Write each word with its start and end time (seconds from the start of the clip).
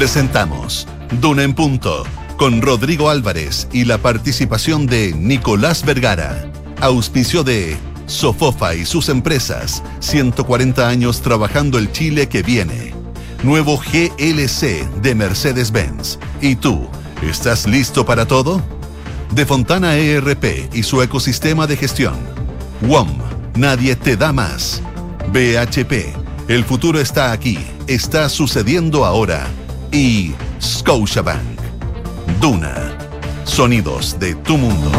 Presentamos 0.00 0.88
Duna 1.20 1.42
en 1.42 1.52
Punto 1.52 2.04
con 2.38 2.62
Rodrigo 2.62 3.10
Álvarez 3.10 3.68
y 3.70 3.84
la 3.84 3.98
participación 3.98 4.86
de 4.86 5.12
Nicolás 5.12 5.84
Vergara. 5.84 6.50
Auspicio 6.80 7.44
de 7.44 7.76
Sofofa 8.06 8.74
y 8.74 8.86
sus 8.86 9.10
empresas, 9.10 9.82
140 9.98 10.88
años 10.88 11.20
trabajando 11.20 11.76
el 11.76 11.92
Chile 11.92 12.30
que 12.30 12.42
viene. 12.42 12.94
Nuevo 13.42 13.76
GLC 13.76 14.88
de 15.02 15.14
Mercedes-Benz. 15.14 16.18
¿Y 16.40 16.56
tú, 16.56 16.88
estás 17.20 17.66
listo 17.66 18.06
para 18.06 18.24
todo? 18.24 18.62
De 19.34 19.44
Fontana 19.44 19.96
ERP 19.96 20.74
y 20.74 20.82
su 20.82 21.02
ecosistema 21.02 21.66
de 21.66 21.76
gestión. 21.76 22.16
WOM, 22.88 23.18
nadie 23.54 23.96
te 23.96 24.16
da 24.16 24.32
más. 24.32 24.80
BHP, 25.30 26.48
el 26.48 26.64
futuro 26.64 26.98
está 26.98 27.32
aquí, 27.32 27.58
está 27.86 28.30
sucediendo 28.30 29.04
ahora. 29.04 29.46
Y 29.92 30.32
Scotiabank. 30.62 31.58
Duna, 32.40 32.96
sonidos 33.44 34.16
de 34.20 34.36
tu 34.36 34.56
mundo. 34.56 34.92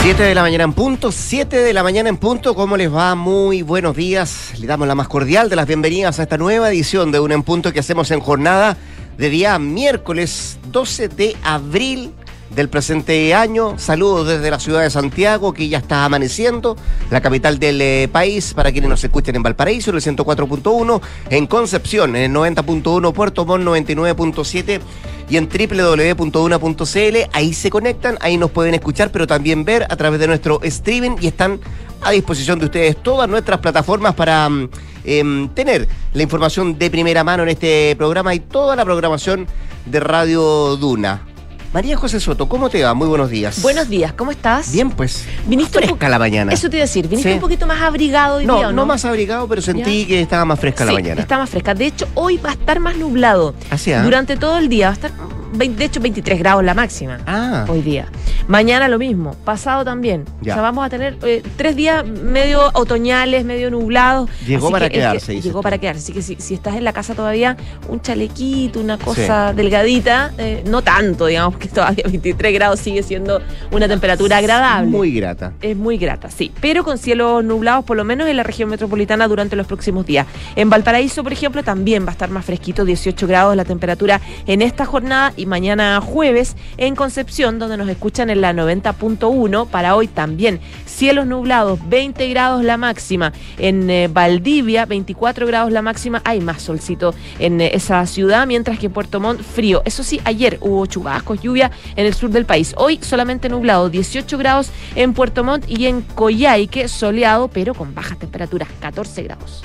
7 0.00 0.22
de 0.22 0.34
la 0.34 0.40
mañana 0.40 0.64
en 0.64 0.72
punto, 0.72 1.12
7 1.12 1.58
de 1.58 1.74
la 1.74 1.82
mañana 1.82 2.08
en 2.08 2.16
punto, 2.16 2.54
¿cómo 2.54 2.78
les 2.78 2.92
va? 2.92 3.14
Muy 3.14 3.60
buenos 3.60 3.94
días. 3.94 4.58
Le 4.58 4.66
damos 4.66 4.88
la 4.88 4.94
más 4.94 5.08
cordial 5.08 5.50
de 5.50 5.56
las 5.56 5.66
bienvenidas 5.66 6.18
a 6.18 6.22
esta 6.22 6.38
nueva 6.38 6.70
edición 6.70 7.12
de 7.12 7.20
Un 7.20 7.32
en 7.32 7.42
Punto 7.42 7.70
que 7.74 7.80
hacemos 7.80 8.10
en 8.10 8.20
jornada 8.20 8.78
de 9.18 9.28
día 9.28 9.58
miércoles 9.58 10.58
12 10.72 11.08
de 11.08 11.36
abril 11.44 12.14
del 12.50 12.68
presente 12.68 13.34
año. 13.34 13.78
Saludos 13.78 14.28
desde 14.28 14.50
la 14.50 14.58
ciudad 14.58 14.82
de 14.82 14.90
Santiago, 14.90 15.52
que 15.52 15.68
ya 15.68 15.78
está 15.78 16.04
amaneciendo, 16.04 16.76
la 17.10 17.20
capital 17.20 17.58
del 17.58 17.80
eh, 17.80 18.08
país, 18.10 18.54
para 18.54 18.72
quienes 18.72 18.90
nos 18.90 19.02
escuchen 19.02 19.36
en 19.36 19.42
Valparaíso, 19.42 19.90
en 19.90 19.96
el 19.96 20.02
104.1, 20.02 21.00
en 21.30 21.46
Concepción, 21.46 22.16
en 22.16 22.30
el 22.30 22.32
90.1, 22.32 23.12
Puerto 23.12 23.44
Montt 23.44 23.64
99.7 23.64 24.80
y 25.28 25.36
en 25.36 25.48
www.una.cl. 25.48 27.16
Ahí 27.32 27.54
se 27.54 27.70
conectan, 27.70 28.18
ahí 28.20 28.36
nos 28.36 28.50
pueden 28.50 28.74
escuchar, 28.74 29.10
pero 29.12 29.26
también 29.26 29.64
ver 29.64 29.84
a 29.84 29.96
través 29.96 30.20
de 30.20 30.26
nuestro 30.26 30.60
streaming 30.62 31.16
y 31.20 31.28
están 31.28 31.60
a 32.00 32.12
disposición 32.12 32.58
de 32.58 32.66
ustedes 32.66 32.96
todas 33.02 33.28
nuestras 33.28 33.58
plataformas 33.58 34.14
para 34.14 34.48
mm, 34.48 34.70
em, 35.04 35.48
tener 35.50 35.88
la 36.12 36.22
información 36.22 36.78
de 36.78 36.90
primera 36.90 37.24
mano 37.24 37.42
en 37.42 37.50
este 37.50 37.94
programa 37.96 38.34
y 38.34 38.40
toda 38.40 38.76
la 38.76 38.84
programación 38.84 39.46
de 39.86 40.00
Radio 40.00 40.76
Duna. 40.76 41.27
María 41.72 41.98
José 41.98 42.18
Soto, 42.18 42.48
¿cómo 42.48 42.70
te 42.70 42.82
va? 42.82 42.94
Muy 42.94 43.08
buenos 43.08 43.28
días. 43.28 43.60
Buenos 43.60 43.90
días, 43.90 44.14
¿cómo 44.14 44.30
estás? 44.30 44.72
Bien, 44.72 44.90
pues. 44.90 45.26
Viniste 45.46 45.78
fresca 45.80 46.08
la 46.08 46.18
mañana. 46.18 46.50
Eso 46.50 46.70
te 46.70 46.76
iba 46.76 46.84
a 46.84 46.86
decir, 46.86 47.06
viniste 47.08 47.34
un 47.34 47.40
poquito 47.40 47.66
más 47.66 47.82
abrigado 47.82 48.36
hoy 48.36 48.46
no, 48.46 48.56
día, 48.56 48.66
¿no? 48.68 48.72
No, 48.72 48.86
más 48.86 49.04
abrigado, 49.04 49.46
pero 49.46 49.60
sentí 49.60 50.06
que 50.06 50.22
estaba 50.22 50.46
más 50.46 50.58
fresca 50.58 50.86
la 50.86 50.92
mañana. 50.92 51.20
Está 51.20 51.36
más 51.36 51.50
fresca. 51.50 51.74
De 51.74 51.86
hecho, 51.86 52.08
hoy 52.14 52.38
va 52.38 52.50
a 52.50 52.52
estar 52.52 52.80
más 52.80 52.96
nublado. 52.96 53.54
Así, 53.70 53.92
¿ah? 53.92 54.02
Durante 54.02 54.38
todo 54.38 54.56
el 54.56 54.70
día 54.70 54.86
va 54.86 54.92
a 54.92 54.94
estar 54.94 55.12
de 55.52 55.84
hecho 55.84 56.00
23 56.00 56.38
grados 56.38 56.64
la 56.64 56.74
máxima 56.74 57.18
ah. 57.26 57.64
hoy 57.68 57.82
día. 57.82 58.06
Mañana 58.48 58.88
lo 58.88 58.98
mismo, 58.98 59.34
pasado 59.44 59.84
también. 59.84 60.24
O 60.40 60.44
sea, 60.44 60.62
vamos 60.62 60.86
a 60.86 60.88
tener 60.88 61.18
eh, 61.22 61.42
tres 61.56 61.76
días 61.76 62.06
medio 62.06 62.70
otoñales, 62.72 63.44
medio 63.44 63.70
nublados. 63.70 64.30
Llegó 64.46 64.70
para 64.70 64.88
quedarse. 64.88 65.38
llegó 65.40 65.60
para 65.60 65.76
quedarse. 65.76 66.00
Así 66.00 66.12
que 66.14 66.22
si, 66.22 66.54
estás 66.54 66.76
en 66.76 66.84
la 66.84 66.94
casa 66.94 67.14
todavía, 67.14 67.58
un 67.88 68.00
chalequito, 68.00 68.80
una 68.80 68.96
cosa 68.96 69.52
delgadita, 69.52 70.32
eh, 70.38 70.64
no 70.66 70.80
tanto, 70.80 71.26
digamos, 71.26 71.57
que 71.60 71.68
todavía 71.68 72.04
23 72.06 72.52
grados 72.54 72.80
sigue 72.80 73.02
siendo 73.02 73.40
una 73.70 73.88
temperatura 73.88 74.38
agradable. 74.38 74.90
Muy 74.90 75.12
grata. 75.12 75.52
Es 75.60 75.76
muy 75.76 75.98
grata, 75.98 76.30
sí. 76.30 76.52
Pero 76.60 76.84
con 76.84 76.98
cielos 76.98 77.44
nublados, 77.44 77.84
por 77.84 77.96
lo 77.96 78.04
menos 78.04 78.28
en 78.28 78.36
la 78.36 78.42
región 78.42 78.68
metropolitana 78.68 79.28
durante 79.28 79.56
los 79.56 79.66
próximos 79.66 80.06
días. 80.06 80.26
En 80.56 80.70
Valparaíso, 80.70 81.22
por 81.22 81.32
ejemplo, 81.32 81.62
también 81.62 82.04
va 82.04 82.10
a 82.10 82.12
estar 82.12 82.30
más 82.30 82.44
fresquito, 82.44 82.84
18 82.84 83.26
grados 83.26 83.56
la 83.56 83.64
temperatura 83.64 84.20
en 84.46 84.62
esta 84.62 84.84
jornada 84.86 85.32
y 85.36 85.46
mañana 85.46 86.00
jueves 86.00 86.56
en 86.76 86.94
Concepción, 86.94 87.58
donde 87.58 87.76
nos 87.76 87.88
escuchan 87.88 88.30
en 88.30 88.40
la 88.40 88.52
90.1. 88.52 89.66
Para 89.68 89.96
hoy 89.96 90.08
también 90.08 90.60
cielos 90.86 91.26
nublados, 91.26 91.78
20 91.88 92.28
grados 92.28 92.64
la 92.64 92.76
máxima. 92.76 93.32
En 93.58 93.88
eh, 93.90 94.08
Valdivia, 94.08 94.86
24 94.86 95.46
grados 95.46 95.72
la 95.72 95.82
máxima. 95.82 96.20
Hay 96.24 96.40
más 96.40 96.62
solcito 96.62 97.14
en 97.38 97.60
eh, 97.60 97.70
esa 97.74 98.04
ciudad, 98.06 98.46
mientras 98.46 98.78
que 98.78 98.86
en 98.86 98.92
Puerto 98.92 99.20
Montt, 99.20 99.42
frío. 99.42 99.82
Eso 99.84 100.02
sí, 100.02 100.20
ayer 100.24 100.58
hubo 100.60 100.86
chubascos, 100.86 101.40
lluvia 101.48 101.70
en 101.96 102.06
el 102.06 102.14
sur 102.14 102.30
del 102.30 102.44
país. 102.44 102.74
Hoy 102.76 103.00
solamente 103.02 103.48
nublado, 103.48 103.88
18 103.88 104.36
grados 104.38 104.70
en 104.94 105.14
Puerto 105.14 105.44
Montt 105.44 105.64
y 105.68 105.86
en 105.86 106.02
Coyhaique, 106.02 106.88
soleado, 106.88 107.48
pero 107.48 107.74
con 107.74 107.94
bajas 107.94 108.18
temperaturas, 108.18 108.68
14 108.80 109.22
grados. 109.22 109.62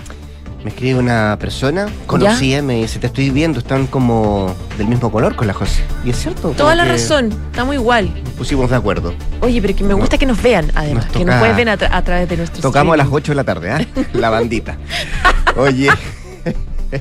Me 0.64 0.70
escribe 0.70 0.98
una 0.98 1.38
persona 1.42 1.90
conocida, 2.06 2.62
me 2.62 2.76
dice, 2.76 2.98
te 2.98 3.08
estoy 3.08 3.30
viendo, 3.32 3.60
están 3.60 3.86
como 3.86 4.56
del 4.78 4.88
mismo 4.88 5.12
color 5.12 5.36
con 5.36 5.46
la 5.46 5.54
José. 5.54 5.84
¿Y 6.06 6.12
es 6.12 6.18
cierto? 6.18 6.52
Toda 6.52 6.74
la 6.74 6.86
razón, 6.86 7.34
estamos 7.52 7.76
igual. 7.76 8.10
pusimos 8.38 8.70
de 8.70 8.78
acuerdo. 8.78 9.14
Oye, 9.42 9.62
pero 9.62 9.76
que 9.76 9.84
me 9.84 9.94
gusta 9.94 10.18
que 10.18 10.26
nos 10.26 10.42
vean, 10.42 10.72
además, 10.74 11.08
que 11.08 11.26
nos 11.26 11.38
pueden 11.38 11.58
ver 11.58 11.70
a, 11.70 12.02
través 12.02 12.30
de 12.30 12.38
nuestro 12.38 12.62
Tocamos 12.62 12.94
a 12.94 12.98
las 12.98 13.08
8 13.12 13.34
de 13.34 13.36
la 13.36 13.44
tarde, 13.44 13.72
¿ah? 13.72 13.86
la 14.14 14.30
bandita. 14.30 14.78
Oye. 15.58 15.90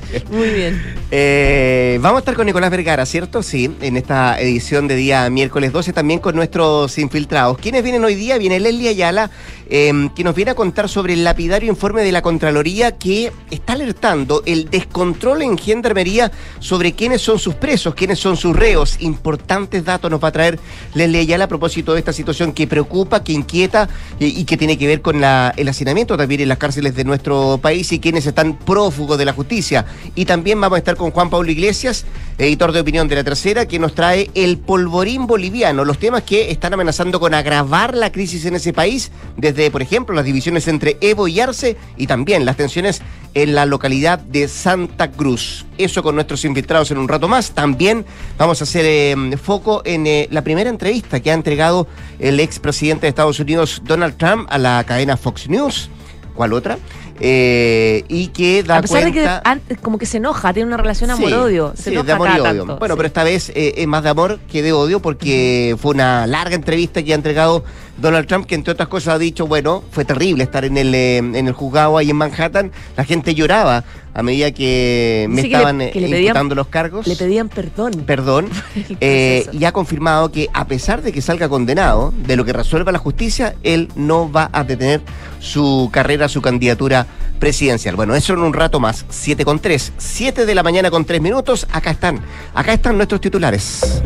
Muy 0.31 0.49
bien. 0.49 0.81
Eh, 1.11 1.99
vamos 2.01 2.17
a 2.17 2.19
estar 2.19 2.35
con 2.35 2.45
Nicolás 2.45 2.71
Vergara, 2.71 3.05
¿cierto? 3.05 3.43
Sí, 3.43 3.75
en 3.81 3.97
esta 3.97 4.39
edición 4.39 4.87
de 4.87 4.95
día 4.95 5.29
miércoles 5.29 5.71
12, 5.71 5.93
también 5.93 6.19
con 6.19 6.35
nuestros 6.35 6.97
infiltrados. 6.97 7.57
¿Quiénes 7.57 7.83
vienen 7.83 8.03
hoy 8.03 8.15
día? 8.15 8.37
Viene 8.37 8.59
Leslie 8.59 8.89
Ayala, 8.89 9.29
eh, 9.69 10.09
que 10.15 10.23
nos 10.23 10.35
viene 10.35 10.51
a 10.51 10.55
contar 10.55 10.89
sobre 10.89 11.13
el 11.13 11.23
lapidario 11.23 11.69
informe 11.69 12.01
de 12.03 12.11
la 12.11 12.21
Contraloría 12.21 12.97
que 12.97 13.31
está 13.51 13.73
alertando 13.73 14.43
el 14.45 14.69
descontrol 14.69 15.41
en 15.41 15.57
Gendarmería 15.57 16.31
sobre 16.59 16.93
quiénes 16.93 17.21
son 17.21 17.39
sus 17.39 17.55
presos, 17.55 17.95
quiénes 17.95 18.19
son 18.19 18.37
sus 18.37 18.55
reos. 18.55 18.97
Importantes 18.99 19.85
datos 19.85 20.09
nos 20.09 20.23
va 20.23 20.29
a 20.29 20.31
traer 20.31 20.59
Leslie 20.93 21.21
Ayala 21.21 21.45
a 21.45 21.47
propósito 21.47 21.93
de 21.93 21.99
esta 21.99 22.13
situación 22.13 22.53
que 22.53 22.67
preocupa, 22.67 23.23
que 23.23 23.33
inquieta 23.33 23.89
y 24.19 24.43
que 24.45 24.57
tiene 24.57 24.77
que 24.77 24.87
ver 24.87 25.01
con 25.01 25.23
el 25.23 25.69
hacinamiento 25.69 26.17
también 26.17 26.41
en 26.41 26.49
las 26.49 26.57
cárceles 26.57 26.95
de 26.95 27.03
nuestro 27.03 27.59
país 27.61 27.91
y 27.91 27.99
quienes 27.99 28.25
están 28.25 28.57
prófugos 28.57 29.17
de 29.17 29.25
la 29.25 29.33
justicia. 29.33 29.85
Y 30.15 30.25
también 30.25 30.59
vamos 30.59 30.77
a 30.77 30.79
estar 30.79 30.95
con 30.95 31.11
Juan 31.11 31.29
Pablo 31.29 31.51
Iglesias, 31.51 32.05
editor 32.37 32.71
de 32.71 32.79
opinión 32.79 33.07
de 33.07 33.15
la 33.15 33.23
tercera, 33.23 33.67
que 33.67 33.79
nos 33.79 33.93
trae 33.95 34.29
el 34.35 34.57
polvorín 34.57 35.27
boliviano, 35.27 35.85
los 35.85 35.99
temas 35.99 36.23
que 36.23 36.51
están 36.51 36.73
amenazando 36.73 37.19
con 37.19 37.33
agravar 37.33 37.95
la 37.95 38.11
crisis 38.11 38.45
en 38.45 38.55
ese 38.55 38.73
país, 38.73 39.11
desde, 39.37 39.52
por 39.71 39.81
ejemplo, 39.81 40.15
las 40.15 40.25
divisiones 40.25 40.67
entre 40.67 40.97
Evo 41.01 41.27
y 41.27 41.39
Arce 41.39 41.77
y 41.97 42.07
también 42.07 42.45
las 42.45 42.57
tensiones 42.57 43.01
en 43.33 43.55
la 43.55 43.65
localidad 43.65 44.19
de 44.19 44.47
Santa 44.47 45.11
Cruz. 45.11 45.65
Eso 45.77 46.03
con 46.03 46.15
nuestros 46.15 46.45
infiltrados 46.45 46.91
en 46.91 46.97
un 46.97 47.07
rato 47.07 47.27
más. 47.27 47.51
También 47.51 48.05
vamos 48.37 48.61
a 48.61 48.63
hacer 48.63 48.85
eh, 48.85 49.37
foco 49.41 49.81
en 49.85 50.05
eh, 50.07 50.27
la 50.31 50.43
primera 50.43 50.69
entrevista 50.69 51.19
que 51.19 51.31
ha 51.31 51.33
entregado 51.33 51.87
el 52.19 52.39
expresidente 52.39 53.01
de 53.01 53.09
Estados 53.09 53.39
Unidos, 53.39 53.81
Donald 53.85 54.17
Trump, 54.17 54.47
a 54.49 54.57
la 54.57 54.83
cadena 54.83 55.17
Fox 55.17 55.49
News. 55.49 55.89
¿Cuál 56.35 56.53
otra? 56.53 56.77
Eh, 57.19 58.03
y 58.07 58.27
que 58.27 58.63
da 58.63 58.77
a 58.77 58.81
pesar 58.81 59.05
de 59.05 59.11
que 59.11 59.75
como 59.77 59.97
que 59.97 60.05
se 60.05 60.17
enoja, 60.17 60.53
tiene 60.53 60.67
una 60.67 60.77
relación 60.77 61.11
amor-odio. 61.11 61.73
Sí, 61.75 61.91
de 61.91 62.11
amor 62.11 62.29
y 62.35 62.39
odio. 62.39 62.65
Bueno, 62.77 62.95
pero 62.95 63.05
esta 63.05 63.23
vez 63.23 63.51
eh, 63.55 63.75
es 63.77 63.87
más 63.87 64.03
de 64.03 64.09
amor 64.09 64.39
que 64.51 64.61
de 64.61 64.73
odio 64.73 64.99
porque 64.99 65.75
fue 65.79 65.91
una 65.91 66.25
larga 66.27 66.55
entrevista 66.55 67.03
que 67.03 67.11
ha 67.11 67.15
entregado 67.15 67.63
Donald 67.97 68.27
Trump, 68.27 68.47
que 68.47 68.55
entre 68.55 68.73
otras 68.73 68.89
cosas 68.89 69.15
ha 69.15 69.19
dicho, 69.19 69.45
bueno, 69.45 69.83
fue 69.91 70.03
terrible 70.03 70.43
estar 70.43 70.65
en 70.65 70.77
el, 70.77 70.93
eh, 70.95 71.17
en 71.17 71.47
el 71.47 71.53
juzgado 71.53 71.97
ahí 71.97 72.09
en 72.09 72.15
Manhattan. 72.15 72.71
La 72.97 73.05
gente 73.05 73.35
lloraba 73.35 73.83
a 74.15 74.23
medida 74.23 74.51
que 74.51 75.27
me 75.29 75.41
estaban 75.41 75.81
imputando 75.81 76.55
los 76.55 76.67
cargos. 76.67 77.05
Le 77.05 77.15
pedían 77.15 77.49
perdón. 77.49 78.03
Perdón. 78.05 78.49
y 78.99 79.65
ha 79.65 79.71
confirmado 79.71 80.31
que 80.31 80.49
a 80.53 80.65
pesar 80.65 81.03
de 81.03 81.11
que 81.11 81.21
salga 81.21 81.47
condenado, 81.47 82.13
de 82.25 82.35
lo 82.35 82.45
que 82.45 82.53
resuelva 82.53 82.91
la 82.91 82.99
justicia, 82.99 83.55
él 83.63 83.89
no 83.95 84.31
va 84.31 84.49
a 84.51 84.63
detener 84.63 85.01
su 85.39 85.89
carrera, 85.91 86.27
su 86.29 86.41
candidatura 86.41 87.02
presidencial. 87.39 87.95
Bueno, 87.95 88.15
eso 88.15 88.33
en 88.33 88.39
un 88.39 88.53
rato 88.53 88.79
más. 88.79 89.05
7 89.09 89.45
con 89.45 89.59
3. 89.59 89.93
7 89.97 90.45
de 90.45 90.55
la 90.55 90.63
mañana 90.63 90.89
con 90.91 91.05
3 91.05 91.21
minutos. 91.21 91.67
Acá 91.71 91.91
están. 91.91 92.21
Acá 92.53 92.73
están 92.73 92.97
nuestros 92.97 93.21
titulares. 93.21 94.01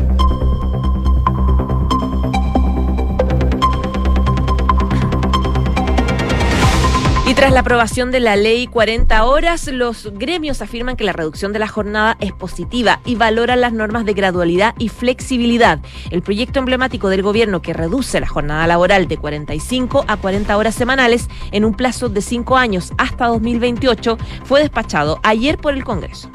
Tras 7.47 7.53
la 7.53 7.61
aprobación 7.61 8.11
de 8.11 8.19
la 8.19 8.35
ley 8.35 8.67
40 8.67 9.23
horas, 9.23 9.67
los 9.67 10.11
gremios 10.15 10.61
afirman 10.61 10.97
que 10.97 11.05
la 11.05 11.13
reducción 11.13 11.53
de 11.53 11.59
la 11.59 11.69
jornada 11.69 12.17
es 12.19 12.33
positiva 12.33 12.99
y 13.05 13.15
valoran 13.15 13.61
las 13.61 13.71
normas 13.71 14.03
de 14.03 14.13
gradualidad 14.13 14.75
y 14.77 14.89
flexibilidad. 14.89 15.79
El 16.11 16.21
proyecto 16.21 16.59
emblemático 16.59 17.07
del 17.07 17.21
gobierno 17.21 17.61
que 17.61 17.71
reduce 17.71 18.19
la 18.19 18.27
jornada 18.27 18.67
laboral 18.67 19.07
de 19.07 19.15
45 19.15 20.03
a 20.09 20.17
40 20.17 20.57
horas 20.57 20.75
semanales 20.75 21.29
en 21.53 21.63
un 21.63 21.73
plazo 21.73 22.09
de 22.09 22.21
5 22.21 22.57
años 22.57 22.91
hasta 22.97 23.27
2028 23.27 24.17
fue 24.43 24.59
despachado 24.59 25.21
ayer 25.23 25.57
por 25.57 25.73
el 25.73 25.85
Congreso. 25.85 26.29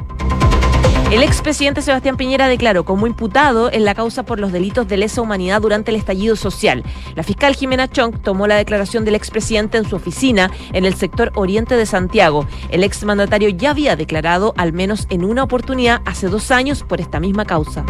El 1.13 1.23
expresidente 1.23 1.83
Sebastián 1.83 2.17
Piñera 2.17 2.49
declaró 2.49 2.87
como 2.87 3.07
imputado 3.07 3.71
en 3.71 3.85
la 3.85 3.95
causa 3.95 4.23
por 4.23 4.41
los 4.41 4.51
delitos 4.51 4.89
de 4.89 4.97
lesa 4.97 5.21
humanidad 5.21 5.61
durante 5.61 5.91
el 5.91 5.99
estallido 5.99 6.37
social. 6.37 6.83
La 7.15 7.23
fiscal 7.23 7.55
Jimena 7.55 7.87
Chong 7.87 8.23
tomó 8.23 8.47
la 8.47 8.57
declaración 8.57 9.05
del 9.05 9.15
expresidente 9.15 9.77
en 9.77 9.87
su 9.87 9.95
oficina 9.95 10.51
en 10.73 10.87
el 10.87 10.95
sector 10.95 11.31
oriente 11.35 11.77
de 11.77 11.85
Santiago. 11.85 12.47
El 12.71 12.83
exmandatario 12.83 13.51
ya 13.51 13.73
había 13.73 13.95
declarado 13.95 14.55
al 14.57 14.73
menos 14.73 15.07
en 15.11 15.27
una 15.27 15.43
oportunidad 15.43 16.01
hace 16.07 16.29
dos 16.29 16.51
años 16.51 16.83
por 16.83 17.03
esta 17.03 17.21
misma 17.21 17.45
causa. 17.45 17.85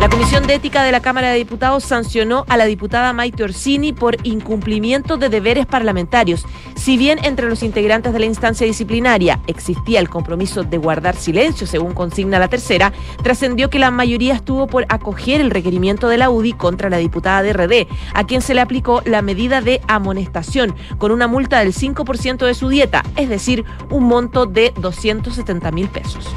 La 0.00 0.08
Comisión 0.08 0.46
de 0.46 0.54
Ética 0.54 0.84
de 0.84 0.92
la 0.92 1.00
Cámara 1.00 1.30
de 1.30 1.38
Diputados 1.38 1.82
sancionó 1.82 2.44
a 2.48 2.56
la 2.56 2.66
diputada 2.66 3.12
Maite 3.12 3.42
Orsini 3.42 3.92
por 3.92 4.16
incumplimiento 4.22 5.16
de 5.16 5.28
deberes 5.28 5.66
parlamentarios. 5.66 6.46
Si 6.76 6.96
bien 6.96 7.18
entre 7.24 7.48
los 7.48 7.64
integrantes 7.64 8.12
de 8.12 8.20
la 8.20 8.26
instancia 8.26 8.64
disciplinaria 8.64 9.40
existía 9.48 9.98
el 9.98 10.08
compromiso 10.08 10.62
de 10.62 10.78
guardar 10.78 11.16
silencio, 11.16 11.66
según 11.66 11.94
consigna 11.94 12.38
la 12.38 12.46
tercera, 12.46 12.92
trascendió 13.24 13.70
que 13.70 13.80
la 13.80 13.90
mayoría 13.90 14.34
estuvo 14.34 14.68
por 14.68 14.86
acoger 14.88 15.40
el 15.40 15.50
requerimiento 15.50 16.06
de 16.08 16.18
la 16.18 16.30
UDI 16.30 16.52
contra 16.52 16.90
la 16.90 16.98
diputada 16.98 17.42
de 17.42 17.52
RD, 17.52 17.88
a 18.14 18.24
quien 18.24 18.40
se 18.40 18.54
le 18.54 18.60
aplicó 18.60 19.02
la 19.04 19.20
medida 19.20 19.62
de 19.62 19.80
amonestación 19.88 20.76
con 20.98 21.10
una 21.10 21.26
multa 21.26 21.58
del 21.58 21.74
5% 21.74 22.46
de 22.46 22.54
su 22.54 22.68
dieta, 22.68 23.02
es 23.16 23.28
decir, 23.28 23.64
un 23.90 24.04
monto 24.04 24.46
de 24.46 24.72
270 24.76 25.72
mil 25.72 25.88
pesos. 25.88 26.32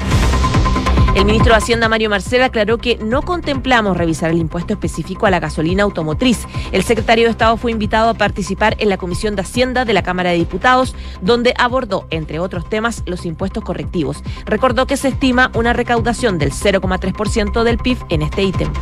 El 1.14 1.26
ministro 1.26 1.52
de 1.52 1.58
Hacienda, 1.58 1.90
Mario 1.90 2.08
Marcel, 2.08 2.42
aclaró 2.42 2.78
que 2.78 2.96
no 2.96 3.20
contemplamos 3.20 3.98
revisar 3.98 4.30
el 4.30 4.38
impuesto 4.38 4.72
específico 4.72 5.26
a 5.26 5.30
la 5.30 5.40
gasolina 5.40 5.82
automotriz. 5.82 6.46
El 6.72 6.82
secretario 6.84 7.26
de 7.26 7.32
Estado 7.32 7.58
fue 7.58 7.70
invitado 7.70 8.08
a 8.08 8.14
participar 8.14 8.76
en 8.78 8.88
la 8.88 8.96
Comisión 8.96 9.36
de 9.36 9.42
Hacienda 9.42 9.84
de 9.84 9.92
la 9.92 10.02
Cámara 10.02 10.30
de 10.30 10.36
Diputados, 10.36 10.96
donde 11.20 11.52
abordó, 11.58 12.06
entre 12.08 12.38
otros 12.38 12.66
temas, 12.66 13.02
los 13.04 13.26
impuestos 13.26 13.62
correctivos. 13.62 14.22
Recordó 14.46 14.86
que 14.86 14.96
se 14.96 15.08
estima 15.08 15.52
una 15.54 15.74
recaudación 15.74 16.38
del 16.38 16.50
0,3% 16.50 17.62
del 17.62 17.76
PIB 17.76 17.98
en 18.08 18.22
este 18.22 18.42
ítem. 18.42 18.72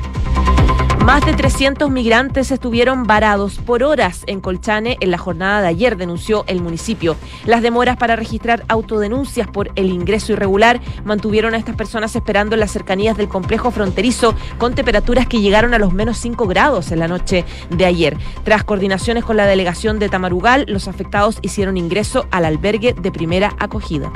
Más 1.05 1.25
de 1.25 1.33
300 1.33 1.91
migrantes 1.91 2.51
estuvieron 2.51 3.05
varados 3.05 3.59
por 3.59 3.83
horas 3.83 4.23
en 4.27 4.41
Colchane 4.41 4.97
en 5.01 5.11
la 5.11 5.19
jornada 5.19 5.63
de 5.63 5.69
ayer, 5.69 5.97
denunció 5.97 6.45
el 6.47 6.61
municipio. 6.61 7.17
Las 7.47 7.63
demoras 7.63 7.97
para 7.97 8.17
registrar 8.17 8.65
autodenuncias 8.69 9.49
por 9.49 9.71
el 9.77 9.91
ingreso 9.91 10.33
irregular 10.33 10.81
mantuvieron 11.05 11.55
a 11.55 11.57
estas 11.57 11.75
personas 11.75 12.15
esperando 12.15 12.55
en 12.55 12.61
las 12.61 12.71
cercanías 12.71 13.17
del 13.17 13.29
complejo 13.29 13.71
fronterizo 13.71 14.35
con 14.59 14.75
temperaturas 14.75 15.27
que 15.27 15.41
llegaron 15.41 15.75
a 15.75 15.79
los 15.79 15.93
menos 15.93 16.19
5 16.19 16.47
grados 16.47 16.93
en 16.93 16.99
la 16.99 17.09
noche 17.09 17.45
de 17.71 17.87
ayer. 17.87 18.17
Tras 18.45 18.63
coordinaciones 18.63 19.25
con 19.25 19.37
la 19.37 19.47
delegación 19.47 19.99
de 19.99 20.11
Tamarugal, 20.11 20.67
los 20.69 20.87
afectados 20.87 21.39
hicieron 21.43 21.77
ingreso 21.77 22.27
al 22.31 22.45
albergue 22.45 22.93
de 22.93 23.11
primera 23.11 23.55
acogida. 23.59 24.13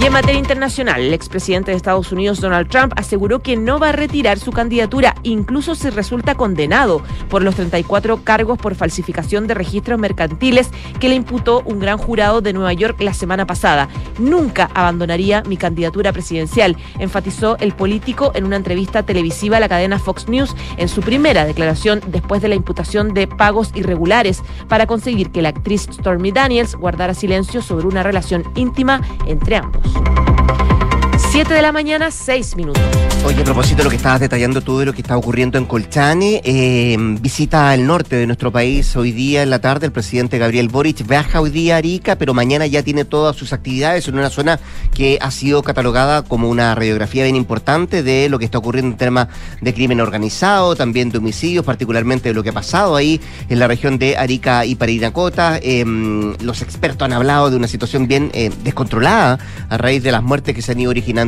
Y 0.00 0.06
en 0.06 0.14
materia 0.14 0.38
internacional, 0.38 1.02
el 1.02 1.12
expresidente 1.12 1.72
de 1.72 1.76
Estados 1.76 2.10
Unidos, 2.10 2.40
Donald 2.40 2.70
Trump, 2.70 2.94
aseguró 2.96 3.40
que 3.40 3.58
no 3.58 3.78
va 3.78 3.90
a 3.90 3.92
retirar 3.92 4.38
su 4.38 4.50
candidatura, 4.50 5.14
incluso 5.24 5.74
si 5.74 5.90
resulta 5.90 6.34
condenado 6.34 7.02
por 7.28 7.42
los 7.42 7.56
34 7.56 8.24
cargos 8.24 8.56
por 8.56 8.74
falsificación 8.74 9.46
de 9.46 9.52
registros 9.52 10.00
mercantiles 10.00 10.70
que 11.00 11.10
le 11.10 11.16
imputó 11.16 11.60
un 11.66 11.80
gran 11.80 11.98
jurado 11.98 12.40
de 12.40 12.54
Nueva 12.54 12.72
York 12.72 12.98
la 13.02 13.12
semana 13.12 13.46
pasada. 13.46 13.90
Nunca 14.18 14.70
abandonaría 14.72 15.42
mi 15.42 15.58
candidatura 15.58 16.14
presidencial, 16.14 16.78
enfatizó 16.98 17.58
el 17.58 17.72
político 17.72 18.32
en 18.34 18.46
una 18.46 18.56
entrevista 18.56 19.02
televisiva 19.02 19.58
a 19.58 19.60
la 19.60 19.68
cadena 19.68 19.98
Fox 19.98 20.28
News 20.30 20.56
en 20.78 20.88
su 20.88 21.02
primera 21.02 21.44
declaración 21.44 22.00
después 22.06 22.40
de 22.40 22.48
la 22.48 22.54
imputación 22.54 23.12
de 23.12 23.26
pagos 23.26 23.70
irregulares 23.74 24.42
para 24.66 24.86
conseguir 24.86 25.30
que 25.30 25.42
la 25.42 25.50
actriz 25.50 25.88
Stormy 25.92 26.32
Daniels 26.32 26.74
guardara 26.74 27.12
silencio 27.12 27.60
sobre 27.60 27.86
una 27.86 28.02
relación 28.02 28.44
íntima 28.54 29.02
entre 29.26 29.56
ambos. 29.56 29.89
Thank 29.92 30.70
you. 30.72 30.79
7 31.30 31.54
de 31.54 31.62
la 31.62 31.70
mañana, 31.70 32.10
6 32.10 32.56
minutos. 32.56 32.82
Oye, 33.24 33.42
a 33.42 33.44
propósito 33.44 33.78
de 33.78 33.84
lo 33.84 33.90
que 33.90 33.96
estabas 33.96 34.18
detallando 34.18 34.62
tú 34.62 34.78
de 34.78 34.86
lo 34.86 34.92
que 34.92 35.02
está 35.02 35.16
ocurriendo 35.16 35.58
en 35.58 35.66
Colchane, 35.66 36.40
eh, 36.42 36.96
visita 37.20 37.70
al 37.70 37.86
norte 37.86 38.16
de 38.16 38.26
nuestro 38.26 38.50
país 38.50 38.96
hoy 38.96 39.12
día 39.12 39.44
en 39.44 39.50
la 39.50 39.60
tarde. 39.60 39.86
El 39.86 39.92
presidente 39.92 40.38
Gabriel 40.38 40.68
Boric 40.68 41.06
viaja 41.06 41.40
hoy 41.40 41.50
día 41.50 41.76
a 41.76 41.78
Arica, 41.78 42.16
pero 42.16 42.34
mañana 42.34 42.66
ya 42.66 42.82
tiene 42.82 43.04
todas 43.04 43.36
sus 43.36 43.52
actividades 43.52 44.08
en 44.08 44.18
una 44.18 44.28
zona 44.30 44.58
que 44.92 45.18
ha 45.20 45.30
sido 45.30 45.62
catalogada 45.62 46.22
como 46.22 46.48
una 46.48 46.74
radiografía 46.74 47.22
bien 47.24 47.36
importante 47.36 48.02
de 48.02 48.28
lo 48.28 48.40
que 48.40 48.46
está 48.46 48.58
ocurriendo 48.58 48.90
en 48.90 48.96
temas 48.96 49.28
de 49.60 49.72
crimen 49.72 50.00
organizado, 50.00 50.74
también 50.74 51.10
de 51.10 51.18
homicidios, 51.18 51.64
particularmente 51.64 52.30
de 52.30 52.34
lo 52.34 52.42
que 52.42 52.48
ha 52.48 52.54
pasado 52.54 52.96
ahí 52.96 53.20
en 53.48 53.60
la 53.60 53.68
región 53.68 53.98
de 53.98 54.16
Arica 54.16 54.64
y 54.64 54.74
Parinacota. 54.74 55.60
Eh, 55.62 55.84
los 56.40 56.62
expertos 56.62 57.04
han 57.04 57.12
hablado 57.12 57.50
de 57.50 57.56
una 57.56 57.68
situación 57.68 58.08
bien 58.08 58.30
eh, 58.32 58.50
descontrolada 58.64 59.38
a 59.68 59.76
raíz 59.76 60.02
de 60.02 60.10
las 60.10 60.22
muertes 60.22 60.56
que 60.56 60.62
se 60.62 60.72
han 60.72 60.80
ido 60.80 60.90
originando 60.90 61.19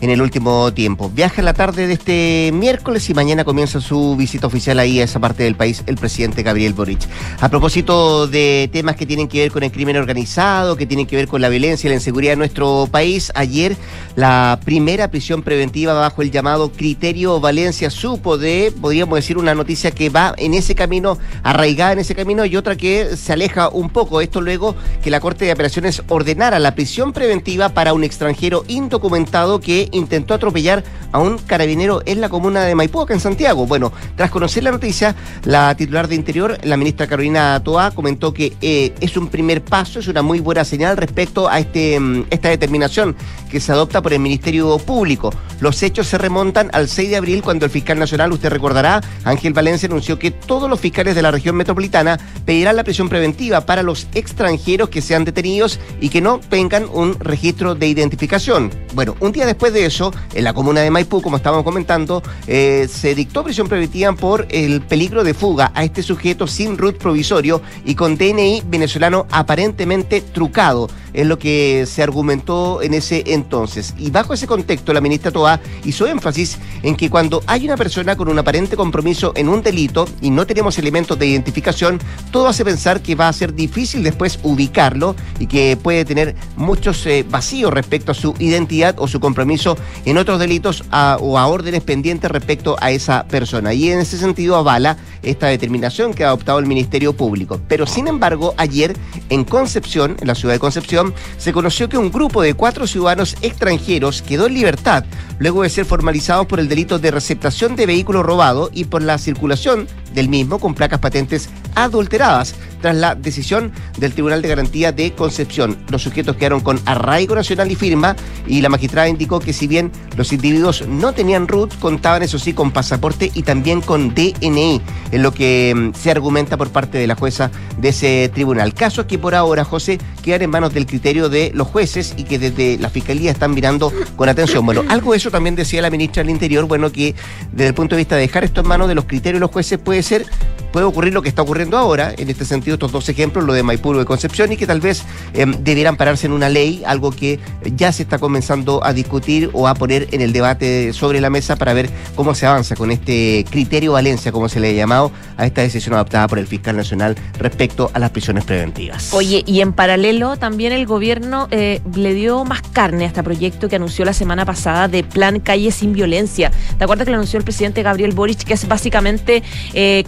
en 0.00 0.10
el 0.10 0.20
último 0.20 0.72
tiempo. 0.72 1.10
Viaja 1.14 1.40
en 1.40 1.46
la 1.46 1.54
tarde 1.54 1.86
de 1.86 1.94
este 1.94 2.50
miércoles 2.52 3.08
y 3.08 3.14
mañana 3.14 3.44
comienza 3.44 3.80
su 3.80 4.14
visita 4.16 4.46
oficial 4.46 4.78
ahí 4.78 5.00
a 5.00 5.04
esa 5.04 5.20
parte 5.20 5.44
del 5.44 5.54
país 5.54 5.82
el 5.86 5.96
presidente 5.96 6.42
Gabriel 6.42 6.74
Boric. 6.74 7.00
A 7.40 7.48
propósito 7.48 8.26
de 8.26 8.68
temas 8.72 8.96
que 8.96 9.06
tienen 9.06 9.28
que 9.28 9.40
ver 9.40 9.52
con 9.52 9.62
el 9.62 9.72
crimen 9.72 9.96
organizado, 9.96 10.76
que 10.76 10.86
tienen 10.86 11.06
que 11.06 11.16
ver 11.16 11.28
con 11.28 11.40
la 11.40 11.48
violencia 11.48 11.88
y 11.88 11.90
la 11.90 11.94
inseguridad 11.94 12.32
de 12.32 12.36
nuestro 12.36 12.88
país, 12.90 13.32
ayer 13.34 13.76
la 14.16 14.60
primera 14.64 15.10
prisión 15.10 15.42
preventiva 15.42 15.94
bajo 15.94 16.22
el 16.22 16.30
llamado 16.30 16.70
criterio 16.72 17.40
Valencia 17.40 17.90
supo 17.90 18.36
de, 18.36 18.72
podríamos 18.80 19.16
decir, 19.16 19.38
una 19.38 19.54
noticia 19.54 19.90
que 19.90 20.10
va 20.10 20.34
en 20.36 20.54
ese 20.54 20.74
camino, 20.74 21.18
arraigada 21.42 21.92
en 21.92 22.00
ese 22.00 22.14
camino 22.14 22.44
y 22.44 22.56
otra 22.56 22.76
que 22.76 23.16
se 23.16 23.32
aleja 23.32 23.68
un 23.68 23.88
poco. 23.90 24.20
Esto 24.20 24.40
luego 24.40 24.74
que 25.02 25.10
la 25.10 25.20
Corte 25.20 25.44
de 25.44 25.52
Operaciones 25.52 26.02
ordenara 26.08 26.58
la 26.58 26.74
prisión 26.74 27.12
preventiva 27.12 27.70
para 27.70 27.92
un 27.92 28.04
extranjero 28.04 28.64
indocumentado 28.68 29.37
que 29.60 29.88
intentó 29.92 30.34
atropellar 30.34 30.82
a 31.12 31.20
un 31.20 31.38
carabinero 31.38 32.02
en 32.04 32.20
la 32.20 32.28
comuna 32.28 32.64
de 32.64 32.74
Maipú, 32.74 33.06
en 33.08 33.20
Santiago. 33.20 33.66
Bueno, 33.66 33.92
tras 34.16 34.30
conocer 34.30 34.64
la 34.64 34.72
noticia, 34.72 35.14
la 35.44 35.74
titular 35.76 36.08
de 36.08 36.16
Interior, 36.16 36.58
la 36.64 36.76
ministra 36.76 37.06
Carolina 37.06 37.60
Toa, 37.62 37.92
comentó 37.92 38.34
que 38.34 38.54
eh, 38.60 38.92
es 39.00 39.16
un 39.16 39.28
primer 39.28 39.62
paso, 39.62 40.00
es 40.00 40.08
una 40.08 40.22
muy 40.22 40.40
buena 40.40 40.64
señal 40.64 40.96
respecto 40.96 41.48
a 41.48 41.60
este, 41.60 41.98
mm, 41.98 42.26
esta 42.30 42.48
determinación 42.48 43.16
que 43.48 43.60
se 43.60 43.72
adopta 43.72 44.02
por 44.02 44.12
el 44.12 44.18
Ministerio 44.18 44.76
Público. 44.78 45.32
Los 45.60 45.82
hechos 45.82 46.08
se 46.08 46.18
remontan 46.18 46.68
al 46.72 46.88
6 46.88 47.10
de 47.10 47.16
abril, 47.16 47.42
cuando 47.42 47.64
el 47.64 47.70
fiscal 47.70 47.98
nacional, 47.98 48.32
usted 48.32 48.50
recordará, 48.50 49.00
Ángel 49.24 49.52
Valencia, 49.52 49.86
anunció 49.86 50.18
que 50.18 50.30
todos 50.30 50.68
los 50.68 50.80
fiscales 50.80 51.14
de 51.14 51.22
la 51.22 51.30
región 51.30 51.56
metropolitana 51.56 52.18
pedirán 52.44 52.76
la 52.76 52.84
prisión 52.84 53.08
preventiva 53.08 53.62
para 53.62 53.82
los 53.82 54.08
extranjeros 54.14 54.88
que 54.88 55.02
sean 55.02 55.24
detenidos 55.24 55.78
y 56.00 56.08
que 56.08 56.20
no 56.20 56.40
tengan 56.40 56.86
un 56.92 57.18
registro 57.18 57.74
de 57.74 57.86
identificación. 57.88 58.70
Bueno, 58.94 59.16
un 59.20 59.27
día 59.32 59.46
después 59.46 59.72
de 59.72 59.86
eso, 59.86 60.12
en 60.34 60.44
la 60.44 60.52
comuna 60.52 60.80
de 60.80 60.90
Maipú, 60.90 61.22
como 61.22 61.36
estábamos 61.36 61.64
comentando, 61.64 62.22
eh, 62.46 62.88
se 62.90 63.14
dictó 63.14 63.44
prisión 63.44 63.68
preventiva 63.68 64.12
por 64.12 64.46
el 64.50 64.80
peligro 64.80 65.24
de 65.24 65.34
fuga 65.34 65.70
a 65.74 65.84
este 65.84 66.02
sujeto 66.02 66.46
sin 66.46 66.78
root 66.78 66.98
provisorio 66.98 67.62
y 67.84 67.94
con 67.94 68.16
DNI 68.16 68.62
venezolano 68.66 69.26
aparentemente 69.30 70.20
trucado. 70.20 70.88
Es 71.12 71.26
lo 71.26 71.38
que 71.38 71.86
se 71.86 72.02
argumentó 72.02 72.82
en 72.82 72.94
ese 72.94 73.22
entonces. 73.26 73.94
Y 73.98 74.10
bajo 74.10 74.34
ese 74.34 74.46
contexto, 74.46 74.92
la 74.92 75.00
ministra 75.00 75.30
Toa 75.30 75.60
hizo 75.84 76.06
énfasis 76.06 76.58
en 76.82 76.96
que 76.96 77.10
cuando 77.10 77.42
hay 77.46 77.64
una 77.64 77.76
persona 77.76 78.16
con 78.16 78.28
un 78.28 78.38
aparente 78.38 78.76
compromiso 78.76 79.32
en 79.36 79.48
un 79.48 79.62
delito 79.62 80.06
y 80.20 80.30
no 80.30 80.46
tenemos 80.46 80.78
elementos 80.78 81.18
de 81.18 81.26
identificación, 81.26 81.98
todo 82.30 82.48
hace 82.48 82.64
pensar 82.64 83.00
que 83.00 83.14
va 83.14 83.28
a 83.28 83.32
ser 83.32 83.54
difícil 83.54 84.02
después 84.02 84.38
ubicarlo 84.42 85.14
y 85.38 85.46
que 85.46 85.76
puede 85.76 86.04
tener 86.04 86.34
muchos 86.56 87.04
eh, 87.06 87.24
vacíos 87.28 87.72
respecto 87.72 88.12
a 88.12 88.14
su 88.14 88.34
identidad 88.38 88.94
o 88.98 89.08
su 89.08 89.20
compromiso 89.20 89.76
en 90.04 90.18
otros 90.18 90.38
delitos 90.38 90.84
o 91.20 91.38
a 91.38 91.46
órdenes 91.46 91.82
pendientes 91.82 92.30
respecto 92.30 92.76
a 92.80 92.90
esa 92.90 93.24
persona. 93.28 93.72
Y 93.74 93.90
en 93.90 94.00
ese 94.00 94.18
sentido 94.18 94.56
avala 94.56 94.96
esta 95.22 95.46
determinación 95.46 96.14
que 96.14 96.24
ha 96.24 96.28
adoptado 96.28 96.58
el 96.58 96.66
Ministerio 96.66 97.12
Público. 97.12 97.60
Pero 97.68 97.86
sin 97.86 98.08
embargo, 98.08 98.54
ayer 98.56 98.96
en 99.28 99.44
Concepción, 99.44 100.16
en 100.20 100.26
la 100.26 100.34
ciudad 100.34 100.54
de 100.54 100.60
Concepción, 100.60 100.97
se 101.36 101.52
conoció 101.52 101.88
que 101.88 101.98
un 101.98 102.10
grupo 102.10 102.42
de 102.42 102.54
cuatro 102.54 102.86
ciudadanos 102.86 103.36
extranjeros 103.42 104.22
quedó 104.22 104.46
en 104.46 104.54
libertad 104.54 105.04
luego 105.38 105.62
de 105.62 105.70
ser 105.70 105.84
formalizados 105.84 106.46
por 106.46 106.60
el 106.60 106.68
delito 106.68 106.98
de 106.98 107.10
receptación 107.10 107.76
de 107.76 107.86
vehículo 107.86 108.22
robado 108.22 108.70
y 108.72 108.84
por 108.84 109.02
la 109.02 109.18
circulación 109.18 109.86
del 110.14 110.28
mismo 110.28 110.58
con 110.58 110.74
placas 110.74 110.98
patentes 110.98 111.48
adulteradas 111.74 112.54
tras 112.80 112.96
la 112.96 113.14
decisión 113.14 113.72
del 113.98 114.12
Tribunal 114.12 114.42
de 114.42 114.48
Garantía 114.48 114.92
de 114.92 115.12
Concepción. 115.12 115.76
Los 115.90 116.02
sujetos 116.02 116.36
quedaron 116.36 116.60
con 116.60 116.80
arraigo 116.86 117.34
nacional 117.34 117.70
y 117.70 117.76
firma 117.76 118.16
y 118.46 118.60
la 118.60 118.68
magistrada 118.68 119.08
indicó 119.08 119.40
que 119.40 119.52
si 119.52 119.66
bien 119.66 119.92
los 120.16 120.32
individuos 120.32 120.86
no 120.86 121.12
tenían 121.12 121.48
RUT, 121.48 121.78
contaban 121.78 122.22
eso 122.22 122.38
sí 122.38 122.52
con 122.52 122.70
pasaporte 122.70 123.30
y 123.34 123.42
también 123.42 123.80
con 123.80 124.14
DNI, 124.14 124.80
en 125.12 125.22
lo 125.22 125.32
que 125.32 125.74
mm, 125.74 125.94
se 125.94 126.10
argumenta 126.10 126.56
por 126.56 126.70
parte 126.70 126.98
de 126.98 127.06
la 127.06 127.14
jueza 127.14 127.50
de 127.78 127.90
ese 127.90 128.30
tribunal. 128.32 128.74
Casos 128.74 129.06
que 129.06 129.18
por 129.18 129.34
ahora, 129.34 129.64
José, 129.64 129.98
quedan 130.22 130.42
en 130.42 130.50
manos 130.50 130.74
del 130.74 130.86
criterio 130.88 131.28
de 131.28 131.52
los 131.54 131.68
jueces 131.68 132.14
y 132.16 132.24
que 132.24 132.38
desde 132.38 132.78
la 132.78 132.90
Fiscalía 132.90 133.30
están 133.30 133.54
mirando 133.54 133.92
con 134.16 134.28
atención. 134.28 134.66
Bueno, 134.66 134.82
algo 134.88 135.12
de 135.12 135.18
eso 135.18 135.30
también 135.30 135.54
decía 135.54 135.80
la 135.80 135.90
ministra 135.90 136.22
del 136.22 136.30
Interior, 136.30 136.64
bueno, 136.66 136.90
que 136.90 137.14
desde 137.52 137.68
el 137.68 137.74
punto 137.74 137.94
de 137.94 138.00
vista 138.00 138.16
de 138.16 138.22
dejar 138.22 138.44
esto 138.44 138.62
en 138.62 138.68
manos 138.68 138.88
de 138.88 138.96
los 138.96 139.04
criterios 139.04 139.36
de 139.36 139.40
los 139.40 139.50
jueces 139.50 139.78
puede 139.78 140.02
ser 140.02 140.26
puede 140.72 140.86
ocurrir 140.86 141.12
lo 141.12 141.22
que 141.22 141.28
está 141.28 141.42
ocurriendo 141.42 141.76
ahora, 141.76 142.12
en 142.16 142.28
este 142.28 142.44
sentido, 142.44 142.74
estos 142.74 142.92
dos 142.92 143.08
ejemplos, 143.08 143.44
lo 143.44 143.52
de 143.52 143.62
Maipú 143.62 143.94
y 143.94 143.98
de 143.98 144.04
Concepción, 144.04 144.52
y 144.52 144.56
que 144.56 144.66
tal 144.66 144.80
vez 144.80 145.04
em, 145.34 145.52
debieran 145.60 145.96
pararse 145.96 146.26
en 146.26 146.32
una 146.32 146.48
ley, 146.48 146.82
algo 146.86 147.10
que 147.10 147.40
ya 147.76 147.92
se 147.92 148.02
está 148.02 148.18
comenzando 148.18 148.84
a 148.84 148.92
discutir 148.92 149.50
o 149.52 149.68
a 149.68 149.74
poner 149.74 150.08
en 150.12 150.20
el 150.20 150.32
debate 150.32 150.92
sobre 150.92 151.20
la 151.20 151.30
mesa 151.30 151.56
para 151.56 151.72
ver 151.72 151.90
cómo 152.14 152.34
se 152.34 152.46
avanza 152.46 152.76
con 152.76 152.90
este 152.90 153.44
criterio 153.50 153.92
Valencia, 153.92 154.32
como 154.32 154.48
se 154.48 154.60
le 154.60 154.70
ha 154.70 154.72
llamado 154.72 155.10
a 155.36 155.46
esta 155.46 155.62
decisión 155.62 155.94
adoptada 155.94 156.28
por 156.28 156.38
el 156.38 156.46
fiscal 156.46 156.76
nacional 156.76 157.16
respecto 157.38 157.90
a 157.94 157.98
las 157.98 158.10
prisiones 158.10 158.44
preventivas. 158.44 159.12
Oye, 159.12 159.42
y 159.46 159.60
en 159.60 159.72
paralelo 159.72 160.36
también 160.36 160.72
el 160.72 160.86
gobierno 160.86 161.48
eh, 161.50 161.80
le 161.94 162.14
dio 162.14 162.44
más 162.44 162.62
carne 162.62 163.04
a 163.04 163.08
este 163.08 163.22
proyecto 163.22 163.68
que 163.68 163.76
anunció 163.76 164.04
la 164.04 164.12
semana 164.12 164.44
pasada 164.44 164.88
de 164.88 165.04
Plan 165.04 165.40
Calle 165.40 165.70
sin 165.70 165.92
Violencia. 165.92 166.50
¿Te 166.76 166.84
acuerdas 166.84 167.04
que 167.04 167.10
lo 167.10 167.16
anunció 167.16 167.38
el 167.38 167.44
presidente 167.44 167.82
Gabriel 167.82 168.12
Boric, 168.12 168.44
que 168.44 168.54
es 168.54 168.66
básicamente 168.66 169.42
eh, 169.74 170.04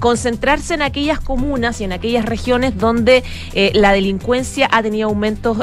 concentrarse 0.50 0.74
en 0.74 0.82
aquellas 0.82 1.20
comunas 1.20 1.80
y 1.80 1.84
en 1.84 1.92
aquellas 1.92 2.24
regiones 2.24 2.76
donde 2.76 3.22
eh, 3.54 3.70
la 3.74 3.92
delincuencia 3.92 4.68
ha 4.70 4.82
tenido 4.82 5.08
aumentos 5.08 5.58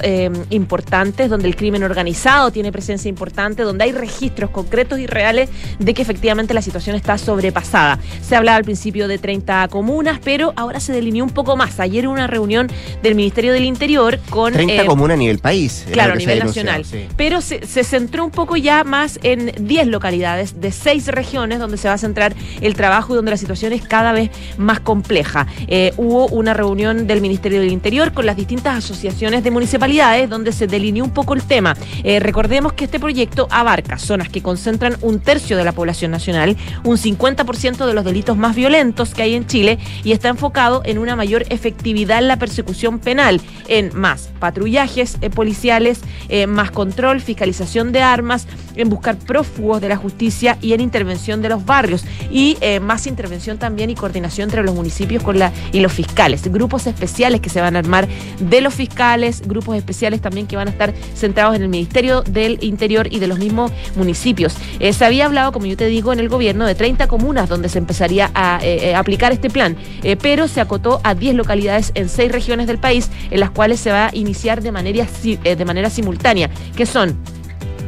importantes, 0.50 1.30
donde 1.30 1.48
el 1.48 1.56
crimen 1.56 1.84
organizado 1.84 2.52
tiene 2.52 2.72
presencia 2.72 3.10
importante, 3.10 3.64
donde 3.64 3.84
hay 3.84 3.92
registros 3.92 4.50
concretos 4.52 5.00
y 5.00 5.08
reales 5.08 5.50
de 5.80 5.94
que 5.94 6.02
efectivamente 6.02 6.54
la 6.54 6.62
situación 6.62 6.96
está 6.96 7.18
sobrepasada. 7.18 8.00
Se 8.22 8.36
hablaba 8.36 8.58
al 8.58 8.64
principio 8.64 9.08
de 9.08 9.18
30 9.18 9.68
comunas, 9.70 10.20
pero 10.24 10.54
ahora 10.56 10.80
se 10.80 10.94
delineó 10.94 11.24
un 11.24 11.32
poco 11.32 11.58
más. 11.58 11.80
Ayer 11.80 12.08
hubo 12.08 12.14
una 12.14 12.28
reunión 12.28 12.68
del 13.02 13.16
Ministerio 13.16 13.54
del 13.54 13.66
Interior 13.66 14.20
con... 14.30 14.54
30 14.54 14.74
eh, 14.74 14.86
comunas 14.86 15.16
a 15.16 15.20
nivel 15.20 15.40
país. 15.40 15.86
Claro, 15.92 16.14
a 16.14 16.16
nivel 16.16 16.40
nacional. 16.40 16.86
Pero 17.18 17.42
se, 17.42 17.60
centró 17.84 18.24
un 18.24 18.32
poco 18.32 18.56
ya 18.56 18.84
más 18.84 19.20
en 19.24 19.52
10 19.60 19.88
localidades 19.88 20.62
de 20.62 20.72
6 20.72 21.08
regiones 21.08 21.60
donde 21.60 21.78
se 21.78 21.88
va 21.88 21.96
a 21.96 21.98
centrar 21.98 22.36
el 22.62 22.76
trabajo 22.76 23.14
y 23.14 23.16
donde 23.18 23.32
la 23.32 23.38
situación 23.38 23.74
es 23.74 23.86
cada 23.86 24.12
vez 24.12 24.30
más 24.58 24.77
compleja. 24.80 25.48
Eh, 25.68 25.94
hubo 25.98 26.28
una 26.28 26.54
reunión 26.54 27.08
del 27.08 27.22
Ministerio 27.22 27.60
del 27.60 27.72
Interior 27.72 28.14
con 28.14 28.26
las 28.26 28.36
distintas 28.36 28.78
asociaciones 28.78 29.44
de 29.44 29.52
municipalidades 29.52 30.30
donde 30.30 30.52
se 30.52 30.68
delineó 30.68 31.04
un 31.04 31.12
poco 31.12 31.34
el 31.34 31.44
tema. 31.44 31.76
Eh, 32.04 32.20
recordemos 32.20 32.74
que 32.74 32.86
este 32.86 33.00
proyecto 33.00 33.48
abarca 33.50 33.98
zonas 33.98 34.30
que 34.30 34.42
concentran 34.42 34.98
un 35.02 35.20
tercio 35.20 35.58
de 35.58 35.64
la 35.64 35.72
población 35.72 36.12
nacional, 36.12 36.56
un 36.84 36.98
50% 36.98 37.86
de 37.86 37.94
los 37.94 38.06
delitos 38.06 38.38
más 38.38 38.56
violentos 38.56 39.14
que 39.14 39.24
hay 39.24 39.36
en 39.36 39.48
Chile 39.48 39.80
y 40.04 40.12
está 40.12 40.30
enfocado 40.30 40.82
en 40.86 40.98
una 40.98 41.16
mayor 41.16 41.46
efectividad 41.50 42.20
en 42.20 42.28
la 42.28 42.38
persecución 42.38 43.00
penal, 43.00 43.42
en 43.68 43.92
más 43.98 44.30
patrullajes 44.40 45.18
eh, 45.22 45.30
policiales, 45.30 46.02
eh, 46.30 46.48
más 46.48 46.72
control, 46.72 47.22
fiscalización 47.22 47.92
de 47.92 48.02
armas, 48.02 48.48
en 48.76 48.90
buscar 48.90 49.18
prófugos 49.18 49.82
de 49.82 49.90
la 49.90 49.98
justicia 49.98 50.58
y 50.62 50.74
en 50.74 50.82
intervención 50.82 51.42
de 51.42 51.50
los 51.50 51.66
barrios 51.66 52.06
y 52.32 52.58
más 52.82 53.08
intervención 53.08 53.58
también 53.58 53.90
y 53.90 53.96
coordinación 53.96 54.50
entre 54.50 54.64
los 54.64 54.67
municipios 54.76 55.24
con 55.24 55.40
la, 55.40 55.52
y 55.72 55.80
los 55.80 55.94
fiscales, 55.94 56.52
grupos 56.52 56.88
especiales 56.88 57.42
que 57.42 57.50
se 57.50 57.62
van 57.62 57.76
a 57.76 57.80
armar 57.80 58.08
de 58.40 58.62
los 58.62 58.74
fiscales, 58.74 59.42
grupos 59.46 59.78
especiales 59.78 60.22
también 60.22 60.48
que 60.48 60.56
van 60.56 60.68
a 60.68 60.72
estar 60.72 60.94
centrados 61.16 61.56
en 61.56 61.64
el 61.64 61.70
Ministerio 61.70 62.22
del 62.24 62.58
Interior 62.62 63.08
y 63.12 63.20
de 63.20 63.28
los 63.28 63.40
mismos 63.40 63.72
municipios. 63.96 64.56
se 64.80 65.06
había 65.06 65.26
hablado, 65.26 65.52
como 65.52 65.66
yo 65.66 65.78
te 65.78 65.88
digo, 65.88 66.14
en 66.14 66.20
el 66.20 66.30
gobierno 66.30 66.66
de 66.66 66.76
30 66.76 67.08
comunas 67.08 67.50
donde 67.50 67.70
se 67.70 67.78
empezaría 67.78 68.32
a 68.34 68.60
aplicar 68.96 69.32
este 69.32 69.50
plan, 69.50 69.76
pero 70.22 70.48
se 70.48 70.62
acotó 70.62 71.00
a 71.04 71.16
10 71.16 71.36
localidades 71.36 71.92
en 71.96 72.10
6 72.10 72.32
regiones 72.32 72.68
del 72.68 72.78
país 72.78 73.10
en 73.32 73.40
las 73.40 73.52
cuales 73.52 73.80
se 73.80 73.92
va 73.92 74.08
a 74.08 74.16
iniciar 74.16 74.62
de 74.62 74.72
manera, 74.72 75.06
de 75.44 75.66
manera 75.66 75.90
simultánea, 75.90 76.50
que 76.76 76.86
son 76.86 77.18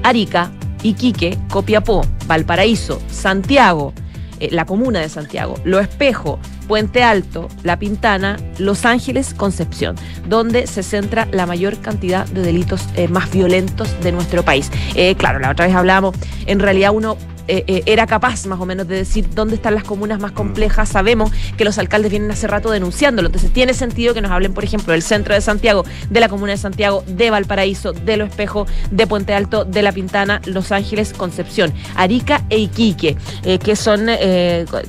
Arica, 0.04 0.52
Iquique, 0.84 1.38
Copiapó, 1.50 2.06
Valparaíso, 2.28 3.02
Santiago, 3.10 3.94
eh, 4.40 4.50
la 4.52 4.66
comuna 4.66 5.00
de 5.00 5.10
Santiago, 5.10 5.56
Lo 5.64 5.80
Espejo, 5.80 6.40
Puente 6.68 7.04
Alto, 7.04 7.48
La 7.64 7.80
Pintana, 7.80 8.38
Los 8.58 8.86
Ángeles, 8.86 9.34
Concepción, 9.34 9.96
donde 10.28 10.68
se 10.68 10.84
centra 10.84 11.28
la 11.32 11.46
mayor 11.46 11.80
cantidad 11.80 12.26
de 12.28 12.42
delitos 12.42 12.88
eh, 12.96 13.08
más 13.08 13.32
violentos 13.32 13.90
de 14.02 14.12
nuestro 14.12 14.44
país. 14.44 14.72
Eh, 14.96 15.16
claro, 15.16 15.40
la 15.40 15.52
otra 15.52 15.66
vez 15.66 15.76
hablábamos, 15.76 16.16
en 16.46 16.60
realidad 16.60 16.92
uno 16.94 17.18
eh, 17.50 17.64
eh, 17.66 17.82
era 17.88 18.06
capaz 18.06 18.46
más 18.46 18.60
o 18.60 18.66
menos 18.68 18.88
de 18.88 18.96
decir 18.96 19.28
dónde 19.34 19.56
están 19.56 19.74
las 19.74 19.84
comunas 19.84 20.20
más 20.20 20.34
complejas. 20.34 20.90
Sabemos 20.90 21.32
que 21.58 21.66
los 21.66 21.80
alcaldes 21.80 22.12
vienen 22.12 22.30
hace 22.30 22.46
rato 22.46 22.70
denunciándolo. 22.70 23.28
Entonces 23.28 23.52
tiene 23.52 23.74
sentido 23.74 24.14
que 24.14 24.22
nos 24.22 24.30
hablen, 24.30 24.54
por 24.54 24.64
ejemplo, 24.64 24.94
del 24.94 25.02
centro 25.02 25.34
de 25.34 25.42
Santiago, 25.42 25.84
de 26.12 26.20
la 26.20 26.30
comuna 26.30 26.52
de 26.52 26.60
Santiago, 26.60 27.04
de 27.08 27.32
Valparaíso, 27.32 27.92
de 27.92 28.18
Lo 28.18 28.26
Espejo, 28.26 28.68
de 28.92 29.08
Puente 29.08 29.34
Alto, 29.34 29.66
de 29.66 29.82
La 29.82 29.92
Pintana, 29.92 30.42
Los 30.46 30.72
Ángeles, 30.72 31.12
Concepción, 31.12 31.74
Arica 31.96 32.46
e 32.52 32.60
Iquique, 32.60 33.18
eh, 33.44 33.58
que 33.58 33.76
son, 33.76 34.08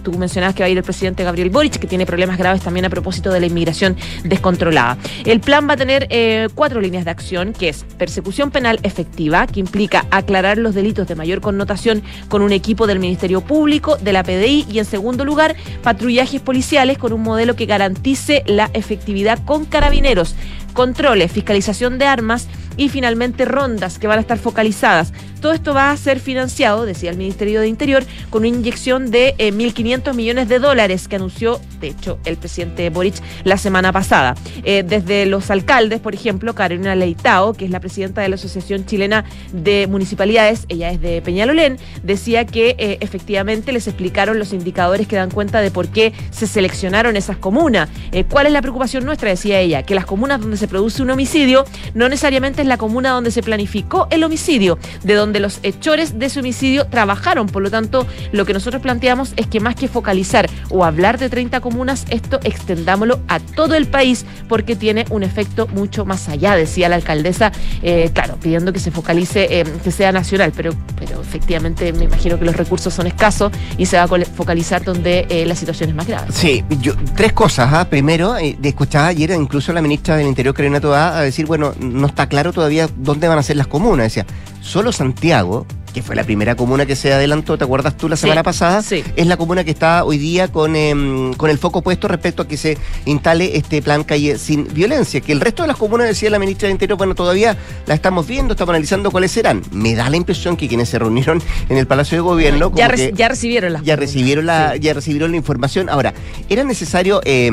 tú 0.03 0.13
mencionabas 0.19 0.55
que 0.55 0.63
va 0.63 0.67
a 0.67 0.69
ir 0.69 0.77
el 0.77 0.85
presidente 0.85 1.25
Gabriel 1.25 1.49
Boric, 1.49 1.79
que 1.79 1.87
tiene 1.87 2.05
problemas 2.05 2.37
graves 2.37 2.61
también 2.61 2.85
a 2.85 2.91
propósito 2.91 3.33
de 3.33 3.41
la 3.41 3.47
inmigración 3.47 3.97
descontrolada. 4.25 4.99
El 5.25 5.41
plan 5.41 5.67
va 5.67 5.75
a 5.75 5.77
tener 5.79 6.09
cuatro 6.55 6.83
líneas 6.83 7.07
de 7.07 7.11
acción, 7.11 7.55
que 7.55 7.71
es 7.71 7.87
persecución 7.97 8.51
penal 8.51 8.79
efectiva, 8.83 9.47
que 9.47 9.61
implica 9.61 10.05
aclarar 10.11 10.59
los 10.59 10.75
delitos 10.75 11.09
de 11.09 11.15
mayor 11.15 11.41
connotación 11.41 12.03
con 12.29 12.43
un 12.43 12.50
un 12.51 12.55
equipo 12.55 12.89
del 12.89 12.99
Ministerio 12.99 13.43
Público, 13.43 13.97
de 13.97 14.13
la 14.13 14.25
PDI 14.25 14.67
y 14.69 14.81
en 14.81 14.85
segundo 14.85 15.25
lugar, 15.25 15.55
patrullajes 15.85 16.41
policiales 16.41 16.99
con 16.99 17.13
un 17.13 17.23
modelo 17.23 17.55
que 17.55 17.65
garantice 17.65 18.43
la 18.45 18.71
efectividad 18.75 19.39
con 19.45 19.67
carabineros, 19.67 20.35
controles, 20.73 21.31
fiscalización 21.31 21.99
de 21.99 22.07
armas 22.07 22.49
y 22.77 22.89
finalmente 22.89 23.45
rondas 23.45 23.99
que 23.99 24.07
van 24.07 24.19
a 24.19 24.21
estar 24.23 24.39
focalizadas. 24.39 25.13
Todo 25.41 25.53
esto 25.53 25.73
va 25.73 25.91
a 25.91 25.97
ser 25.97 26.21
financiado, 26.21 26.85
decía 26.85 27.11
el 27.11 27.17
Ministerio 27.17 27.61
de 27.61 27.69
Interior, 27.69 28.05
con 28.29 28.41
una 28.41 28.49
inyección 28.49 29.11
de 29.11 29.35
1.500 29.39 30.11
eh, 30.11 30.13
millones 30.13 30.49
de 30.49 30.59
dólares 30.59 31.09
que 31.09 31.17
anunció, 31.17 31.61
de 31.81 31.89
hecho, 31.89 32.19
el 32.27 32.37
presidente 32.37 32.91
Boric 32.91 33.15
la 33.45 33.57
semana 33.57 33.91
pasada. 33.91 34.35
Eh, 34.65 34.85
desde 34.87 35.25
los 35.25 35.51
alcaldes, 35.51 36.01
por 36.01 36.15
ejemplo, 36.15 36.55
Carolina 36.55 36.95
Leitao, 36.95 37.55
que 37.55 37.65
es 37.65 37.71
la 37.71 37.81
presidenta 37.81 38.21
de 38.21 38.29
la 38.29 38.35
Asociación 38.35 38.85
Chilena 38.85 39.25
de 39.53 39.87
Municipalidades, 39.87 40.67
ella 40.69 40.91
es 40.91 41.01
de 41.01 41.23
Peñalolén, 41.23 41.79
decía 42.03 42.45
que 42.45 42.77
eh, 42.79 42.99
efectivamente 43.01 43.73
les 43.73 43.87
explicaron 43.87 44.39
los 44.39 44.53
indicadores 44.53 45.09
que 45.09 45.17
dan 45.17 45.31
cuenta 45.31 45.63
de 45.63 45.71
por 45.71 45.89
qué 45.89 46.13
se 46.31 46.47
seleccionaron 46.47 47.17
esas 47.17 47.39
comunas. 47.39 47.89
¿Cuál 48.29 48.47
es 48.47 48.53
la 48.53 48.61
preocupación 48.61 49.05
nuestra? 49.05 49.31
Decía 49.31 49.59
ella, 49.61 49.85
que 49.85 49.95
las 49.95 50.05
comunas 50.05 50.41
donde 50.41 50.59
se 50.59 50.69
produce 50.69 51.03
un 51.03 51.11
homicidio 51.11 51.65
no 51.95 52.09
necesariamente 52.09 52.60
es 52.61 52.67
la 52.67 52.77
comuna 52.77 53.11
donde 53.11 53.31
se 53.31 53.43
planificó 53.43 54.09
el 54.11 54.25
homicidio, 54.25 54.79
de 55.03 55.15
donde 55.15 55.41
los 55.41 55.61
hechores 55.63 56.19
de 56.19 56.27
ese 56.27 56.41
homicidio 56.41 56.87
trabajaron. 56.87 57.47
Por 57.47 57.63
lo 57.63 57.71
tanto, 57.71 58.07
lo 58.33 58.45
que 58.45 58.53
nosotros 58.53 58.83
planteamos 58.83 59.33
es 59.37 59.47
que 59.47 59.61
más 59.61 59.75
que 59.75 59.89
focalizar 59.89 60.49
o 60.71 60.85
hablar 60.85 61.19
de 61.19 61.29
30 61.29 61.61
comunas, 61.61 62.05
esto 62.11 62.41
extendámoslo 62.43 63.21
a 63.29 63.41
todo 63.41 63.75
el 63.75 63.87
país 63.87 64.25
porque 64.49 64.77
tiene 64.77 65.05
un 65.11 65.23
efecto 65.23 65.67
mucho 65.69 66.05
más 66.05 66.29
allá, 66.29 66.57
decía 66.57 66.89
la 66.89 66.97
alcaldesa, 66.97 67.53
eh, 67.83 68.11
claro, 68.13 68.37
pidiendo 68.41 68.73
que 68.73 68.79
se 68.79 68.91
focalice, 68.91 69.61
eh, 69.61 69.65
que 69.83 69.91
sea 69.91 70.13
nacional, 70.13 70.53
pero, 70.55 70.73
pero 70.99 71.21
efectivamente 71.21 71.93
me 71.93 72.05
imagino 72.05 72.39
que 72.39 72.45
los 72.45 72.57
recursos 72.57 72.93
son 72.93 73.07
escasos 73.07 73.53
y 73.79 73.87
se 73.87 73.97
va 73.97 74.05
a 74.05 74.09
focalizar 74.09 74.85
donde 74.85 75.27
eh, 75.29 75.47
la 75.47 75.55
situación 75.55 75.91
es 75.91 75.95
más 75.95 76.07
grave. 76.07 76.27
Sí, 76.33 76.65
yo, 76.81 76.95
tres 77.17 77.33
cosas. 77.33 77.69
¿ah? 77.73 77.89
Primero, 77.89 78.37
escuchaba 78.37 79.09
ayer 79.09 79.31
incluso 79.31 79.73
la 79.73 79.83
ministra 79.83 80.17
del 80.17 80.27
Interior, 80.27 80.55
Karina 80.55 80.81
Toa, 80.81 81.19
a 81.19 81.23
decir, 81.23 81.47
bueno, 81.47 81.73
no 81.81 82.07
está 82.07 82.27
claro 82.27 82.50
todavía 82.53 82.89
dónde 82.97 83.29
van 83.29 83.39
a 83.39 83.43
ser 83.43 83.57
las 83.57 83.67
comunas. 83.67 84.07
Decía, 84.07 84.27
solo 84.61 84.93
Santiago, 84.93 85.67
que 85.93 86.03
fue 86.03 86.15
la 86.15 86.25
primera 86.25 86.55
comuna 86.55 86.87
que 86.87 86.97
se 86.97 87.13
adelantó, 87.13 87.59
¿te 87.59 87.65
acuerdas 87.65 87.97
tú 87.97 88.09
la 88.09 88.17
semana 88.17 88.43
pasada? 88.43 88.83
Sí. 88.83 89.03
Es 89.17 89.27
la 89.27 89.37
comuna 89.37 89.65
que 89.65 89.71
está 89.71 90.05
hoy 90.05 90.19
día 90.19 90.49
con, 90.49 90.77
em, 90.77 91.35
con 91.35 91.51
el 91.51 91.59
foco 91.59 91.83
puesto 91.83 92.09
respecto 92.09 92.43
a 92.43 92.49
que 92.49 92.57
se 92.57 92.79
instale 93.07 93.57
este 93.57 93.83
plan 93.83 94.05
calle 94.05 94.39
sin 94.39 94.73
violencia. 94.73 95.21
Que 95.21 95.33
el 95.33 95.41
resto 95.41 95.63
de 95.63 95.69
las 95.69 95.77
comunas, 95.77 96.07
decía 96.07 96.31
la 96.31 96.39
ministra 96.39 96.69
de 96.69 96.73
Interior, 96.73 96.97
bueno, 96.97 97.15
todavía 97.15 97.57
la 97.87 97.95
estamos 97.95 98.27
viendo, 98.27 98.53
estamos 98.53 98.71
analizando 98.71 99.11
cuáles 99.11 99.33
serán. 99.33 99.63
Me 99.73 99.95
da 99.95 100.09
la 100.11 100.17
impresión 100.17 100.57
que 100.57 100.69
quienes 100.69 100.89
se 100.89 100.99
reunieron 100.99 101.43
en 101.69 101.77
el 101.77 101.87
Palacio 101.87 102.17
de 102.17 102.23
Gobierno. 102.23 102.73
ya, 102.75 102.95
ya 102.95 103.29
recibieron 103.29 103.73
la. 103.73 103.83
Ya 103.83 103.97
recibieron 103.97 104.47
la, 104.47 104.77
ya 104.77 104.95
recibieron 104.95 105.33
la 105.33 105.37
información. 105.37 105.89
Ahora, 105.89 106.15
era 106.49 106.65
necesario. 106.65 107.21
Eh, 107.25 107.51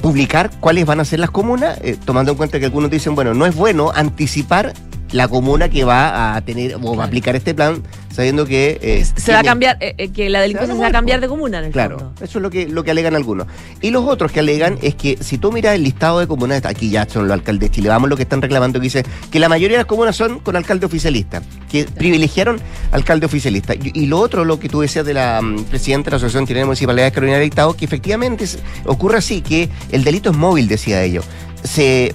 publicar 0.00 0.50
cuáles 0.60 0.86
van 0.86 1.00
a 1.00 1.04
ser 1.04 1.20
las 1.20 1.30
comunas, 1.30 1.78
eh, 1.82 1.96
tomando 2.04 2.32
en 2.32 2.38
cuenta 2.38 2.58
que 2.58 2.66
algunos 2.66 2.90
dicen, 2.90 3.14
bueno, 3.14 3.34
no 3.34 3.46
es 3.46 3.54
bueno 3.54 3.92
anticipar 3.94 4.72
la 5.12 5.28
comuna 5.28 5.68
que 5.68 5.84
va 5.84 6.36
a 6.36 6.40
tener 6.42 6.76
o 6.76 6.96
va 6.96 7.04
a 7.04 7.06
aplicar 7.06 7.36
este 7.36 7.54
plan 7.54 7.82
sabiendo 8.10 8.46
que 8.46 8.78
eh, 8.82 9.04
se 9.04 9.32
va 9.32 9.40
a 9.40 9.42
cambiar 9.42 9.78
eh, 9.80 10.08
que 10.08 10.28
la 10.28 10.40
delincuencia 10.40 10.74
se 10.74 10.80
va 10.80 10.88
a, 10.88 10.92
cambiar 10.92 11.20
de 11.20 11.28
comuna 11.28 11.58
en 11.58 11.66
el 11.66 11.72
claro 11.72 12.12
eso 12.20 12.38
es 12.38 12.42
lo 12.42 12.50
que 12.50 12.68
lo 12.68 12.84
que 12.84 12.90
alegan 12.90 13.14
algunos. 13.14 13.46
Y 13.80 13.90
los 13.90 14.04
otros 14.04 14.32
que 14.32 14.40
alegan 14.40 14.78
es 14.82 14.94
que 14.94 15.18
si 15.20 15.38
tú 15.38 15.52
miras 15.52 15.74
el 15.74 15.84
listado 15.84 16.18
de 16.18 16.26
comunas 16.26 16.64
aquí 16.64 16.90
ya 16.90 17.08
son 17.08 17.28
los 17.28 17.34
alcaldes 17.34 17.70
de 17.70 17.74
Chile 17.74 17.88
vamos 17.88 18.10
lo 18.10 18.16
que 18.16 18.22
están 18.22 18.42
reclamando 18.42 18.80
que 18.80 18.84
dice 18.84 19.04
que 19.30 19.38
la 19.38 19.48
mayoría 19.48 19.76
de 19.76 19.82
las 19.82 19.86
comunas 19.86 20.16
son 20.16 20.40
con 20.40 20.56
alcalde 20.56 20.86
oficialista 20.86 21.42
que 21.70 21.84
privilegiaron 21.84 22.60
alcalde 22.90 23.26
oficialista. 23.26 23.74
Y, 23.74 24.06
lo 24.06 24.18
otro 24.18 24.44
lo 24.44 24.58
que 24.58 24.68
tú 24.68 24.80
decías 24.80 25.06
de 25.06 25.14
la 25.14 25.38
um, 25.40 25.64
presidenta 25.64 26.06
de 26.06 26.10
la 26.12 26.16
asociación 26.16 26.46
chilena 26.46 26.62
de 26.62 26.66
municipalidades 26.66 27.12
Carolina 27.12 27.38
Dictado 27.38 27.74
que 27.74 27.84
efectivamente 27.84 28.44
ocurre 28.86 29.18
así 29.18 29.40
que 29.40 29.68
el 29.92 30.04
delito 30.04 30.30
es 30.30 30.36
móvil 30.36 30.68
decía 30.68 31.02
ellos. 31.02 31.24
Se 31.62 32.12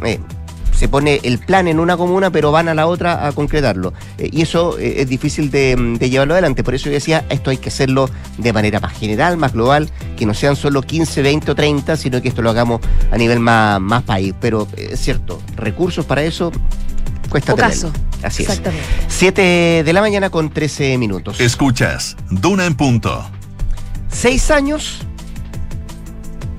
se 0.76 0.88
pone 0.88 1.20
el 1.24 1.40
plan 1.40 1.68
en 1.68 1.80
una 1.80 1.98
comuna, 1.98 2.32
pero 2.32 2.52
van 2.52 2.68
a 2.68 2.74
la 2.74 2.88
otra 2.88 3.28
a 3.28 3.32
concretarlo. 3.32 3.94
Eh, 4.18 4.30
y 4.32 4.42
eso 4.42 4.78
eh, 4.78 5.02
es 5.02 5.08
difícil 5.08 5.52
de, 5.52 5.98
llevarlo 6.00 6.34
adelante. 6.34 6.64
Por 6.64 6.76
eso 6.76 6.86
yo 6.86 6.92
decía, 6.92 7.26
esto 7.30 7.50
hay 7.50 7.58
que 7.58 7.70
hacerlo 7.70 8.10
de 8.38 8.54
manera 8.54 8.80
más 8.80 8.94
general, 8.94 9.38
más 9.38 9.54
global, 9.54 9.90
que 10.18 10.26
no 10.26 10.34
sean 10.34 10.56
solo 10.56 10.82
15, 10.82 11.22
20 11.22 11.52
o 11.52 11.56
30, 11.56 11.98
sino 11.98 12.22
que 12.22 12.28
esto 12.28 12.42
lo 12.42 12.50
hagamos 12.50 12.82
a 13.12 13.18
nivel 13.18 13.40
más, 13.40 13.80
más 13.80 14.04
país. 14.04 14.34
Pero 14.40 14.68
es 14.78 15.00
cierto, 15.00 15.42
recursos 15.56 16.06
para 16.06 16.24
eso 16.24 16.52
cuesta 17.30 17.54
o 17.54 17.56
caso. 17.56 17.92
Así 18.24 18.44
es. 18.44 18.50
Exactamente. 18.50 18.86
7 19.08 19.84
de 19.86 19.94
la 19.94 20.02
mañana 20.02 20.30
con 20.30 20.50
13 20.50 20.98
minutos. 20.98 21.40
Escuchas, 21.40 22.16
Duna 22.30 22.66
en 22.66 22.76
punto. 22.76 23.30
Seis 24.10 24.50
años 24.50 25.02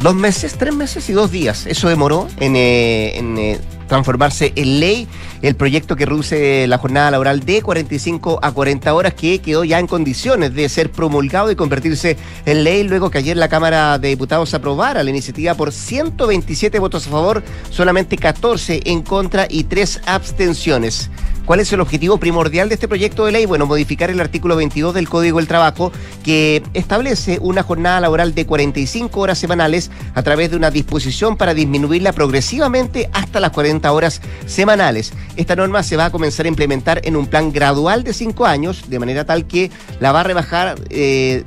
dos 0.01 0.15
meses, 0.15 0.55
tres 0.59 0.75
meses 0.75 1.09
y 1.09 1.13
dos 1.13 1.31
días. 1.31 1.67
Eso 1.67 1.89
demoró 1.89 2.29
en, 2.39 2.57
eh, 2.57 3.19
eh, 3.19 3.61
transformarse 3.87 4.53
en 4.57 4.81
ley 4.81 5.09
el 5.43 5.55
proyecto 5.55 5.97
que 5.97 6.07
reduce 6.07 6.67
la 6.67 6.79
jornada 6.79 7.11
laboral 7.11 7.41
de 7.41 7.63
45 7.63 8.41
a 8.43 8.53
40 8.53 8.95
horas 8.95 9.15
que 9.15 9.41
quedó 9.41 9.65
ya 9.65 9.79
en 9.79 9.87
condiciones 9.87 10.55
de 10.55 10.69
ser 10.69 10.91
promulgado 10.91 11.51
y 11.51 11.57
convertirse 11.57 12.17
en 12.45 12.65
ley 12.65 12.83
luego 12.85 13.11
que 13.11 13.19
ayer 13.19 13.37
la 13.37 13.49
Cámara 13.49 13.99
de 13.99 14.09
Diputados 14.09 14.55
aprobara 14.55 15.03
la 15.03 15.11
iniciativa 15.11 15.55
por 15.55 15.73
127 15.73 16.79
votos 16.79 17.07
a 17.07 17.11
favor, 17.11 17.43
solamente 17.71 18.17
14 18.17 18.83
en 18.85 19.03
contra 19.03 19.47
y 19.49 19.65
3 19.65 20.03
abstenciones. 20.07 21.11
¿Cuál 21.47 21.61
es 21.61 21.73
el 21.73 21.81
objetivo 21.81 22.19
primordial 22.19 22.69
de 22.69 22.75
este 22.75 22.89
proyecto 22.89 23.25
de 23.25 23.31
ley? 23.31 23.47
Bueno, 23.47 23.67
modificar 23.67 24.11
el 24.11 24.21
artículo 24.21 24.57
22 24.57 24.95
del 24.95 25.09
Código 25.09 25.39
del 25.39 25.47
Trabajo 25.47 25.93
que 26.25 26.61
establece 26.75 27.39
una 27.41 27.63
jornada 27.63 28.01
laboral 28.01 28.35
de 28.35 28.47
45 28.47 29.21
horas 29.21 29.39
semanales 29.39 29.93
a 30.15 30.25
través 30.25 30.51
de 30.51 30.57
una 30.57 30.73
disposición 30.73 31.37
para 31.37 31.55
disminuirla 31.55 32.13
progresivamente 32.13 33.09
hasta 33.13 33.39
las 33.39 33.53
40 33.53 33.76
horas 33.85 34.21
semanales. 34.47 35.13
Esta 35.37 35.57
norma 35.57 35.83
se 35.83 35.97
va 35.97 36.07
a 36.07 36.11
comenzar 36.11 36.47
a 36.47 36.49
implementar 36.49 37.01
en 37.05 37.17
un 37.17 37.27
plan 37.27 37.53
gradual 37.53 38.05
de 38.05 38.13
5 38.13 38.47
años, 38.47 38.89
de 38.89 38.99
manera 38.99 39.25
tal 39.25 39.47
que 39.47 39.71
la 40.01 40.13
va 40.13 40.21
a 40.21 40.25
rebajar, 40.25 40.77
eh, 40.91 41.45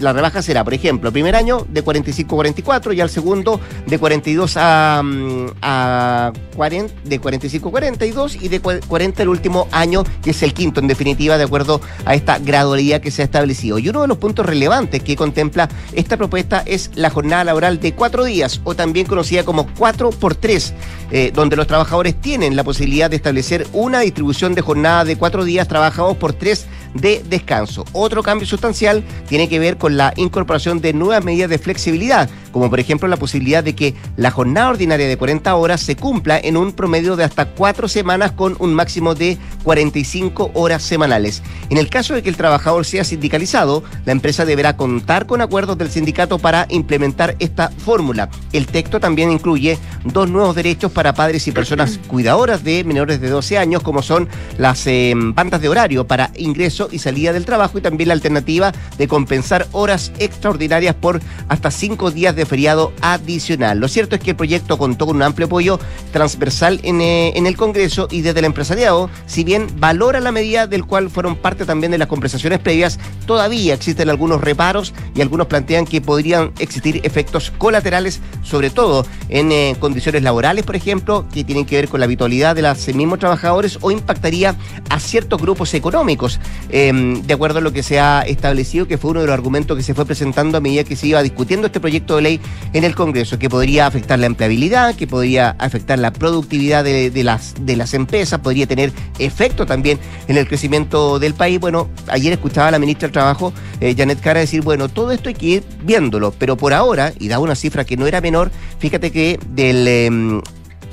la 0.00 0.12
rebaja 0.12 0.42
será, 0.42 0.64
por 0.64 0.74
ejemplo, 0.74 1.12
primer 1.12 1.36
año 1.36 1.66
de 1.68 1.82
45 1.82 2.34
a 2.34 2.36
44 2.36 2.92
y 2.92 3.00
al 3.00 3.10
segundo 3.10 3.60
de 3.86 3.98
42 3.98 4.56
a, 4.56 5.02
mm, 5.04 5.46
a 5.62 6.32
40, 6.54 6.94
de 7.04 7.18
45 7.18 7.68
a 7.68 7.70
42 7.70 8.36
y 8.36 8.48
de 8.48 8.60
40 8.60 9.22
el 9.22 9.28
último 9.28 9.68
año, 9.72 10.04
que 10.22 10.30
es 10.30 10.42
el 10.42 10.54
quinto 10.54 10.80
en 10.80 10.88
definitiva, 10.88 11.38
de 11.38 11.44
acuerdo 11.44 11.80
a 12.04 12.14
esta 12.14 12.38
gradualidad 12.38 13.00
que 13.00 13.10
se 13.10 13.22
ha 13.22 13.24
establecido. 13.24 13.78
Y 13.78 13.88
uno 13.88 14.02
de 14.02 14.08
los 14.08 14.18
puntos 14.18 14.46
relevantes 14.46 15.02
que 15.02 15.16
contempla 15.16 15.68
esta 15.92 16.16
propuesta 16.16 16.62
es 16.66 16.90
la 16.94 17.10
jornada 17.10 17.44
laboral 17.44 17.80
de 17.80 17.94
cuatro 17.94 18.24
días, 18.24 18.60
o 18.64 18.74
también 18.74 19.06
conocida 19.06 19.44
como 19.44 19.66
cuatro 19.78 20.10
por 20.10 20.34
tres, 20.34 20.74
eh, 21.10 21.32
donde 21.34 21.56
los 21.56 21.65
trabajadores 21.66 22.20
tienen 22.20 22.56
la 22.56 22.64
posibilidad 22.64 23.10
de 23.10 23.16
establecer 23.16 23.66
una 23.72 24.00
distribución 24.00 24.54
de 24.54 24.62
jornada 24.62 25.04
de 25.04 25.16
cuatro 25.16 25.44
días. 25.44 25.68
Trabajados 25.68 26.16
por 26.16 26.32
tres 26.32 26.66
de 26.96 27.22
descanso. 27.28 27.84
Otro 27.92 28.22
cambio 28.22 28.46
sustancial 28.46 29.04
tiene 29.28 29.48
que 29.48 29.58
ver 29.58 29.76
con 29.76 29.96
la 29.96 30.12
incorporación 30.16 30.80
de 30.80 30.92
nuevas 30.92 31.24
medidas 31.24 31.50
de 31.50 31.58
flexibilidad, 31.58 32.28
como 32.52 32.70
por 32.70 32.80
ejemplo 32.80 33.08
la 33.08 33.16
posibilidad 33.16 33.62
de 33.62 33.74
que 33.74 33.94
la 34.16 34.30
jornada 34.30 34.70
ordinaria 34.70 35.06
de 35.06 35.16
40 35.16 35.54
horas 35.56 35.80
se 35.80 35.96
cumpla 35.96 36.38
en 36.38 36.56
un 36.56 36.72
promedio 36.72 37.16
de 37.16 37.24
hasta 37.24 37.46
cuatro 37.46 37.88
semanas 37.88 38.32
con 38.32 38.56
un 38.58 38.74
máximo 38.74 39.14
de 39.14 39.38
45 39.64 40.52
horas 40.54 40.82
semanales. 40.82 41.42
En 41.70 41.78
el 41.78 41.88
caso 41.88 42.14
de 42.14 42.22
que 42.22 42.28
el 42.28 42.36
trabajador 42.36 42.84
sea 42.84 43.04
sindicalizado, 43.04 43.82
la 44.04 44.12
empresa 44.12 44.44
deberá 44.44 44.76
contar 44.76 45.26
con 45.26 45.40
acuerdos 45.40 45.78
del 45.78 45.90
sindicato 45.90 46.38
para 46.38 46.66
implementar 46.70 47.36
esta 47.38 47.70
fórmula. 47.70 48.28
El 48.52 48.66
texto 48.66 49.00
también 49.00 49.30
incluye 49.30 49.78
dos 50.04 50.28
nuevos 50.30 50.54
derechos 50.54 50.92
para 50.92 51.14
padres 51.14 51.46
y 51.48 51.52
personas 51.52 51.98
cuidadoras 52.06 52.64
de 52.64 52.84
menores 52.84 53.20
de 53.20 53.28
12 53.28 53.58
años, 53.58 53.82
como 53.82 54.02
son 54.02 54.28
las 54.58 54.86
eh, 54.86 55.12
bandas 55.16 55.60
de 55.60 55.68
horario 55.68 56.06
para 56.06 56.30
ingreso 56.36 56.85
y 56.90 56.98
salida 56.98 57.32
del 57.32 57.44
trabajo 57.44 57.78
y 57.78 57.80
también 57.80 58.08
la 58.08 58.14
alternativa 58.14 58.72
de 58.98 59.08
compensar 59.08 59.66
horas 59.72 60.12
extraordinarias 60.18 60.94
por 60.94 61.20
hasta 61.48 61.70
cinco 61.70 62.10
días 62.10 62.34
de 62.36 62.46
feriado 62.46 62.92
adicional. 63.00 63.78
Lo 63.78 63.88
cierto 63.88 64.16
es 64.16 64.22
que 64.22 64.30
el 64.30 64.36
proyecto 64.36 64.78
contó 64.78 65.06
con 65.06 65.16
un 65.16 65.22
amplio 65.22 65.46
apoyo 65.46 65.78
transversal 66.12 66.80
en, 66.82 67.00
eh, 67.00 67.32
en 67.36 67.46
el 67.46 67.56
Congreso 67.56 68.08
y 68.10 68.22
desde 68.22 68.40
el 68.40 68.44
empresariado, 68.46 69.10
si 69.26 69.44
bien 69.44 69.68
valora 69.78 70.20
la 70.20 70.32
medida 70.32 70.66
del 70.66 70.84
cual 70.84 71.10
fueron 71.10 71.36
parte 71.36 71.64
también 71.64 71.92
de 71.92 71.98
las 71.98 72.08
conversaciones 72.08 72.58
previas, 72.58 72.98
todavía 73.26 73.74
existen 73.74 74.08
algunos 74.08 74.40
reparos 74.40 74.92
y 75.14 75.20
algunos 75.20 75.46
plantean 75.46 75.86
que 75.86 76.00
podrían 76.00 76.52
existir 76.58 77.00
efectos 77.04 77.50
colaterales, 77.50 78.20
sobre 78.42 78.70
todo 78.70 79.06
en 79.28 79.52
eh, 79.52 79.76
condiciones 79.78 80.22
laborales, 80.22 80.64
por 80.64 80.76
ejemplo, 80.76 81.26
que 81.32 81.44
tienen 81.44 81.64
que 81.64 81.76
ver 81.76 81.88
con 81.88 82.00
la 82.00 82.04
habitualidad 82.04 82.54
de 82.54 82.62
los 82.62 82.88
mismos 82.94 83.18
trabajadores 83.18 83.78
o 83.80 83.90
impactaría 83.90 84.54
a 84.88 85.00
ciertos 85.00 85.40
grupos 85.40 85.74
económicos. 85.74 86.40
Em, 86.70 87.22
de 87.22 87.34
acuerdo 87.34 87.58
a 87.58 87.62
lo 87.62 87.72
que 87.72 87.82
se 87.82 88.00
ha 88.00 88.22
establecido, 88.22 88.88
que 88.88 88.98
fue 88.98 89.12
uno 89.12 89.20
de 89.20 89.26
los 89.26 89.34
argumentos 89.34 89.76
que 89.76 89.82
se 89.82 89.94
fue 89.94 90.04
presentando 90.04 90.58
a 90.58 90.60
medida 90.60 90.84
que 90.84 90.96
se 90.96 91.06
iba 91.06 91.22
discutiendo 91.22 91.66
este 91.66 91.80
proyecto 91.80 92.16
de 92.16 92.22
ley 92.22 92.40
en 92.72 92.84
el 92.84 92.94
Congreso, 92.94 93.38
que 93.38 93.48
podría 93.48 93.86
afectar 93.86 94.18
la 94.18 94.26
empleabilidad, 94.26 94.94
que 94.94 95.06
podría 95.06 95.50
afectar 95.58 95.98
la 95.98 96.12
productividad 96.12 96.82
de, 96.84 97.24
las, 97.24 97.54
de 97.60 97.76
las 97.76 97.94
empresas, 97.94 98.40
podría 98.40 98.66
tener 98.66 98.92
efecto 99.18 99.66
también 99.66 99.98
en 100.28 100.36
el 100.36 100.48
crecimiento 100.48 101.18
del 101.18 101.34
país. 101.34 101.60
Bueno, 101.60 101.88
ayer 102.08 102.32
escuchaba 102.32 102.68
a 102.68 102.70
la 102.72 102.78
ministra 102.78 103.06
del 103.06 103.12
Trabajo, 103.12 103.52
eh, 103.80 103.94
Janet 103.96 104.20
Cara, 104.20 104.40
decir, 104.40 104.62
bueno, 104.62 104.88
todo 104.88 105.12
esto 105.12 105.28
hay 105.28 105.34
que 105.34 105.46
ir 105.46 105.64
viéndolo, 105.82 106.32
pero 106.32 106.56
por 106.56 106.72
ahora, 106.72 107.12
y 107.18 107.28
da 107.28 107.38
una 107.38 107.54
cifra 107.54 107.84
que 107.84 107.96
no 107.96 108.06
era 108.06 108.20
menor, 108.20 108.50
fíjate 108.78 109.10
que 109.10 109.38
del... 109.54 109.86
Em, 109.86 110.42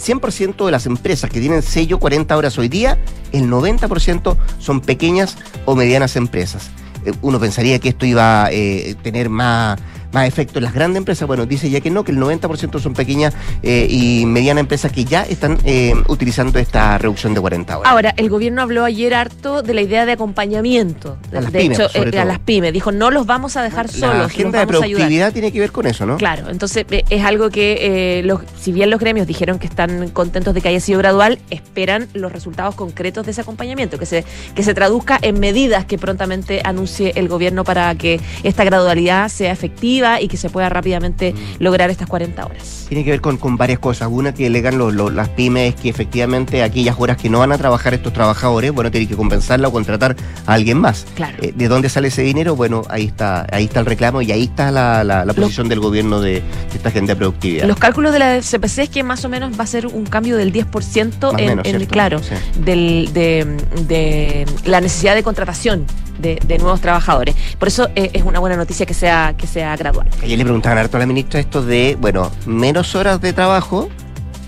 100% 0.03 0.65
de 0.65 0.71
las 0.71 0.85
empresas 0.85 1.29
que 1.29 1.39
tienen 1.39 1.61
sello 1.61 1.99
40 1.99 2.35
horas 2.35 2.57
hoy 2.57 2.67
día, 2.67 2.99
el 3.31 3.49
90% 3.49 4.35
son 4.59 4.81
pequeñas 4.81 5.37
o 5.65 5.75
medianas 5.75 6.15
empresas. 6.15 6.69
Eh, 7.05 7.13
uno 7.21 7.39
pensaría 7.39 7.79
que 7.79 7.89
esto 7.89 8.05
iba 8.05 8.45
a 8.45 8.51
eh, 8.51 8.95
tener 9.01 9.29
más 9.29 9.79
más 10.13 10.27
efecto 10.27 10.59
en 10.59 10.65
las 10.65 10.73
grandes 10.73 10.99
empresas. 10.99 11.27
Bueno, 11.27 11.45
dice 11.45 11.69
ya 11.69 11.81
que 11.81 11.89
no, 11.89 12.03
que 12.03 12.11
el 12.11 12.19
90% 12.19 12.79
son 12.79 12.93
pequeñas 12.93 13.33
eh, 13.61 13.87
y 13.89 14.25
medianas 14.25 14.61
empresas 14.61 14.91
que 14.91 15.03
ya 15.05 15.23
están 15.23 15.57
eh, 15.65 15.93
utilizando 16.07 16.59
esta 16.59 16.97
reducción 16.97 17.33
de 17.33 17.41
40 17.41 17.79
horas. 17.79 17.91
Ahora, 17.91 18.13
el 18.15 18.29
gobierno 18.29 18.61
habló 18.61 18.85
ayer 18.85 19.13
harto 19.13 19.61
de 19.61 19.73
la 19.73 19.81
idea 19.81 20.05
de 20.05 20.13
acompañamiento. 20.13 21.17
A 21.31 21.41
las 21.41 21.51
pymes, 21.51 21.79
hecho, 21.79 21.89
eh, 21.93 22.19
a 22.19 22.25
las 22.25 22.39
pymes. 22.39 22.71
Dijo, 22.73 22.91
no 22.91 23.11
los 23.11 23.25
vamos 23.25 23.57
a 23.57 23.63
dejar 23.63 23.89
solos. 23.89 24.17
La 24.17 24.25
agenda 24.25 24.59
de 24.59 24.67
productividad 24.67 25.33
tiene 25.33 25.51
que 25.51 25.59
ver 25.59 25.71
con 25.71 25.87
eso, 25.87 26.05
¿no? 26.05 26.17
Claro, 26.17 26.49
entonces 26.49 26.85
es 26.89 27.23
algo 27.23 27.49
que, 27.49 28.21
los, 28.23 28.41
si 28.59 28.71
bien 28.71 28.89
los 28.89 28.99
gremios 28.99 29.27
dijeron 29.27 29.59
que 29.59 29.67
están 29.67 30.09
contentos 30.09 30.53
de 30.53 30.61
que 30.61 30.69
haya 30.69 30.79
sido 30.79 30.99
gradual, 30.99 31.39
esperan 31.49 32.07
los 32.13 32.31
resultados 32.31 32.75
concretos 32.75 33.25
de 33.25 33.31
ese 33.31 33.41
acompañamiento, 33.41 33.97
que 33.97 34.05
se, 34.05 34.23
que 34.53 34.63
se 34.63 34.73
traduzca 34.73 35.17
en 35.21 35.39
medidas 35.39 35.85
que 35.85 35.97
prontamente 35.97 36.61
anuncie 36.63 37.13
el 37.15 37.27
gobierno 37.27 37.63
para 37.63 37.93
que 37.95 38.19
esta 38.43 38.63
gradualidad 38.63 39.29
sea 39.29 39.51
efectiva 39.51 40.02
y 40.21 40.27
que 40.27 40.37
se 40.37 40.49
pueda 40.49 40.69
rápidamente 40.69 41.33
mm. 41.33 41.63
lograr 41.63 41.89
estas 41.89 42.07
40 42.07 42.45
horas. 42.45 42.85
Tiene 42.87 43.03
que 43.03 43.11
ver 43.11 43.21
con, 43.21 43.57
varias 43.57 43.79
cosas. 43.79 44.09
Una 44.11 44.33
que 44.33 44.47
alegan 44.47 44.77
las 45.15 45.29
pymes 45.29 45.75
que 45.75 45.89
efectivamente 45.89 46.63
aquellas 46.63 46.95
horas 46.99 47.17
que 47.17 47.29
no 47.29 47.39
van 47.39 47.51
a 47.51 47.57
trabajar 47.57 47.93
estos 47.93 48.13
trabajadores, 48.13 48.71
bueno, 48.71 48.91
tienen 48.91 49.07
que 49.07 49.15
compensarla 49.15 49.67
o 49.67 49.71
contratar 49.71 50.15
a 50.45 50.53
alguien 50.53 50.77
más. 50.77 51.05
Claro. 51.15 51.37
Eh, 51.41 51.53
¿De 51.55 51.67
dónde 51.67 51.89
sale 51.89 52.09
ese 52.09 52.21
dinero? 52.21 52.55
Bueno, 52.55 52.83
ahí 52.89 53.05
está, 53.05 53.47
ahí 53.51 53.65
está 53.65 53.79
el 53.79 53.85
reclamo 53.85 54.21
y 54.21 54.31
ahí 54.31 54.43
está 54.43 54.71
la, 54.71 55.25
posición 55.33 55.69
del 55.69 55.79
gobierno 55.79 56.21
de, 56.21 56.41
esta 56.73 56.91
gente 56.91 57.13
de 57.13 57.15
productividad. 57.15 57.67
Los 57.67 57.77
cálculos 57.77 58.13
de 58.13 58.19
la 58.19 58.39
CPC 58.39 58.79
es 58.79 58.89
que 58.89 59.03
más 59.03 59.25
o 59.25 59.29
menos 59.29 59.57
va 59.59 59.63
a 59.63 59.67
ser 59.67 59.87
un 59.87 60.05
cambio 60.05 60.37
del 60.37 60.53
10% 60.53 61.39
en, 61.39 61.85
claro, 61.85 62.21
del, 62.63 63.09
de, 63.13 64.45
la 64.65 64.81
necesidad 64.81 65.15
de 65.15 65.23
contratación 65.23 65.85
de, 66.19 66.57
nuevos 66.59 66.81
trabajadores. 66.81 67.35
Por 67.59 67.67
eso 67.67 67.89
eh, 67.95 68.11
es 68.13 68.23
una 68.23 68.39
buena 68.39 68.55
noticia 68.55 68.85
que 68.85 68.93
sea, 68.93 69.35
que 69.37 69.47
sea 69.47 69.75
gradual. 69.75 69.92
Ayer 70.21 70.37
le 70.37 70.43
preguntaban 70.43 70.77
harto 70.77 70.97
a 70.97 70.99
la 70.99 71.05
ministra 71.05 71.39
esto 71.39 71.63
de, 71.63 71.97
bueno, 71.99 72.31
menos 72.45 72.95
horas 72.95 73.21
de 73.21 73.33
trabajo. 73.33 73.89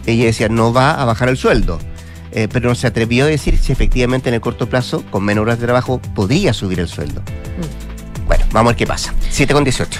Ella 0.06 0.26
decía, 0.26 0.50
no 0.50 0.72
va 0.74 0.92
a 0.92 1.06
bajar 1.06 1.30
el 1.30 1.38
sueldo. 1.38 1.80
Eh, 2.32 2.50
pero 2.52 2.70
no 2.70 2.76
se 2.76 2.86
atrevió 2.88 3.26
a 3.26 3.28
decir 3.28 3.58
si 3.58 3.72
efectivamente 3.72 4.30
en 4.30 4.36
el 4.36 4.42
corto 4.42 4.68
plazo, 4.68 5.04
con 5.10 5.24
menos 5.24 5.44
horas 5.44 5.60
de 5.60 5.66
trabajo, 5.66 6.02
podría 6.14 6.54
subir 6.54 6.80
el 6.80 6.88
sueldo. 6.88 7.22
Mm. 7.22 8.28
Bueno, 8.28 8.46
vamos 8.52 8.70
a 8.70 8.72
ver 8.72 8.76
qué 8.78 8.88
pasa. 8.88 9.14
7 9.30 9.54
con 9.54 9.64
18. 9.64 10.00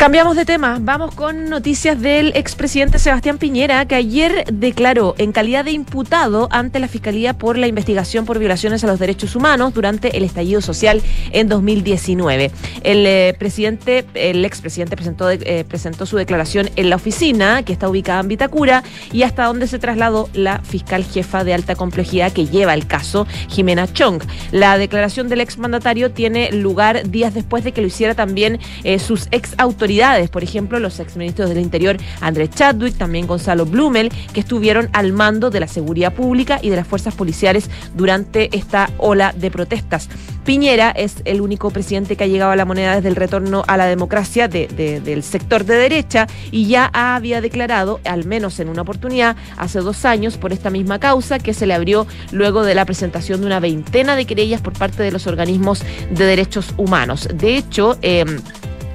Cambiamos 0.00 0.34
de 0.34 0.46
tema, 0.46 0.78
vamos 0.80 1.14
con 1.14 1.50
noticias 1.50 2.00
del 2.00 2.32
expresidente 2.34 2.98
Sebastián 2.98 3.36
Piñera, 3.36 3.84
que 3.84 3.96
ayer 3.96 4.46
declaró 4.50 5.14
en 5.18 5.30
calidad 5.30 5.66
de 5.66 5.72
imputado 5.72 6.48
ante 6.50 6.78
la 6.78 6.88
Fiscalía 6.88 7.36
por 7.36 7.58
la 7.58 7.66
investigación 7.66 8.24
por 8.24 8.38
violaciones 8.38 8.82
a 8.82 8.86
los 8.86 8.98
derechos 8.98 9.36
humanos 9.36 9.74
durante 9.74 10.16
el 10.16 10.24
estallido 10.24 10.62
social 10.62 11.02
en 11.32 11.50
2019. 11.50 12.50
El 12.82 13.06
eh, 13.06 13.36
presidente, 13.38 14.06
el 14.14 14.46
expresidente 14.46 14.96
presentó, 14.96 15.30
eh, 15.30 15.66
presentó 15.68 16.06
su 16.06 16.16
declaración 16.16 16.70
en 16.76 16.88
la 16.88 16.96
oficina, 16.96 17.62
que 17.62 17.74
está 17.74 17.86
ubicada 17.86 18.20
en 18.20 18.28
Vitacura, 18.28 18.82
y 19.12 19.24
hasta 19.24 19.44
donde 19.44 19.66
se 19.66 19.78
trasladó 19.78 20.30
la 20.32 20.62
fiscal 20.62 21.04
jefa 21.04 21.44
de 21.44 21.52
alta 21.52 21.74
complejidad 21.74 22.32
que 22.32 22.46
lleva 22.46 22.72
el 22.72 22.86
caso, 22.86 23.26
Jimena 23.50 23.86
Chong. 23.92 24.22
La 24.50 24.78
declaración 24.78 25.28
del 25.28 25.42
exmandatario 25.42 26.10
tiene 26.10 26.52
lugar 26.52 27.10
días 27.10 27.34
después 27.34 27.64
de 27.64 27.72
que 27.72 27.82
lo 27.82 27.88
hiciera 27.88 28.14
también 28.14 28.60
eh, 28.82 28.98
sus 28.98 29.28
ex 29.30 29.52
autoridades 29.58 29.89
por 30.30 30.44
ejemplo, 30.44 30.78
los 30.78 31.00
exministros 31.00 31.48
del 31.48 31.58
Interior 31.58 31.96
Andrés 32.20 32.50
Chadwick, 32.50 32.96
también 32.96 33.26
Gonzalo 33.26 33.66
Blumel, 33.66 34.10
que 34.32 34.40
estuvieron 34.40 34.88
al 34.92 35.12
mando 35.12 35.50
de 35.50 35.58
la 35.58 35.66
seguridad 35.66 36.14
pública 36.14 36.60
y 36.62 36.68
de 36.68 36.76
las 36.76 36.86
fuerzas 36.86 37.14
policiales 37.14 37.68
durante 37.96 38.56
esta 38.56 38.90
ola 38.98 39.34
de 39.36 39.50
protestas. 39.50 40.08
Piñera 40.44 40.90
es 40.90 41.16
el 41.24 41.40
único 41.40 41.70
presidente 41.70 42.16
que 42.16 42.24
ha 42.24 42.26
llegado 42.26 42.52
a 42.52 42.56
la 42.56 42.64
moneda 42.64 42.96
desde 42.96 43.08
el 43.08 43.16
retorno 43.16 43.62
a 43.66 43.76
la 43.76 43.86
democracia 43.86 44.48
del 44.48 45.22
sector 45.22 45.64
de 45.64 45.74
derecha 45.74 46.26
y 46.50 46.66
ya 46.66 46.90
había 46.92 47.40
declarado, 47.40 48.00
al 48.04 48.24
menos 48.24 48.58
en 48.60 48.68
una 48.68 48.82
oportunidad, 48.82 49.36
hace 49.56 49.80
dos 49.80 50.04
años, 50.04 50.38
por 50.38 50.52
esta 50.52 50.70
misma 50.70 50.98
causa, 50.98 51.38
que 51.38 51.52
se 51.52 51.66
le 51.66 51.74
abrió 51.74 52.06
luego 52.32 52.62
de 52.62 52.74
la 52.74 52.84
presentación 52.84 53.40
de 53.40 53.46
una 53.46 53.60
veintena 53.60 54.16
de 54.16 54.24
querellas 54.24 54.60
por 54.60 54.72
parte 54.72 55.02
de 55.02 55.10
los 55.10 55.26
organismos 55.26 55.82
de 56.10 56.24
derechos 56.24 56.74
humanos. 56.76 57.28
De 57.34 57.56
hecho, 57.56 57.98
eh, 58.02 58.24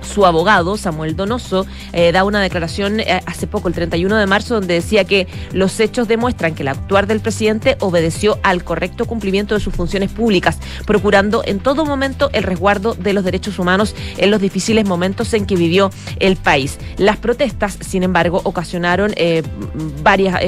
su 0.05 0.25
abogado, 0.25 0.77
Samuel 0.77 1.15
Donoso, 1.15 1.65
eh, 1.93 2.11
da 2.11 2.23
una 2.23 2.41
declaración 2.41 2.99
eh, 2.99 3.21
hace 3.25 3.47
poco, 3.47 3.67
el 3.67 3.73
31 3.73 4.15
de 4.15 4.25
marzo, 4.25 4.55
donde 4.55 4.75
decía 4.75 5.03
que 5.05 5.27
los 5.51 5.79
hechos 5.79 6.07
demuestran 6.07 6.55
que 6.55 6.63
el 6.63 6.69
actuar 6.69 7.07
del 7.07 7.19
presidente 7.19 7.77
obedeció 7.79 8.39
al 8.43 8.63
correcto 8.63 9.05
cumplimiento 9.05 9.55
de 9.55 9.61
sus 9.61 9.73
funciones 9.73 10.11
públicas, 10.11 10.59
procurando 10.85 11.43
en 11.45 11.59
todo 11.59 11.85
momento 11.85 12.29
el 12.33 12.43
resguardo 12.43 12.93
de 12.93 13.13
los 13.13 13.23
derechos 13.23 13.59
humanos 13.59 13.95
en 14.17 14.31
los 14.31 14.39
difíciles 14.39 14.85
momentos 14.85 15.33
en 15.33 15.45
que 15.45 15.55
vivió 15.55 15.89
el 16.19 16.37
país. 16.37 16.77
Las 16.97 17.17
protestas, 17.17 17.77
sin 17.81 18.03
embargo, 18.03 18.41
ocasionaron 18.43 19.13
eh, 19.15 19.43
varias 20.03 20.39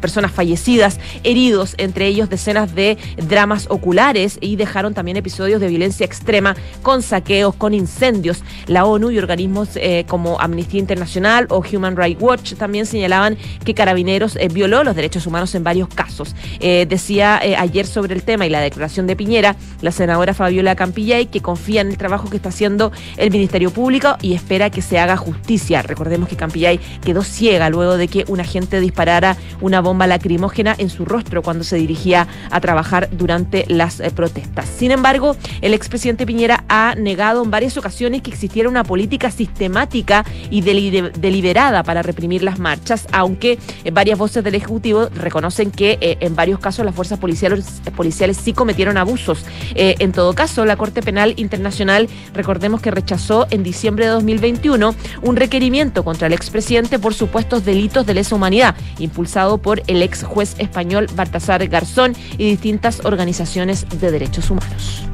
personas 0.00 0.30
fallecidas, 0.30 0.98
heridos, 1.24 1.74
entre 1.78 2.06
ellos 2.06 2.28
decenas 2.28 2.74
de 2.74 2.98
dramas 3.16 3.66
oculares 3.70 4.38
y 4.40 4.56
dejaron 4.56 4.94
también 4.94 5.16
episodios 5.16 5.60
de 5.60 5.68
violencia 5.68 6.04
extrema 6.04 6.56
con 6.82 7.02
saqueos, 7.02 7.54
con 7.54 7.74
incendios 7.74 8.41
la 8.66 8.84
ONU 8.84 9.10
y 9.10 9.18
organismos 9.18 9.70
eh, 9.74 10.04
como 10.08 10.40
Amnistía 10.40 10.80
Internacional 10.80 11.46
o 11.50 11.62
Human 11.72 11.96
Rights 11.96 12.20
Watch 12.20 12.54
también 12.54 12.86
señalaban 12.86 13.36
que 13.64 13.74
Carabineros 13.74 14.36
eh, 14.36 14.48
violó 14.48 14.84
los 14.84 14.96
derechos 14.96 15.26
humanos 15.26 15.54
en 15.54 15.64
varios 15.64 15.88
casos. 15.88 16.34
Eh, 16.60 16.86
decía 16.88 17.40
ayer 17.58 17.86
sobre 17.86 18.14
el 18.14 18.22
tema 18.22 18.46
y 18.46 18.50
la 18.50 18.60
declaración 18.60 19.06
de 19.06 19.16
Piñera, 19.16 19.56
la 19.80 19.92
senadora 19.92 20.34
Fabiola 20.34 20.74
Campillay, 20.76 21.26
que 21.26 21.40
confía 21.40 21.80
en 21.80 21.88
el 21.88 21.98
trabajo 21.98 22.30
que 22.30 22.36
está 22.36 22.48
haciendo 22.50 22.92
el 23.16 23.30
Ministerio 23.30 23.70
Público 23.70 24.16
y 24.20 24.34
espera 24.34 24.70
que 24.70 24.82
se 24.82 24.98
haga 24.98 25.16
justicia. 25.16 25.82
Recordemos 25.82 26.28
que 26.28 26.36
Campillay 26.36 26.78
quedó 27.04 27.22
ciega 27.22 27.70
luego 27.70 27.96
de 27.96 28.08
que 28.08 28.24
un 28.28 28.40
agente 28.40 28.80
disparara 28.80 29.36
una 29.60 29.80
bomba 29.80 30.06
lacrimógena 30.06 30.74
en 30.78 30.90
su 30.90 31.04
rostro 31.04 31.42
cuando 31.42 31.64
se 31.64 31.76
dirigía 31.76 32.26
a 32.50 32.60
trabajar 32.60 33.08
durante 33.12 33.64
las 33.68 34.02
protestas. 34.14 34.68
Sin 34.68 34.90
embargo, 34.90 35.36
el 35.60 35.74
expresidente 35.74 36.26
Piñera 36.26 36.64
ha 36.68 36.94
negado 36.96 37.42
en 37.42 37.50
varias 37.50 37.76
ocasiones 37.76 38.22
que 38.22 38.31
existiera 38.32 38.68
una 38.68 38.84
política 38.84 39.30
sistemática 39.30 40.24
y 40.50 40.62
deliberada 40.62 41.82
para 41.82 42.02
reprimir 42.02 42.42
las 42.42 42.58
marchas, 42.58 43.06
aunque 43.12 43.58
eh, 43.84 43.90
varias 43.90 44.18
voces 44.18 44.42
del 44.42 44.54
Ejecutivo 44.54 45.08
reconocen 45.14 45.70
que 45.70 45.98
eh, 46.00 46.18
en 46.20 46.34
varios 46.34 46.58
casos 46.58 46.84
las 46.84 46.94
fuerzas 46.94 47.18
policiales, 47.18 47.82
policiales 47.94 48.36
sí 48.36 48.52
cometieron 48.52 48.96
abusos. 48.96 49.44
Eh, 49.74 49.96
en 49.98 50.12
todo 50.12 50.34
caso, 50.34 50.64
la 50.64 50.76
Corte 50.76 51.02
Penal 51.02 51.34
Internacional, 51.36 52.08
recordemos 52.34 52.80
que 52.80 52.90
rechazó 52.90 53.46
en 53.50 53.62
diciembre 53.62 54.06
de 54.06 54.12
2021 54.12 54.94
un 55.22 55.36
requerimiento 55.36 56.04
contra 56.04 56.26
el 56.26 56.32
expresidente 56.32 56.98
por 56.98 57.14
supuestos 57.14 57.64
delitos 57.64 58.06
de 58.06 58.14
lesa 58.14 58.34
humanidad, 58.34 58.74
impulsado 58.98 59.58
por 59.58 59.82
el 59.86 60.02
ex 60.02 60.24
juez 60.24 60.54
español 60.58 61.06
Baltasar 61.14 61.66
Garzón 61.68 62.14
y 62.38 62.48
distintas 62.48 63.04
organizaciones 63.04 63.86
de 63.88 64.10
derechos 64.10 64.50
humanos. 64.50 65.04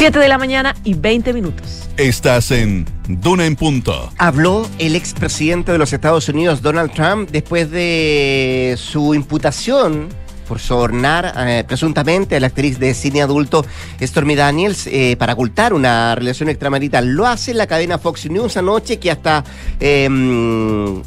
7 0.00 0.18
de 0.18 0.28
la 0.28 0.38
mañana 0.38 0.74
y 0.82 0.94
20 0.94 1.34
minutos. 1.34 1.86
Estás 1.98 2.52
en 2.52 2.86
Duna 3.06 3.44
en 3.44 3.54
Punto. 3.54 4.10
Habló 4.16 4.66
el 4.78 4.96
expresidente 4.96 5.72
de 5.72 5.76
los 5.76 5.92
Estados 5.92 6.26
Unidos, 6.30 6.62
Donald 6.62 6.90
Trump, 6.94 7.28
después 7.30 7.70
de 7.70 8.76
su 8.78 9.12
imputación 9.12 10.08
por 10.48 10.58
sobornar 10.58 11.34
eh, 11.36 11.64
presuntamente 11.68 12.34
a 12.34 12.40
la 12.40 12.46
actriz 12.46 12.78
de 12.78 12.94
cine 12.94 13.20
adulto 13.20 13.62
Stormy 14.00 14.36
Daniels 14.36 14.86
eh, 14.86 15.16
para 15.18 15.34
ocultar 15.34 15.74
una 15.74 16.14
relación 16.14 16.48
extramarital. 16.48 17.06
Lo 17.06 17.26
hace 17.26 17.52
la 17.52 17.66
cadena 17.66 17.98
Fox 17.98 18.30
News 18.30 18.56
anoche 18.56 18.98
que 18.98 19.10
hasta 19.10 19.44
em, 19.80 21.02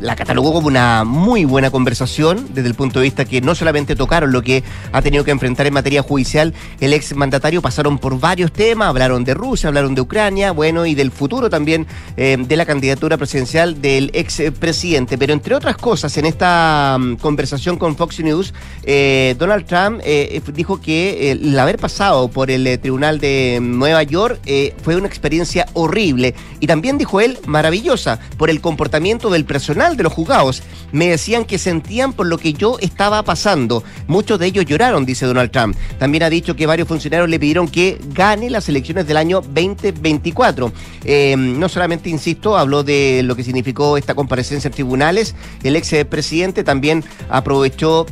la 0.00 0.16
catalogó 0.16 0.52
como 0.52 0.68
una 0.68 1.04
muy 1.04 1.44
buena 1.44 1.70
conversación 1.70 2.48
desde 2.54 2.68
el 2.68 2.74
punto 2.74 3.00
de 3.00 3.04
vista 3.04 3.24
que 3.24 3.40
no 3.40 3.54
solamente 3.54 3.96
tocaron 3.96 4.32
lo 4.32 4.42
que 4.42 4.62
ha 4.92 5.02
tenido 5.02 5.24
que 5.24 5.30
enfrentar 5.30 5.66
en 5.66 5.74
materia 5.74 6.02
judicial 6.02 6.54
el 6.80 6.92
ex 6.92 7.14
mandatario, 7.14 7.62
pasaron 7.62 7.98
por 7.98 8.18
varios 8.18 8.52
temas, 8.52 8.88
hablaron 8.88 9.24
de 9.24 9.34
Rusia, 9.34 9.68
hablaron 9.68 9.94
de 9.94 10.00
Ucrania, 10.00 10.52
bueno, 10.52 10.86
y 10.86 10.94
del 10.94 11.10
futuro 11.10 11.50
también 11.50 11.86
eh, 12.16 12.36
de 12.38 12.56
la 12.56 12.66
candidatura 12.66 13.16
presidencial 13.16 13.80
del 13.80 14.10
ex 14.12 14.42
presidente. 14.58 15.18
Pero 15.18 15.32
entre 15.32 15.54
otras 15.54 15.76
cosas, 15.76 16.16
en 16.16 16.26
esta 16.26 16.96
mm, 16.98 17.16
conversación 17.16 17.76
con 17.76 17.96
Fox 17.96 18.20
News, 18.20 18.54
eh, 18.84 19.34
Donald 19.38 19.66
Trump 19.66 20.00
eh, 20.04 20.40
dijo 20.52 20.80
que 20.80 21.32
el 21.32 21.58
haber 21.58 21.78
pasado 21.78 22.28
por 22.28 22.50
el 22.50 22.78
Tribunal 22.80 23.18
de 23.18 23.58
Nueva 23.60 24.02
York 24.02 24.40
fue 24.82 24.96
una 24.96 25.06
experiencia 25.06 25.66
horrible 25.72 26.34
y 26.60 26.66
también 26.66 26.98
dijo 26.98 27.20
él 27.20 27.38
maravillosa 27.46 28.18
por 28.36 28.50
el 28.50 28.60
comportamiento 28.60 29.30
del 29.30 29.44
personal 29.44 29.87
de 29.96 30.02
los 30.02 30.12
juzgados. 30.12 30.62
Me 30.92 31.08
decían 31.08 31.44
que 31.44 31.58
sentían 31.58 32.12
por 32.12 32.26
lo 32.26 32.38
que 32.38 32.52
yo 32.52 32.78
estaba 32.80 33.22
pasando. 33.22 33.82
Muchos 34.06 34.38
de 34.38 34.46
ellos 34.46 34.64
lloraron, 34.64 35.04
dice 35.04 35.26
Donald 35.26 35.50
Trump. 35.50 35.76
También 35.98 36.22
ha 36.22 36.30
dicho 36.30 36.56
que 36.56 36.66
varios 36.66 36.88
funcionarios 36.88 37.28
le 37.28 37.38
pidieron 37.38 37.68
que 37.68 38.00
gane 38.14 38.50
las 38.50 38.68
elecciones 38.68 39.06
del 39.06 39.16
año 39.16 39.40
2024. 39.40 40.72
Eh, 41.04 41.36
no 41.36 41.68
solamente, 41.68 42.08
insisto, 42.10 42.56
habló 42.56 42.82
de 42.82 43.22
lo 43.24 43.36
que 43.36 43.44
significó 43.44 43.96
esta 43.96 44.14
comparecencia 44.14 44.68
en 44.68 44.74
tribunales. 44.74 45.34
El 45.62 45.76
ex 45.76 45.92
presidente 46.06 46.64
también 46.64 47.04
aprovechó 47.28 48.06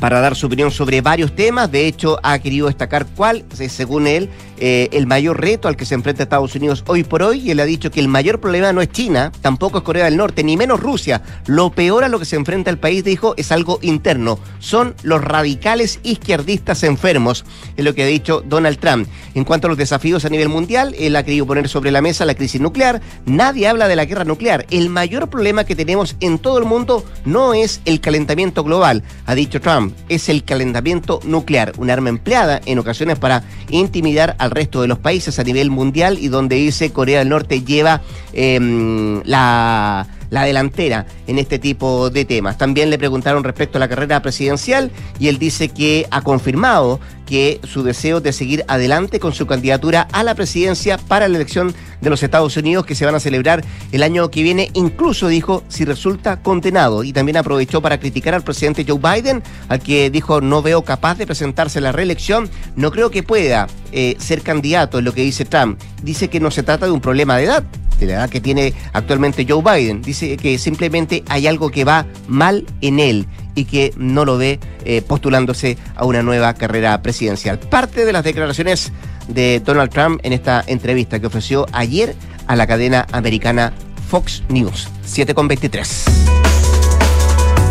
para 0.00 0.20
dar 0.20 0.36
su 0.36 0.46
opinión 0.46 0.70
sobre 0.70 1.00
varios 1.00 1.34
temas. 1.34 1.70
De 1.70 1.86
hecho, 1.86 2.18
ha 2.22 2.38
querido 2.38 2.66
destacar 2.66 3.06
cuál, 3.16 3.44
según 3.52 4.06
él, 4.06 4.30
eh, 4.58 4.88
el 4.92 5.06
mayor 5.06 5.40
reto 5.40 5.68
al 5.68 5.76
que 5.76 5.84
se 5.84 5.94
enfrenta 5.94 6.22
Estados 6.22 6.54
Unidos 6.54 6.84
hoy 6.86 7.04
por 7.04 7.22
hoy. 7.22 7.40
Y 7.40 7.50
él 7.50 7.60
ha 7.60 7.64
dicho 7.64 7.90
que 7.90 8.00
el 8.00 8.08
mayor 8.08 8.40
problema 8.40 8.72
no 8.72 8.80
es 8.80 8.90
China, 8.90 9.32
tampoco 9.40 9.78
es 9.78 9.84
Corea 9.84 10.06
del 10.06 10.16
Norte, 10.16 10.44
ni 10.44 10.56
menos 10.56 10.80
Rusia. 10.80 11.22
Lo 11.46 11.70
peor 11.70 12.04
a 12.04 12.08
lo 12.08 12.18
que 12.18 12.24
se 12.24 12.36
enfrenta 12.36 12.70
el 12.70 12.78
país, 12.78 13.04
dijo, 13.04 13.34
es 13.36 13.52
algo 13.52 13.78
interno. 13.82 14.38
Son 14.58 14.94
los 15.02 15.22
radicales 15.22 16.00
izquierdistas 16.02 16.82
enfermos, 16.82 17.44
es 17.76 17.84
lo 17.84 17.94
que 17.94 18.02
ha 18.02 18.06
dicho 18.06 18.42
Donald 18.44 18.78
Trump. 18.78 19.08
En 19.34 19.44
cuanto 19.44 19.66
a 19.66 19.70
los 19.70 19.78
desafíos 19.78 20.24
a 20.24 20.28
nivel 20.28 20.48
mundial, 20.48 20.94
él 20.98 21.16
ha 21.16 21.22
querido 21.22 21.46
poner 21.46 21.68
sobre 21.68 21.90
la 21.90 22.02
mesa 22.02 22.24
la 22.24 22.34
crisis 22.34 22.60
nuclear. 22.60 23.00
Nadie 23.26 23.68
habla 23.68 23.88
de 23.88 23.96
la 23.96 24.04
guerra 24.04 24.24
nuclear. 24.24 24.66
El 24.70 24.90
mayor 24.90 25.28
problema 25.28 25.64
que 25.64 25.76
tenemos 25.76 26.16
en 26.20 26.38
todo 26.38 26.58
el 26.58 26.64
mundo 26.64 27.04
no 27.24 27.54
es 27.54 27.80
el 27.84 28.00
calentamiento 28.00 28.64
global, 28.64 29.02
ha 29.26 29.34
dicho 29.34 29.60
Trump, 29.60 29.87
es 30.08 30.28
el 30.28 30.44
calentamiento 30.44 31.20
nuclear, 31.24 31.72
un 31.78 31.90
arma 31.90 32.08
empleada 32.08 32.60
en 32.66 32.78
ocasiones 32.78 33.18
para 33.18 33.44
intimidar 33.70 34.36
a 34.38 34.48
resto 34.48 34.82
de 34.82 34.88
los 34.88 34.98
países 34.98 35.38
a 35.38 35.44
nivel 35.44 35.70
mundial 35.70 36.18
y 36.20 36.28
donde 36.28 36.56
dice 36.56 36.92
Corea 36.92 37.20
del 37.20 37.28
Norte 37.28 37.62
lleva 37.62 38.02
em, 38.32 39.22
la 39.24 40.06
la 40.30 40.44
delantera 40.44 41.06
en 41.26 41.38
este 41.38 41.58
tipo 41.58 42.10
de 42.10 42.24
temas. 42.24 42.58
También 42.58 42.90
le 42.90 42.98
preguntaron 42.98 43.44
respecto 43.44 43.78
a 43.78 43.80
la 43.80 43.88
carrera 43.88 44.22
presidencial 44.22 44.90
y 45.18 45.28
él 45.28 45.38
dice 45.38 45.68
que 45.68 46.06
ha 46.10 46.22
confirmado 46.22 47.00
que 47.28 47.60
su 47.64 47.82
deseo 47.82 48.20
de 48.20 48.32
seguir 48.32 48.64
adelante 48.68 49.20
con 49.20 49.34
su 49.34 49.46
candidatura 49.46 50.08
a 50.12 50.22
la 50.22 50.34
presidencia 50.34 50.96
para 50.96 51.28
la 51.28 51.36
elección 51.36 51.74
de 52.00 52.08
los 52.08 52.22
Estados 52.22 52.56
Unidos 52.56 52.86
que 52.86 52.94
se 52.94 53.04
van 53.04 53.14
a 53.14 53.20
celebrar 53.20 53.62
el 53.92 54.02
año 54.02 54.30
que 54.30 54.42
viene, 54.42 54.70
incluso 54.72 55.28
dijo 55.28 55.62
si 55.68 55.84
resulta 55.84 56.40
condenado. 56.40 57.04
Y 57.04 57.12
también 57.12 57.36
aprovechó 57.36 57.82
para 57.82 58.00
criticar 58.00 58.34
al 58.34 58.42
presidente 58.42 58.86
Joe 58.88 58.98
Biden, 58.98 59.42
al 59.68 59.80
que 59.80 60.08
dijo 60.08 60.40
no 60.40 60.62
veo 60.62 60.82
capaz 60.82 61.16
de 61.16 61.26
presentarse 61.26 61.80
a 61.80 61.82
la 61.82 61.92
reelección, 61.92 62.48
no 62.76 62.90
creo 62.90 63.10
que 63.10 63.22
pueda 63.22 63.66
eh, 63.92 64.16
ser 64.18 64.40
candidato, 64.40 64.98
es 64.98 65.04
lo 65.04 65.12
que 65.12 65.22
dice 65.22 65.44
Trump. 65.44 65.78
Dice 66.02 66.28
que 66.28 66.40
no 66.40 66.50
se 66.50 66.62
trata 66.62 66.86
de 66.86 66.92
un 66.92 67.00
problema 67.00 67.36
de 67.36 67.44
edad, 67.44 67.64
la 68.06 68.14
edad 68.14 68.30
que 68.30 68.40
tiene 68.40 68.74
actualmente 68.92 69.46
Joe 69.48 69.62
Biden. 69.62 70.02
Dice 70.02 70.36
que 70.36 70.58
simplemente 70.58 71.24
hay 71.28 71.46
algo 71.46 71.70
que 71.70 71.84
va 71.84 72.06
mal 72.26 72.66
en 72.80 73.00
él 73.00 73.26
y 73.54 73.64
que 73.64 73.92
no 73.96 74.24
lo 74.24 74.38
ve 74.38 74.60
eh, 74.84 75.02
postulándose 75.02 75.76
a 75.96 76.04
una 76.04 76.22
nueva 76.22 76.54
carrera 76.54 77.00
presidencial. 77.02 77.58
Parte 77.58 78.04
de 78.04 78.12
las 78.12 78.24
declaraciones 78.24 78.92
de 79.26 79.60
Donald 79.60 79.90
Trump 79.90 80.20
en 80.22 80.32
esta 80.32 80.64
entrevista 80.66 81.20
que 81.20 81.26
ofreció 81.26 81.66
ayer 81.72 82.14
a 82.46 82.56
la 82.56 82.66
cadena 82.66 83.06
americana 83.12 83.72
Fox 84.08 84.42
News, 84.48 84.88
7.23. 85.06 86.28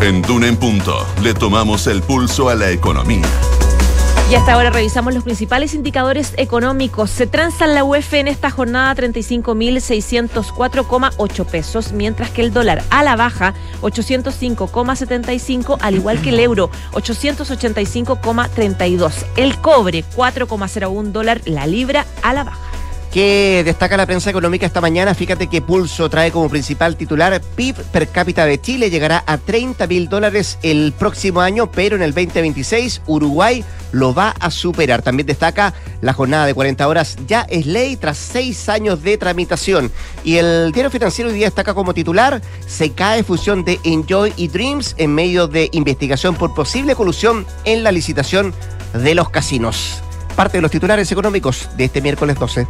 En 0.01 0.21
Dune 0.21 0.53
Punto 0.53 1.07
le 1.23 1.33
tomamos 1.33 1.87
el 1.87 2.03
pulso 2.03 2.49
a 2.49 2.55
la 2.55 2.69
economía. 2.69 3.25
Y 4.29 4.35
hasta 4.35 4.51
ahora 4.51 4.71
revisamos 4.71 5.13
los 5.13 5.23
principales 5.23 5.73
indicadores 5.73 6.33
económicos. 6.35 7.09
Se 7.09 7.27
transa 7.27 7.63
en 7.63 7.75
la 7.75 7.85
UEF 7.85 8.13
en 8.13 8.27
esta 8.27 8.51
jornada 8.51 8.93
35.604,8 8.93 11.45
pesos, 11.45 11.93
mientras 11.93 12.29
que 12.31 12.41
el 12.41 12.51
dólar 12.51 12.83
a 12.89 13.05
la 13.05 13.15
baja 13.15 13.53
805,75, 13.81 15.77
al 15.79 15.95
igual 15.95 16.21
que 16.21 16.31
el 16.31 16.41
euro 16.41 16.69
885,32. 16.91 19.13
El 19.37 19.57
cobre 19.59 20.03
4,01 20.13 21.03
dólar, 21.13 21.39
la 21.45 21.65
libra 21.65 22.05
a 22.21 22.33
la 22.33 22.43
baja. 22.43 22.76
¿Qué 23.17 23.63
destaca 23.65 23.97
la 23.97 24.05
prensa 24.05 24.29
económica 24.29 24.67
esta 24.67 24.79
mañana? 24.79 25.15
Fíjate 25.15 25.47
que 25.47 25.59
Pulso 25.59 26.07
trae 26.07 26.31
como 26.31 26.49
principal 26.49 26.95
titular 26.95 27.41
PIB 27.41 27.75
per 27.85 28.09
cápita 28.09 28.45
de 28.45 28.61
Chile 28.61 28.91
llegará 28.91 29.23
a 29.25 29.39
30 29.39 29.87
mil 29.87 30.07
dólares 30.07 30.59
el 30.61 30.93
próximo 30.93 31.41
año, 31.41 31.71
pero 31.71 31.95
en 31.95 32.03
el 32.03 32.13
2026 32.13 33.01
Uruguay 33.07 33.65
lo 33.91 34.13
va 34.13 34.35
a 34.39 34.51
superar. 34.51 35.01
También 35.01 35.25
destaca 35.25 35.73
la 36.01 36.13
jornada 36.13 36.45
de 36.45 36.53
40 36.53 36.87
horas 36.87 37.17
ya 37.25 37.41
es 37.49 37.65
ley 37.65 37.95
tras 37.95 38.19
seis 38.19 38.69
años 38.69 39.01
de 39.01 39.17
tramitación. 39.17 39.91
Y 40.23 40.35
el 40.35 40.71
diario 40.71 40.91
financiero 40.91 41.31
hoy 41.31 41.37
día 41.37 41.47
destaca 41.47 41.73
como 41.73 41.95
titular, 41.95 42.39
se 42.67 42.91
cae 42.91 43.23
fusión 43.23 43.65
de 43.65 43.79
Enjoy 43.83 44.31
y 44.37 44.47
Dreams 44.47 44.93
en 44.99 45.15
medio 45.15 45.47
de 45.47 45.69
investigación 45.71 46.35
por 46.35 46.53
posible 46.53 46.93
colusión 46.93 47.47
en 47.65 47.81
la 47.81 47.91
licitación 47.91 48.53
de 48.93 49.15
los 49.15 49.31
casinos. 49.31 50.03
Parte 50.37 50.59
de 50.59 50.61
los 50.61 50.69
titulares 50.69 51.11
económicos 51.11 51.67
de 51.75 51.85
este 51.85 51.99
miércoles 51.99 52.37
12. 52.37 52.67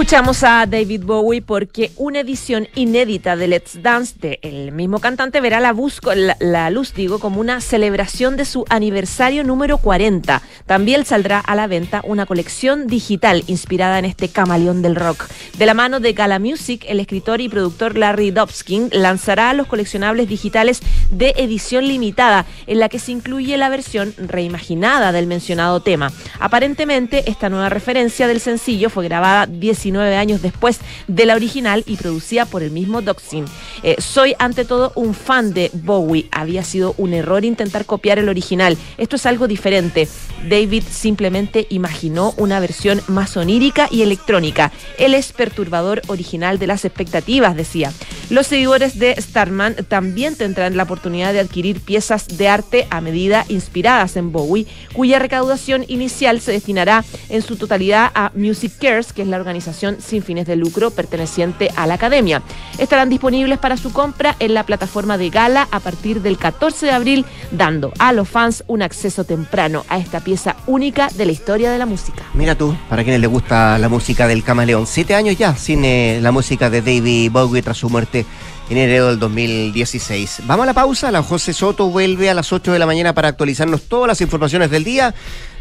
Escuchamos 0.00 0.44
a 0.44 0.64
David 0.64 1.02
Bowie 1.04 1.42
porque 1.42 1.92
una 1.96 2.20
edición 2.20 2.66
inédita 2.74 3.36
de 3.36 3.48
Let's 3.48 3.82
Dance 3.82 4.14
de 4.18 4.38
el 4.40 4.72
mismo 4.72 4.98
cantante 4.98 5.42
verá 5.42 5.60
la, 5.60 6.70
luz, 6.70 6.94
digo, 6.94 7.18
como 7.18 7.38
una 7.38 7.60
celebración 7.60 8.38
de 8.38 8.46
su 8.46 8.64
aniversario 8.70 9.44
número 9.44 9.76
40. 9.76 10.40
También 10.64 11.04
saldrá 11.04 11.38
a 11.38 11.54
la 11.54 11.66
venta 11.66 12.00
una 12.02 12.24
colección 12.24 12.86
digital 12.86 13.44
inspirada 13.46 13.98
en 13.98 14.06
este 14.06 14.30
camaleón 14.30 14.80
del 14.80 14.96
rock. 14.96 15.28
De 15.58 15.66
la 15.66 15.74
mano 15.74 16.00
de 16.00 16.14
Gala 16.14 16.38
Music, 16.38 16.82
el 16.88 16.98
escritor 16.98 17.42
y 17.42 17.50
productor 17.50 17.98
Larry 17.98 18.30
Dobskin 18.30 18.88
lanzará 18.92 19.52
los 19.52 19.66
coleccionables 19.66 20.30
digitales 20.30 20.80
de 21.10 21.34
edición 21.36 21.86
limitada, 21.86 22.46
en 22.66 22.78
la 22.78 22.88
que 22.88 22.98
se 22.98 23.12
incluye 23.12 23.58
la 23.58 23.68
versión 23.68 24.14
reimaginada 24.16 25.12
del 25.12 25.26
mencionado 25.26 25.80
tema. 25.80 26.10
Aparentemente, 26.38 27.30
esta 27.30 27.50
nueva 27.50 27.68
referencia 27.68 28.26
del 28.26 28.40
sencillo 28.40 28.88
fue 28.88 29.04
grabada 29.04 29.46
10 29.46 29.89
19 29.90 30.16
años 30.16 30.40
después 30.40 30.78
de 31.08 31.26
la 31.26 31.34
original 31.34 31.82
y 31.86 31.96
producida 31.96 32.46
por 32.46 32.62
el 32.62 32.70
mismo 32.70 33.02
Doxin. 33.02 33.44
Eh, 33.82 33.96
soy 33.98 34.34
ante 34.38 34.64
todo 34.64 34.92
un 34.94 35.14
fan 35.14 35.52
de 35.52 35.70
Bowie. 35.72 36.28
Había 36.30 36.62
sido 36.62 36.94
un 36.96 37.12
error 37.12 37.44
intentar 37.44 37.84
copiar 37.86 38.18
el 38.18 38.28
original. 38.28 38.78
Esto 38.98 39.16
es 39.16 39.26
algo 39.26 39.48
diferente. 39.48 40.08
David 40.48 40.84
simplemente 40.90 41.66
imaginó 41.70 42.34
una 42.36 42.60
versión 42.60 43.02
más 43.08 43.36
onírica 43.36 43.88
y 43.90 44.02
electrónica. 44.02 44.70
Él 44.98 45.14
es 45.14 45.32
perturbador 45.32 46.02
original 46.06 46.58
de 46.58 46.68
las 46.68 46.84
expectativas, 46.84 47.56
decía. 47.56 47.92
Los 48.30 48.46
seguidores 48.46 48.98
de 48.98 49.20
Starman 49.20 49.74
también 49.88 50.36
tendrán 50.36 50.76
la 50.76 50.84
oportunidad 50.84 51.32
de 51.32 51.40
adquirir 51.40 51.80
piezas 51.80 52.28
de 52.28 52.48
arte 52.48 52.86
a 52.90 53.00
medida 53.00 53.44
inspiradas 53.48 54.16
en 54.16 54.30
Bowie, 54.30 54.66
cuya 54.92 55.18
recaudación 55.18 55.84
inicial 55.88 56.40
se 56.40 56.52
destinará 56.52 57.04
en 57.28 57.42
su 57.42 57.56
totalidad 57.56 58.12
a 58.14 58.30
Music 58.36 58.72
Cares, 58.80 59.12
que 59.12 59.22
es 59.22 59.28
la 59.28 59.36
organización 59.36 59.69
sin 59.72 60.22
fines 60.22 60.46
de 60.46 60.56
lucro 60.56 60.90
perteneciente 60.90 61.70
a 61.76 61.86
la 61.86 61.94
academia. 61.94 62.42
Estarán 62.78 63.08
disponibles 63.08 63.58
para 63.58 63.76
su 63.76 63.92
compra 63.92 64.36
en 64.38 64.54
la 64.54 64.64
plataforma 64.64 65.18
de 65.18 65.30
Gala 65.30 65.68
a 65.70 65.80
partir 65.80 66.22
del 66.22 66.38
14 66.38 66.86
de 66.86 66.92
abril, 66.92 67.26
dando 67.50 67.92
a 67.98 68.12
los 68.12 68.28
fans 68.28 68.64
un 68.66 68.82
acceso 68.82 69.24
temprano 69.24 69.84
a 69.88 69.98
esta 69.98 70.20
pieza 70.20 70.56
única 70.66 71.08
de 71.08 71.26
la 71.26 71.32
historia 71.32 71.70
de 71.70 71.78
la 71.78 71.86
música. 71.86 72.22
Mira 72.34 72.54
tú, 72.54 72.76
para 72.88 73.02
quienes 73.02 73.20
les 73.20 73.30
gusta 73.30 73.78
la 73.78 73.88
música 73.88 74.26
del 74.26 74.42
camaleón, 74.42 74.86
siete 74.86 75.14
años 75.14 75.36
ya 75.36 75.56
sin 75.56 75.84
eh, 75.84 76.18
la 76.20 76.32
música 76.32 76.70
de 76.70 76.80
David 76.80 77.30
Bowie 77.30 77.62
tras 77.62 77.78
su 77.78 77.90
muerte 77.90 78.26
en 78.70 78.76
enero 78.76 79.08
del 79.08 79.18
2016. 79.18 80.42
Vamos 80.44 80.62
a 80.62 80.66
la 80.66 80.74
pausa, 80.74 81.10
la 81.10 81.24
José 81.24 81.52
Soto 81.52 81.90
vuelve 81.90 82.30
a 82.30 82.34
las 82.34 82.52
8 82.52 82.72
de 82.72 82.78
la 82.78 82.86
mañana 82.86 83.12
para 83.12 83.28
actualizarnos 83.28 83.82
todas 83.82 84.06
las 84.06 84.20
informaciones 84.20 84.70
del 84.70 84.84
día. 84.84 85.12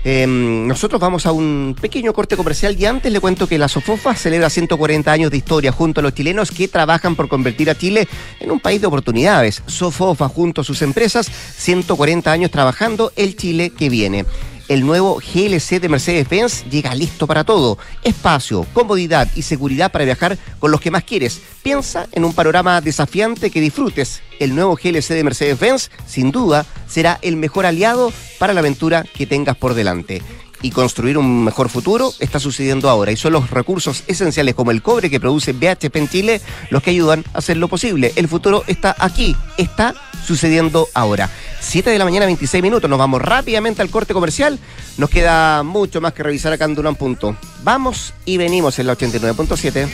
Em, 0.04 0.66
nosotros 0.66 1.02
vamos 1.02 1.26
a 1.26 1.32
un 1.32 1.76
pequeño 1.80 2.14
corte 2.14 2.38
comercial 2.38 2.76
y 2.80 2.86
antes 2.86 3.12
le 3.12 3.20
cuento 3.20 3.48
que 3.48 3.58
la 3.58 3.68
Sofofa 3.68 4.16
celebra 4.16 4.50
140 4.50 5.12
años 5.12 5.32
de 5.32 5.38
historia 5.38 5.72
junto 5.72 6.00
a 6.00 6.04
los 6.04 6.14
chilenos 6.14 6.52
que 6.52 6.68
trabajan 6.68 7.16
por 7.16 7.28
convertir 7.28 7.70
a 7.70 7.78
Chile 7.78 8.08
en 8.40 8.52
un 8.52 8.60
país 8.60 8.80
de 8.80 8.88
oportunidades. 8.88 9.62
Sofofa 9.66 10.30
junto 10.30 10.62
a 10.62 10.64
sus 10.64 10.82
empresas, 10.82 11.30
140 11.58 12.32
años 12.32 12.52
trabajando 12.52 13.12
el 13.16 13.36
Chile 13.36 13.72
que 13.72 13.90
viene 13.90 14.26
el 14.70 14.86
nuevo 14.86 15.16
GLC 15.16 15.82
de 15.82 15.90
Mercedes-Benz 15.90 16.66
llega 16.70 16.96
listo 16.96 17.28
para 17.28 17.44
todo. 17.44 17.78
Espacio, 18.04 18.66
comodidad 18.72 19.28
y 19.36 19.42
seguridad 19.42 19.92
para 19.92 20.06
viajar 20.06 20.38
con 20.60 20.72
los 20.72 20.80
que 20.80 20.92
más 20.92 21.04
quieres. 21.04 21.42
Piensa 21.64 22.08
en 22.12 22.24
un 22.24 22.34
panorama 22.34 22.80
desafiante 22.80 23.50
que 23.50 23.62
disfrutes. 23.62 24.22
El 24.40 24.56
nuevo 24.56 24.76
GLC 24.76 25.10
de 25.10 25.24
Mercedes-Benz, 25.24 25.90
sin 26.06 26.32
duda, 26.32 26.66
será 26.88 27.20
el 27.24 27.36
mejor 27.36 27.66
aliado 27.66 28.14
para 28.38 28.54
la 28.54 28.60
aventura 28.62 29.04
que 29.04 29.26
tengas 29.26 29.58
por 29.58 29.74
delante 29.74 30.22
y 30.62 30.72
construir 30.72 31.18
un 31.18 31.46
mejor 31.46 31.70
futuro 31.70 32.12
está 32.20 32.38
sucediendo 32.38 32.90
ahora 32.90 33.12
y 33.12 33.16
son 33.16 33.34
los 33.34 33.50
recursos 33.50 34.04
esenciales 34.08 34.56
como 34.56 34.72
el 34.72 34.82
cobre 34.82 35.10
que 35.10 35.20
produce 35.20 35.54
BHP 35.54 35.96
en 35.96 36.10
Chile 36.10 36.42
los 36.70 36.84
que 36.84 36.90
ayudan 36.92 37.24
a 37.34 37.38
hacer 37.38 37.58
lo 37.58 37.68
posible. 37.68 38.12
El 38.16 38.28
futuro 38.28 38.64
está 38.68 38.96
aquí, 39.00 39.36
está 39.58 39.96
sucediendo 40.26 40.88
ahora. 40.94 41.30
7 41.60 41.90
de 41.90 41.98
la 41.98 42.06
mañana, 42.06 42.26
26 42.26 42.62
minutos, 42.64 42.90
nos 42.90 43.00
vamos 43.00 43.22
rápidamente 43.22 43.82
al 43.82 43.90
corte 43.90 44.14
comercial. 44.14 44.60
Nos 44.98 45.10
queda 45.10 45.64
mucho 45.64 46.02
más 46.02 46.14
que 46.14 46.24
revisar 46.24 46.54
acá 46.54 46.66
en 46.66 46.76
Durán 46.76 46.96
Punto. 46.96 47.36
Vamos 47.64 48.14
y 48.26 48.38
venimos 48.38 48.80
en 48.80 48.88
la 48.88 48.98
89.7. 48.98 49.90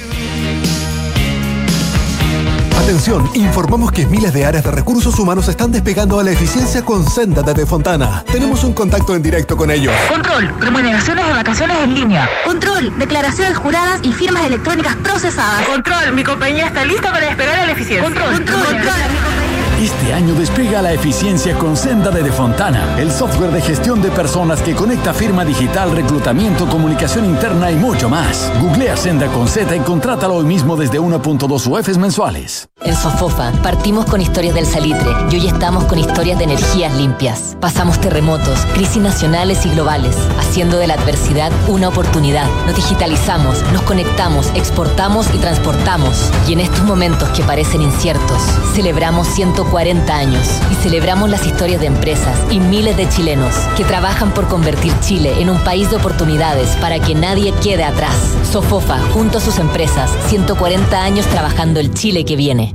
Atención, 2.86 3.28
informamos 3.34 3.92
que 3.92 4.06
miles 4.06 4.32
de 4.32 4.46
áreas 4.46 4.64
de 4.64 4.70
recursos 4.70 5.18
humanos 5.18 5.48
están 5.48 5.72
despegando 5.72 6.20
a 6.20 6.24
la 6.24 6.30
eficiencia 6.30 6.86
con 6.86 7.04
Senda 7.10 7.42
desde 7.42 7.66
Fontana. 7.66 8.24
Tenemos 8.32 8.64
un 8.64 8.74
contacto 8.74 9.16
en 9.16 9.24
directo 9.24 9.58
con 9.58 9.72
ellos. 9.72 9.92
Control, 10.08 10.54
remuneraciones 10.60 11.26
de 11.26 11.34
vacaciones 11.34 11.78
en 11.80 11.96
línea. 11.96 12.30
Control, 12.46 12.94
declaraciones 13.00 13.58
juradas 13.58 14.02
y 14.04 14.12
firmas 14.12 14.46
electrónicas 14.46 14.96
procesadas. 14.98 15.66
Control, 15.66 16.14
mi 16.14 16.24
compañía 16.24 16.68
está 16.68 16.86
lista 16.86 17.12
para 17.12 17.28
esperar 17.28 17.56
a 17.56 17.66
la 17.66 17.72
eficiencia. 17.72 18.04
Control, 18.04 18.36
control, 18.36 18.64
control, 18.64 18.84
control 18.84 19.45
este 19.80 20.14
año 20.14 20.34
despega 20.36 20.82
la 20.82 20.94
eficiencia 20.94 21.58
con 21.58 21.76
Senda 21.76 22.10
de 22.12 22.32
Fontana, 22.32 22.98
el 22.98 23.12
software 23.12 23.52
de 23.52 23.62
gestión 23.62 24.02
de 24.02 24.10
personas 24.10 24.62
que 24.62 24.74
conecta 24.74 25.14
firma 25.14 25.44
digital, 25.44 25.92
reclutamiento, 25.92 26.68
comunicación 26.68 27.26
interna 27.26 27.72
y 27.72 27.76
mucho 27.76 28.10
más. 28.10 28.52
Googlea 28.62 28.96
Senda 28.96 29.28
con 29.28 29.48
Z 29.48 29.76
y 29.76 29.80
contrátalo 29.80 30.36
hoy 30.36 30.46
mismo 30.46 30.76
desde 30.76 31.00
1.2 31.00 31.68
UFs 31.68 31.98
mensuales. 31.98 32.70
En 32.86 32.96
Sofofa 32.96 33.52
partimos 33.64 34.06
con 34.06 34.22
historias 34.22 34.56
del 34.56 34.66
salitre 34.66 35.10
y 35.32 35.36
hoy 35.36 35.48
estamos 35.48 35.86
con 35.86 35.98
historias 35.98 36.38
de 36.38 36.46
energías 36.46 36.94
limpias. 36.96 37.58
Pasamos 37.60 38.00
terremotos, 38.00 38.60
crisis 38.74 39.02
nacionales 39.02 39.66
y 39.66 39.70
globales, 39.70 40.16
haciendo 40.40 40.78
de 40.78 40.88
la 40.88 40.94
adversidad 40.94 41.52
una 41.68 41.90
oportunidad. 41.90 42.48
Nos 42.66 42.76
digitalizamos, 42.76 43.64
nos 43.74 43.82
conectamos, 43.82 44.52
exportamos 44.56 45.34
y 45.34 45.38
transportamos. 45.40 46.32
Y 46.48 46.54
en 46.54 46.60
estos 46.60 46.84
momentos 46.84 47.28
que 47.30 47.44
parecen 47.44 47.82
inciertos, 47.82 48.42
celebramos 48.76 49.28
140 49.28 49.66
40 49.76 50.16
años 50.16 50.48
y 50.72 50.76
celebramos 50.76 51.30
las 51.30 51.46
historias 51.46 51.82
de 51.82 51.88
empresas 51.88 52.38
y 52.50 52.60
miles 52.60 52.96
de 52.96 53.10
chilenos 53.10 53.54
que 53.76 53.84
trabajan 53.84 54.34
por 54.34 54.48
convertir 54.48 54.94
Chile 55.02 55.42
en 55.42 55.50
un 55.50 55.58
país 55.66 55.90
de 55.90 55.98
oportunidades 55.98 56.70
para 56.78 57.00
que 57.00 57.14
nadie 57.14 57.52
quede 57.62 57.84
atrás. 57.84 58.16
Sofofa, 58.50 59.00
junto 59.14 59.40
a 59.40 59.42
sus 59.42 59.60
empresas, 59.60 60.10
140 60.28 61.04
años 61.04 61.26
trabajando 61.26 61.80
el 61.80 61.94
Chile 61.94 62.24
que 62.24 62.36
viene. 62.36 62.75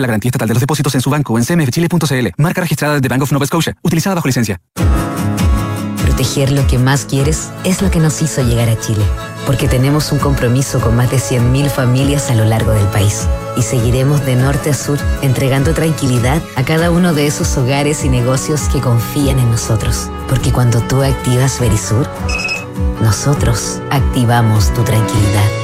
la 0.00 0.06
garantía 0.06 0.28
estatal 0.28 0.48
de 0.48 0.54
los 0.54 0.60
depósitos 0.60 0.94
en 0.94 1.00
su 1.00 1.10
banco 1.10 1.38
en 1.38 1.44
cmfchile.cl. 1.44 2.28
Marca 2.38 2.60
registrada 2.60 3.00
de 3.00 3.08
Bank 3.08 3.22
of 3.22 3.32
Nova 3.32 3.46
Scotia, 3.46 3.76
utilizada 3.82 4.14
bajo 4.14 4.28
licencia. 4.28 4.60
Proteger 6.02 6.52
lo 6.52 6.66
que 6.66 6.78
más 6.78 7.06
quieres 7.06 7.50
es 7.64 7.82
lo 7.82 7.90
que 7.90 7.98
nos 7.98 8.22
hizo 8.22 8.42
llegar 8.42 8.68
a 8.68 8.78
Chile, 8.78 9.04
porque 9.46 9.66
tenemos 9.66 10.12
un 10.12 10.18
compromiso 10.18 10.80
con 10.80 10.94
más 10.94 11.10
de 11.10 11.16
100.000 11.16 11.68
familias 11.68 12.30
a 12.30 12.34
lo 12.34 12.44
largo 12.44 12.72
del 12.72 12.86
país. 12.86 13.26
Y 13.56 13.62
seguiremos 13.62 14.24
de 14.24 14.36
norte 14.36 14.70
a 14.70 14.74
sur 14.74 14.98
entregando 15.22 15.74
tranquilidad 15.74 16.40
a 16.56 16.64
cada 16.64 16.90
uno 16.90 17.14
de 17.14 17.26
esos 17.26 17.56
hogares 17.56 18.04
y 18.04 18.08
negocios 18.08 18.62
que 18.72 18.80
confían 18.80 19.38
en 19.38 19.50
nosotros. 19.50 20.10
Porque 20.28 20.52
cuando 20.52 20.80
tú 20.82 21.02
activas 21.02 21.58
Verisur, 21.58 22.08
nosotros 23.00 23.80
activamos 23.90 24.72
tu 24.74 24.82
tranquilidad. 24.84 25.63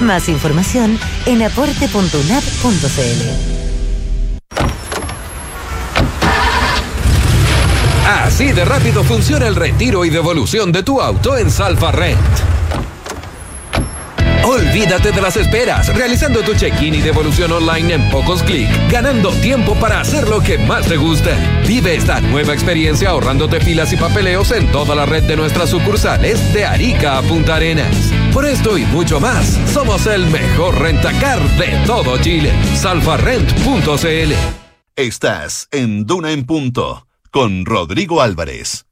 Más 0.00 0.28
información 0.28 0.98
en 1.26 1.42
aporte.unap.cl. 1.42 3.58
Así 8.06 8.52
de 8.52 8.64
rápido 8.64 9.04
funciona 9.04 9.48
el 9.48 9.56
retiro 9.56 10.04
y 10.04 10.10
devolución 10.10 10.70
de 10.70 10.82
tu 10.82 11.00
auto 11.00 11.36
en 11.36 11.50
Salfa 11.50 11.92
Rent. 11.92 12.47
Olvídate 14.44 15.12
de 15.12 15.20
las 15.20 15.36
esperas, 15.36 15.94
realizando 15.94 16.42
tu 16.42 16.54
check-in 16.54 16.94
y 16.94 17.00
devolución 17.00 17.52
online 17.52 17.94
en 17.94 18.10
pocos 18.10 18.42
clics, 18.42 18.70
ganando 18.90 19.30
tiempo 19.40 19.74
para 19.74 20.00
hacer 20.00 20.28
lo 20.28 20.40
que 20.40 20.58
más 20.58 20.86
te 20.86 20.96
gusta. 20.96 21.36
Vive 21.66 21.94
esta 21.94 22.20
nueva 22.20 22.54
experiencia 22.54 23.10
ahorrándote 23.10 23.60
filas 23.60 23.92
y 23.92 23.96
papeleos 23.96 24.50
en 24.52 24.70
toda 24.72 24.94
la 24.94 25.06
red 25.06 25.24
de 25.24 25.36
nuestras 25.36 25.70
sucursales 25.70 26.52
de 26.54 26.64
Arica 26.64 27.18
a 27.18 27.22
Punta 27.22 27.56
Arenas. 27.56 27.94
Por 28.32 28.46
esto 28.46 28.78
y 28.78 28.84
mucho 28.86 29.20
más, 29.20 29.58
somos 29.72 30.06
el 30.06 30.26
mejor 30.26 30.80
rentacar 30.80 31.40
de 31.56 31.68
todo 31.86 32.18
Chile. 32.18 32.52
Salfarrent.cl 32.74 34.32
Estás 34.96 35.68
en 35.70 36.06
Duna 36.06 36.32
en 36.32 36.44
Punto 36.44 37.06
con 37.30 37.64
Rodrigo 37.64 38.20
Álvarez. 38.20 38.87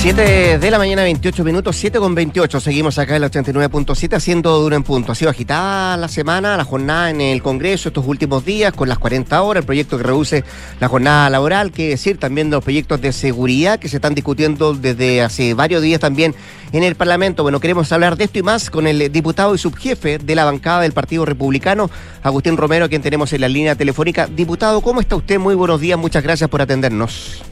7 0.00 0.58
de 0.58 0.70
la 0.70 0.78
mañana, 0.78 1.02
28 1.02 1.44
minutos, 1.44 1.76
7 1.76 1.98
con 1.98 2.14
28. 2.14 2.58
Seguimos 2.58 2.98
acá 2.98 3.16
en 3.16 3.20
la 3.20 3.30
89.7 3.30 4.16
haciendo 4.16 4.58
duro 4.58 4.74
en 4.74 4.82
punto. 4.82 5.12
Ha 5.12 5.14
sido 5.14 5.30
agitada 5.30 5.98
la 5.98 6.08
semana, 6.08 6.56
la 6.56 6.64
jornada 6.64 7.10
en 7.10 7.20
el 7.20 7.42
Congreso 7.42 7.90
estos 7.90 8.06
últimos 8.06 8.42
días 8.46 8.72
con 8.72 8.88
las 8.88 8.98
40 8.98 9.42
horas, 9.42 9.60
el 9.60 9.66
proyecto 9.66 9.98
que 9.98 10.04
reduce 10.04 10.42
la 10.80 10.88
jornada 10.88 11.28
laboral, 11.28 11.70
que 11.70 11.90
decir 11.90 12.16
también 12.16 12.48
los 12.48 12.64
proyectos 12.64 12.98
de 13.02 13.12
seguridad 13.12 13.78
que 13.78 13.90
se 13.90 13.96
están 13.96 14.14
discutiendo 14.14 14.72
desde 14.72 15.20
hace 15.20 15.52
varios 15.52 15.82
días 15.82 16.00
también 16.00 16.34
en 16.72 16.82
el 16.82 16.94
Parlamento. 16.94 17.42
Bueno, 17.42 17.60
queremos 17.60 17.92
hablar 17.92 18.16
de 18.16 18.24
esto 18.24 18.38
y 18.38 18.42
más 18.42 18.70
con 18.70 18.86
el 18.86 19.12
diputado 19.12 19.54
y 19.54 19.58
subjefe 19.58 20.16
de 20.16 20.34
la 20.34 20.46
bancada 20.46 20.80
del 20.80 20.92
Partido 20.92 21.26
Republicano, 21.26 21.90
Agustín 22.22 22.56
Romero, 22.56 22.88
quien 22.88 23.02
tenemos 23.02 23.34
en 23.34 23.42
la 23.42 23.50
línea 23.50 23.74
telefónica. 23.74 24.26
Diputado, 24.28 24.80
¿cómo 24.80 25.02
está 25.02 25.16
usted? 25.16 25.38
Muy 25.38 25.54
buenos 25.54 25.78
días, 25.78 25.98
muchas 25.98 26.22
gracias 26.22 26.48
por 26.48 26.62
atendernos. 26.62 27.42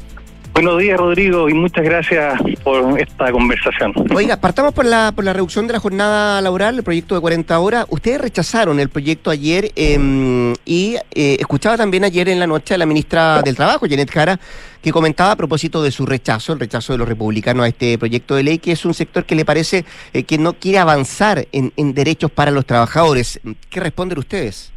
Buenos 0.61 0.81
días, 0.81 0.99
Rodrigo, 0.99 1.49
y 1.49 1.55
muchas 1.55 1.85
gracias 1.85 2.35
por 2.64 3.01
esta 3.01 3.31
conversación. 3.31 3.92
Oiga, 4.12 4.38
partamos 4.38 4.75
por 4.75 4.87
la, 4.87 5.12
por 5.14 5.25
la 5.25 5.33
reducción 5.33 5.68
de 5.68 5.75
la 5.75 5.79
jornada 5.79 6.40
laboral, 6.40 6.75
el 6.75 6.83
proyecto 6.83 7.14
de 7.14 7.21
40 7.21 7.61
horas. 7.61 7.87
Ustedes 7.90 8.21
rechazaron 8.21 8.81
el 8.81 8.88
proyecto 8.88 9.31
ayer 9.31 9.71
eh, 9.77 10.53
y 10.64 10.97
eh, 11.12 11.37
escuchaba 11.38 11.77
también 11.77 12.03
ayer 12.03 12.29
en 12.29 12.40
la 12.40 12.49
noche 12.49 12.75
a 12.75 12.79
la 12.79 12.87
ministra 12.87 13.40
del 13.40 13.55
Trabajo, 13.55 13.87
Janet 13.88 14.11
Jara, 14.11 14.40
que 14.83 14.90
comentaba 14.90 15.31
a 15.31 15.37
propósito 15.37 15.81
de 15.81 15.92
su 15.92 16.05
rechazo, 16.05 16.55
el 16.55 16.59
rechazo 16.59 16.92
de 16.92 16.99
los 16.99 17.09
republicanos 17.09 17.62
a 17.62 17.68
este 17.68 17.97
proyecto 17.97 18.35
de 18.35 18.42
ley, 18.42 18.59
que 18.59 18.73
es 18.73 18.85
un 18.85 18.94
sector 18.94 19.25
que 19.27 19.37
le 19.37 19.44
parece 19.44 19.85
eh, 20.12 20.25
que 20.25 20.38
no 20.38 20.55
quiere 20.55 20.79
avanzar 20.79 21.47
en, 21.53 21.73
en 21.77 21.94
derechos 21.94 22.33
para 22.33 22.51
los 22.51 22.66
trabajadores. 22.66 23.38
¿Qué 23.71 23.79
responden 23.79 24.18
ustedes? 24.18 24.73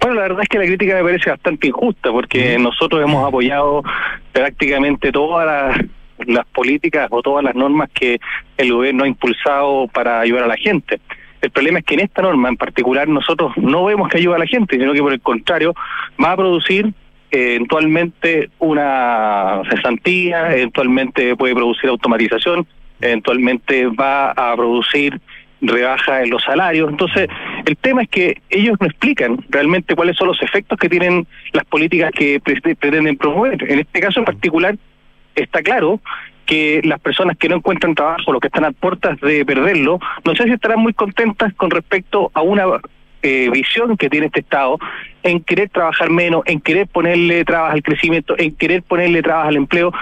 Bueno, 0.00 0.16
la 0.16 0.22
verdad 0.22 0.42
es 0.42 0.48
que 0.48 0.58
la 0.58 0.66
crítica 0.66 0.96
me 0.96 1.02
parece 1.02 1.30
bastante 1.30 1.68
injusta 1.68 2.10
porque 2.12 2.58
nosotros 2.58 3.02
hemos 3.02 3.26
apoyado 3.26 3.82
prácticamente 4.32 5.12
todas 5.12 5.46
las, 5.46 6.26
las 6.26 6.46
políticas 6.46 7.08
o 7.10 7.22
todas 7.22 7.44
las 7.44 7.54
normas 7.54 7.88
que 7.92 8.18
el 8.56 8.72
gobierno 8.72 9.04
ha 9.04 9.08
impulsado 9.08 9.88
para 9.88 10.20
ayudar 10.20 10.44
a 10.44 10.48
la 10.48 10.56
gente. 10.56 11.00
El 11.40 11.50
problema 11.50 11.80
es 11.80 11.84
que 11.84 11.94
en 11.94 12.00
esta 12.00 12.22
norma 12.22 12.48
en 12.48 12.56
particular 12.56 13.06
nosotros 13.06 13.52
no 13.56 13.84
vemos 13.84 14.08
que 14.08 14.18
ayuda 14.18 14.36
a 14.36 14.38
la 14.38 14.46
gente, 14.46 14.78
sino 14.78 14.92
que 14.92 15.00
por 15.00 15.12
el 15.12 15.20
contrario 15.20 15.74
va 16.22 16.32
a 16.32 16.36
producir 16.36 16.92
eh, 17.30 17.56
eventualmente 17.56 18.48
una 18.60 19.60
cesantía, 19.68 20.54
eventualmente 20.54 21.36
puede 21.36 21.54
producir 21.54 21.90
automatización, 21.90 22.66
eventualmente 23.00 23.86
va 23.88 24.30
a 24.30 24.56
producir 24.56 25.20
rebaja 25.66 26.22
en 26.22 26.30
los 26.30 26.42
salarios. 26.42 26.90
Entonces, 26.90 27.28
el 27.66 27.76
tema 27.76 28.02
es 28.02 28.08
que 28.08 28.42
ellos 28.50 28.76
no 28.80 28.86
explican 28.86 29.44
realmente 29.48 29.94
cuáles 29.94 30.16
son 30.16 30.28
los 30.28 30.42
efectos 30.42 30.78
que 30.78 30.88
tienen 30.88 31.26
las 31.52 31.64
políticas 31.64 32.10
que 32.12 32.40
pretenden 32.40 33.16
promover. 33.16 33.70
En 33.70 33.78
este 33.80 34.00
caso 34.00 34.20
en 34.20 34.26
particular, 34.26 34.76
está 35.34 35.62
claro 35.62 36.00
que 36.46 36.80
las 36.84 37.00
personas 37.00 37.36
que 37.36 37.48
no 37.48 37.56
encuentran 37.56 37.94
trabajo, 37.94 38.32
los 38.32 38.40
que 38.40 38.48
están 38.48 38.64
a 38.64 38.72
puertas 38.72 39.18
de 39.20 39.44
perderlo, 39.44 39.98
no 40.24 40.34
sé 40.34 40.44
si 40.44 40.52
estarán 40.52 40.80
muy 40.80 40.92
contentas 40.92 41.54
con 41.54 41.70
respecto 41.70 42.30
a 42.34 42.42
una 42.42 42.64
eh, 43.22 43.48
visión 43.50 43.96
que 43.96 44.10
tiene 44.10 44.26
este 44.26 44.40
Estado 44.40 44.78
en 45.22 45.40
querer 45.40 45.70
trabajar 45.70 46.10
menos, 46.10 46.42
en 46.44 46.60
querer 46.60 46.86
ponerle 46.86 47.44
trabas 47.44 47.72
al 47.72 47.82
crecimiento, 47.82 48.34
en 48.38 48.54
querer 48.54 48.82
ponerle 48.82 49.22
trabas 49.22 49.48
al 49.48 49.56
empleo. 49.56 49.92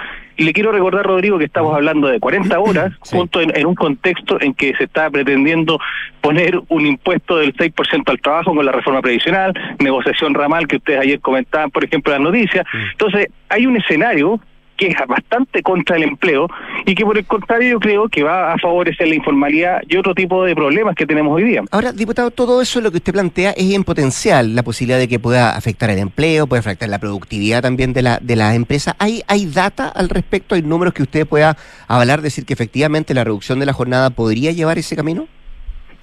Y 0.43 0.45
le 0.45 0.53
quiero 0.53 0.73
recordar, 0.73 1.07
Rodrigo, 1.07 1.39
que 1.39 1.45
estamos 1.45 1.73
hablando 1.73 2.09
de 2.09 2.19
40 2.19 2.59
horas, 2.59 2.93
junto 2.99 3.41
en, 3.41 3.65
un 3.65 3.77
contexto 3.77 4.41
en 4.41 4.55
que 4.55 4.75
se 4.75 4.85
está 4.85 5.09
pretendiendo 5.09 5.79
poner 6.21 6.61
un 6.69 6.85
impuesto 6.85 7.37
del 7.37 7.55
6% 7.55 8.03
al 8.11 8.21
trabajo 8.21 8.53
con 8.53 8.67
la 8.67 8.73
reforma 8.73 9.01
previsional, 9.01 9.55
negociación 9.79 10.35
ramal 10.35 10.67
que 10.67 10.79
ustedes 10.79 10.99
ayer 10.99 11.21
comentaban, 11.21 11.71
por 11.71 11.85
ejemplo, 11.85 12.13
en 12.13 12.25
las 12.25 12.33
noticias. 12.33 12.67
Entonces, 12.91 13.29
hay 13.49 13.67
un 13.67 13.77
escenario 13.77 14.41
que 14.83 14.89
es 14.89 14.97
bastante 15.07 15.63
contra 15.63 15.97
el 15.97 16.03
empleo 16.03 16.49
y 16.85 16.95
que 16.95 17.05
por 17.05 17.17
el 17.17 17.25
contrario 17.25 17.71
yo 17.71 17.81
creo 17.81 18.09
que 18.09 18.25
va 18.25 18.53
a 18.53 18.59
favorecer 18.59 19.07
la 19.07 19.15
informalidad 19.15 19.81
y 19.89 19.97
otro 19.97 20.13
tipo 20.13 20.45
de 20.45 20.57
problemas 20.57 20.97
que 20.97 21.07
tenemos 21.07 21.37
hoy 21.37 21.45
día. 21.45 21.63
Ahora, 21.71 21.93
diputado, 21.93 22.33
todo 22.33 22.61
eso 22.61 22.81
lo 22.81 22.91
que 22.91 22.97
usted 22.97 23.13
plantea 23.13 23.53
es 23.53 23.73
en 23.73 23.85
potencial, 23.85 24.57
la 24.57 24.65
posibilidad 24.65 24.99
de 24.99 25.07
que 25.07 25.21
pueda 25.21 25.57
afectar 25.57 25.91
el 25.91 25.99
empleo, 25.99 26.49
puede 26.49 26.61
afectar 26.61 26.89
la 26.89 26.99
productividad 26.99 27.63
también 27.63 27.93
de 27.93 28.03
la 28.03 28.19
de 28.21 28.35
las 28.35 28.57
empresas. 28.57 28.95
¿Hay, 28.99 29.23
¿Hay 29.29 29.47
data 29.47 29.89
al 29.89 30.09
respecto? 30.09 30.55
¿Hay 30.57 30.63
números 30.63 30.95
que 30.95 31.03
usted 31.03 31.27
pueda 31.27 31.57
hablar, 31.87 32.21
decir 32.21 32.45
que 32.45 32.53
efectivamente 32.53 33.15
la 33.15 33.23
reducción 33.23 33.61
de 33.61 33.67
la 33.67 33.73
jornada 33.73 34.11
podría 34.11 34.51
llevar 34.51 34.79
ese 34.79 34.97
camino? 34.97 35.29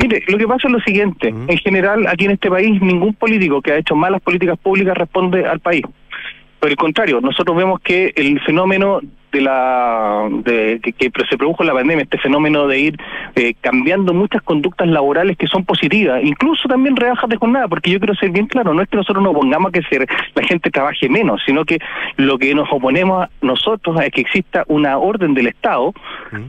Mire, 0.02 0.24
lo 0.28 0.38
que 0.38 0.48
pasa 0.48 0.70
es 0.70 0.72
lo 0.72 0.80
siguiente. 0.80 1.28
En 1.28 1.58
general, 1.58 2.08
aquí 2.08 2.26
en 2.26 2.32
este 2.32 2.50
país, 2.50 2.82
ningún 2.82 3.14
político 3.14 3.62
que 3.62 3.74
ha 3.74 3.78
hecho 3.78 3.96
malas 3.96 4.22
políticas 4.22 4.58
públicas 4.58 4.98
responde 4.98 5.46
al 5.46 5.60
país. 5.60 5.84
Por 6.60 6.70
el 6.70 6.76
contrario, 6.76 7.22
nosotros 7.22 7.56
vemos 7.56 7.80
que 7.80 8.12
el 8.16 8.40
fenómeno 8.42 9.00
de 9.32 9.42
la 9.42 10.28
de, 10.44 10.80
que, 10.82 11.12
se 11.30 11.38
produjo 11.38 11.64
en 11.64 11.68
la 11.68 11.74
pandemia, 11.74 12.04
este 12.04 12.18
fenómeno 12.18 12.68
de 12.68 12.80
ir 12.80 12.98
eh, 13.36 13.54
cambiando 13.62 14.14
muchas 14.14 14.42
conductas 14.42 14.88
laborales 14.88 15.38
que 15.38 15.48
son 15.48 15.66
positivas, 15.66 16.22
incluso 16.24 16.68
también 16.68 16.96
rebajas 16.96 17.30
de 17.30 17.38
jornada, 17.38 17.68
porque 17.68 17.92
yo 17.92 18.00
quiero 18.00 18.16
ser 18.16 18.32
bien 18.32 18.48
claro, 18.48 18.74
no 18.74 18.82
es 18.82 18.90
que 18.90 18.98
nosotros 18.98 19.24
nos 19.24 19.34
pongamos 19.34 19.70
a 19.70 19.72
que 19.72 19.84
ser, 19.84 20.08
la 20.34 20.44
gente 20.44 20.72
trabaje 20.72 21.08
menos, 21.10 21.42
sino 21.46 21.64
que 21.64 21.80
lo 22.18 22.38
que 22.38 22.54
nos 22.56 22.68
oponemos 22.72 23.28
nosotros 23.42 24.02
es 24.02 24.12
que 24.12 24.22
exista 24.22 24.64
una 24.68 24.98
orden 24.98 25.34
del 25.34 25.48
Estado 25.48 25.94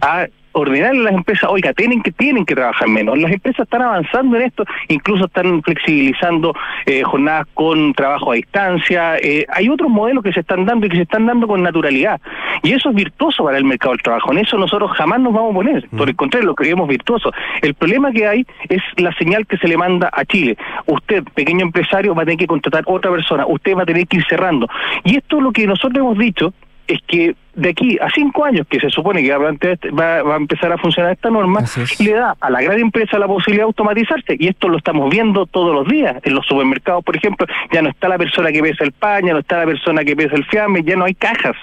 a 0.00 0.26
ordenarle 0.52 1.00
a 1.00 1.04
las 1.04 1.14
empresas, 1.14 1.48
oiga, 1.50 1.72
tienen 1.72 2.02
que 2.02 2.12
tienen 2.12 2.44
que 2.44 2.54
trabajar 2.54 2.88
menos. 2.88 3.18
Las 3.18 3.32
empresas 3.32 3.64
están 3.64 3.82
avanzando 3.82 4.36
en 4.36 4.42
esto, 4.42 4.64
incluso 4.88 5.26
están 5.26 5.62
flexibilizando 5.62 6.54
eh, 6.86 7.02
jornadas 7.02 7.46
con 7.54 7.92
trabajo 7.94 8.32
a 8.32 8.34
distancia. 8.34 9.16
Eh, 9.18 9.46
hay 9.48 9.68
otros 9.68 9.90
modelos 9.90 10.24
que 10.24 10.32
se 10.32 10.40
están 10.40 10.66
dando 10.66 10.86
y 10.86 10.88
que 10.90 10.96
se 10.96 11.02
están 11.02 11.26
dando 11.26 11.46
con 11.46 11.62
naturalidad. 11.62 12.20
Y 12.62 12.72
eso 12.72 12.90
es 12.90 12.94
virtuoso 12.94 13.44
para 13.44 13.58
el 13.58 13.64
mercado 13.64 13.92
del 13.92 14.02
trabajo. 14.02 14.32
En 14.32 14.38
eso 14.38 14.58
nosotros 14.58 14.90
jamás 14.96 15.20
nos 15.20 15.32
vamos 15.32 15.52
a 15.52 15.54
poner. 15.54 15.88
Por 15.90 16.08
el 16.08 16.16
contrario, 16.16 16.48
lo 16.48 16.54
creemos 16.54 16.88
virtuoso. 16.88 17.32
El 17.62 17.74
problema 17.74 18.12
que 18.12 18.26
hay 18.26 18.46
es 18.68 18.82
la 18.96 19.12
señal 19.14 19.46
que 19.46 19.56
se 19.56 19.68
le 19.68 19.76
manda 19.76 20.10
a 20.12 20.24
Chile. 20.24 20.56
Usted, 20.86 21.24
pequeño 21.34 21.64
empresario, 21.64 22.14
va 22.14 22.22
a 22.22 22.24
tener 22.24 22.38
que 22.38 22.46
contratar 22.46 22.84
otra 22.86 23.10
persona. 23.10 23.46
Usted 23.46 23.76
va 23.76 23.82
a 23.82 23.86
tener 23.86 24.06
que 24.06 24.18
ir 24.18 24.24
cerrando. 24.28 24.66
Y 25.04 25.16
esto 25.16 25.38
es 25.38 25.42
lo 25.42 25.52
que 25.52 25.66
nosotros 25.66 25.98
hemos 25.98 26.18
dicho 26.18 26.52
es 26.86 26.98
que 27.06 27.34
de 27.60 27.68
aquí 27.68 27.98
a 28.00 28.10
cinco 28.10 28.44
años, 28.44 28.66
que 28.68 28.80
se 28.80 28.88
supone 28.90 29.22
que 29.22 29.36
va 29.36 30.16
a, 30.16 30.36
empezar 30.36 30.72
a 30.72 30.78
funcionar 30.78 31.12
esta 31.12 31.30
norma, 31.30 31.60
le 31.98 32.12
da 32.12 32.34
a 32.40 32.50
la 32.50 32.62
gran 32.62 32.78
empresa 32.78 33.18
la 33.18 33.26
posibilidad 33.26 33.64
de 33.64 33.68
automatizarse. 33.68 34.36
Y 34.38 34.48
esto 34.48 34.68
lo 34.68 34.78
estamos 34.78 35.10
viendo 35.10 35.46
todos 35.46 35.74
los 35.74 35.86
días. 35.86 36.16
En 36.22 36.34
los 36.34 36.46
supermercados, 36.46 37.04
por 37.04 37.16
ejemplo, 37.16 37.46
ya 37.70 37.82
no 37.82 37.90
está 37.90 38.08
la 38.08 38.18
persona 38.18 38.50
que 38.50 38.62
pesa 38.62 38.84
el 38.84 38.92
pan, 38.92 39.26
ya 39.26 39.34
no 39.34 39.40
está 39.40 39.58
la 39.58 39.66
persona 39.66 40.04
que 40.04 40.16
pesa 40.16 40.36
el 40.36 40.44
fiambre, 40.46 40.82
ya 40.82 40.96
no 40.96 41.04
hay 41.04 41.14
cajas. 41.14 41.56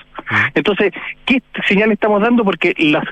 Entonces, 0.54 0.92
¿qué 1.26 1.42
señal 1.68 1.92
estamos 1.92 2.22
dando? 2.22 2.44
Porque 2.44 2.74
los, 2.78 3.04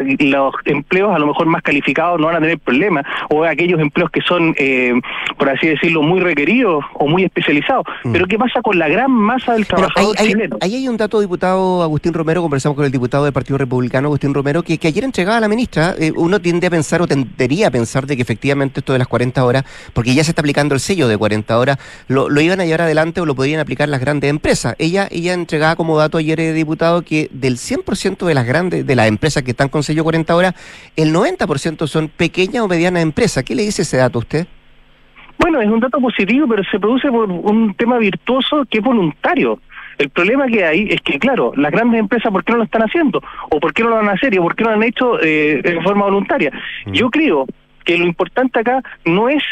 empleos 0.65 1.15
a 1.15 1.19
lo 1.19 1.27
mejor 1.27 1.47
más 1.47 1.61
calificados 1.61 2.19
no 2.19 2.27
van 2.27 2.37
a 2.37 2.39
tener 2.39 2.59
problemas, 2.59 3.05
o 3.29 3.43
aquellos 3.43 3.79
empleos 3.79 4.11
que 4.11 4.21
son, 4.21 4.53
eh, 4.57 4.93
por 5.37 5.49
así 5.49 5.67
decirlo, 5.67 6.01
muy 6.01 6.19
requeridos 6.19 6.83
o 6.93 7.07
muy 7.07 7.23
especializados. 7.23 7.85
Pero 8.11 8.27
¿qué 8.27 8.37
pasa 8.37 8.61
con 8.61 8.77
la 8.77 8.87
gran 8.87 9.11
masa 9.11 9.53
del 9.53 9.65
trabajador 9.65 10.15
hay, 10.19 10.27
chileno? 10.27 10.57
Ahí 10.61 10.75
hay 10.75 10.87
un 10.87 10.97
dato, 10.97 11.19
diputado 11.19 11.81
Agustín 11.83 12.13
Romero, 12.13 12.41
conversamos 12.41 12.74
con 12.75 12.85
el 12.85 12.91
diputado 12.91 13.23
del 13.23 13.33
Partido 13.33 13.57
Republicano, 13.57 14.07
Agustín 14.07 14.33
Romero, 14.33 14.63
que, 14.63 14.79
ayer 14.83 15.03
entregaba 15.03 15.37
a 15.37 15.39
la 15.39 15.47
ministra. 15.47 15.95
eh, 15.97 16.11
uno 16.15 16.39
tiende 16.39 16.67
a 16.67 16.69
pensar 16.69 17.01
o 17.01 17.07
tendería 17.07 17.67
a 17.67 17.71
pensar 17.71 18.05
de 18.05 18.15
que 18.15 18.21
efectivamente 18.21 18.79
esto 18.79 18.93
de 18.93 18.99
las 18.99 19.07
40 19.07 19.43
horas, 19.43 19.63
porque 19.93 20.13
ya 20.13 20.23
se 20.23 20.31
está 20.31 20.41
aplicando 20.41 20.75
el 20.75 20.79
sello 20.79 21.07
de 21.07 21.17
40 21.17 21.57
horas, 21.57 21.77
lo, 22.07 22.29
lo 22.29 22.41
iban 22.41 22.59
a 22.61 22.65
llevar 22.65 22.81
adelante 22.81 23.21
o 23.21 23.25
lo 23.25 23.35
podrían 23.35 23.59
aplicar 23.59 23.89
las 23.89 23.99
grandes 23.99 24.29
empresas. 24.29 24.75
Ella, 24.77 25.07
ella 25.11 25.33
entregaba 25.33 25.75
como 25.75 25.97
dato 25.97 26.17
ayer, 26.17 26.39
eh, 26.39 26.53
diputado, 26.53 27.01
que 27.01 27.29
del 27.31 27.57
100% 27.57 28.25
de 28.25 28.33
las 28.33 28.45
grandes, 28.45 28.85
de 28.85 28.95
las 28.95 29.07
empresas 29.07 29.43
que 29.43 29.51
están 29.51 29.69
con 29.69 29.83
sello 29.83 30.03
40 30.03 30.35
horas, 30.35 30.55
el 30.95 31.13
90% 31.13 31.87
son 31.87 32.09
pequeñas 32.09 32.63
o 32.63 32.67
medianas 32.67 33.03
empresas. 33.03 33.43
¿Qué 33.43 33.55
le 33.55 33.63
dice 33.63 33.83
ese 33.83 33.97
dato 33.97 34.19
a 34.19 34.21
usted? 34.21 34.47
Bueno, 35.37 35.61
es 35.61 35.69
un 35.69 35.79
dato 35.79 35.99
positivo, 35.99 36.47
pero 36.47 36.63
se 36.63 36.79
produce 36.79 37.09
por 37.09 37.29
un 37.29 37.73
tema 37.75 37.97
virtuoso 37.97 38.65
que 38.69 38.79
es 38.79 38.83
voluntario. 38.83 39.59
El 39.97 40.09
problema 40.09 40.47
que 40.47 40.65
hay 40.65 40.87
es 40.89 41.01
que, 41.01 41.19
claro, 41.19 41.53
las 41.55 41.71
grandes 41.71 41.99
empresas, 41.99 42.31
¿por 42.31 42.43
qué 42.43 42.51
no 42.51 42.59
lo 42.59 42.63
están 42.65 42.81
haciendo? 42.81 43.21
¿O 43.49 43.59
por 43.59 43.73
qué 43.73 43.83
no 43.83 43.89
lo 43.89 43.95
van 43.95 44.09
a 44.09 44.13
hacer? 44.13 44.33
¿Y 44.33 44.37
por 44.37 44.55
qué 44.55 44.63
no 44.63 44.71
lo 44.71 44.75
han 44.75 44.83
hecho 44.83 45.21
eh, 45.21 45.61
de 45.63 45.81
forma 45.81 46.05
voluntaria? 46.05 46.51
Yo 46.87 47.09
creo 47.09 47.45
que 47.83 47.97
lo 47.97 48.05
importante 48.05 48.59
acá 48.59 48.81
no 49.05 49.29
es 49.29 49.43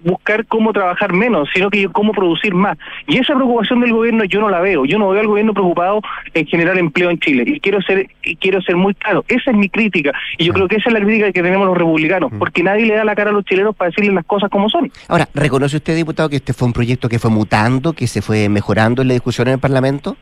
buscar 0.00 0.46
cómo 0.46 0.72
trabajar 0.72 1.12
menos, 1.12 1.48
sino 1.54 1.70
que 1.70 1.88
cómo 1.88 2.12
producir 2.12 2.54
más. 2.54 2.78
Y 3.06 3.18
esa 3.18 3.34
preocupación 3.34 3.80
del 3.80 3.92
gobierno 3.92 4.24
yo 4.24 4.40
no 4.40 4.48
la 4.48 4.60
veo. 4.60 4.84
Yo 4.84 4.98
no 4.98 5.08
veo 5.10 5.20
al 5.20 5.26
gobierno 5.26 5.54
preocupado 5.54 6.00
en 6.34 6.46
generar 6.46 6.78
empleo 6.78 7.10
en 7.10 7.18
Chile. 7.18 7.44
Y 7.46 7.60
quiero 7.60 7.80
ser 7.82 8.08
y 8.22 8.36
quiero 8.36 8.60
ser 8.62 8.76
muy 8.76 8.94
claro. 8.94 9.24
Esa 9.28 9.50
es 9.50 9.56
mi 9.56 9.68
crítica. 9.68 10.12
Y 10.36 10.44
yo 10.44 10.52
creo 10.52 10.68
que 10.68 10.76
esa 10.76 10.90
es 10.90 10.94
la 10.94 11.00
crítica 11.00 11.32
que 11.32 11.42
tenemos 11.42 11.66
los 11.66 11.76
republicanos. 11.76 12.32
Porque 12.38 12.62
nadie 12.62 12.86
le 12.86 12.94
da 12.94 13.04
la 13.04 13.14
cara 13.14 13.30
a 13.30 13.32
los 13.32 13.44
chilenos 13.44 13.74
para 13.74 13.90
decirles 13.90 14.14
las 14.14 14.24
cosas 14.24 14.50
como 14.50 14.68
son. 14.68 14.90
Ahora, 15.08 15.28
¿reconoce 15.34 15.76
usted, 15.76 15.96
diputado, 15.96 16.28
que 16.28 16.36
este 16.36 16.52
fue 16.52 16.66
un 16.66 16.72
proyecto 16.72 17.08
que 17.08 17.18
fue 17.18 17.30
mutando, 17.30 17.92
que 17.92 18.06
se 18.06 18.22
fue 18.22 18.48
mejorando 18.48 19.02
en 19.02 19.08
la 19.08 19.14
discusión 19.14 19.48
en 19.48 19.54
el 19.54 19.60
Parlamento? 19.60 20.16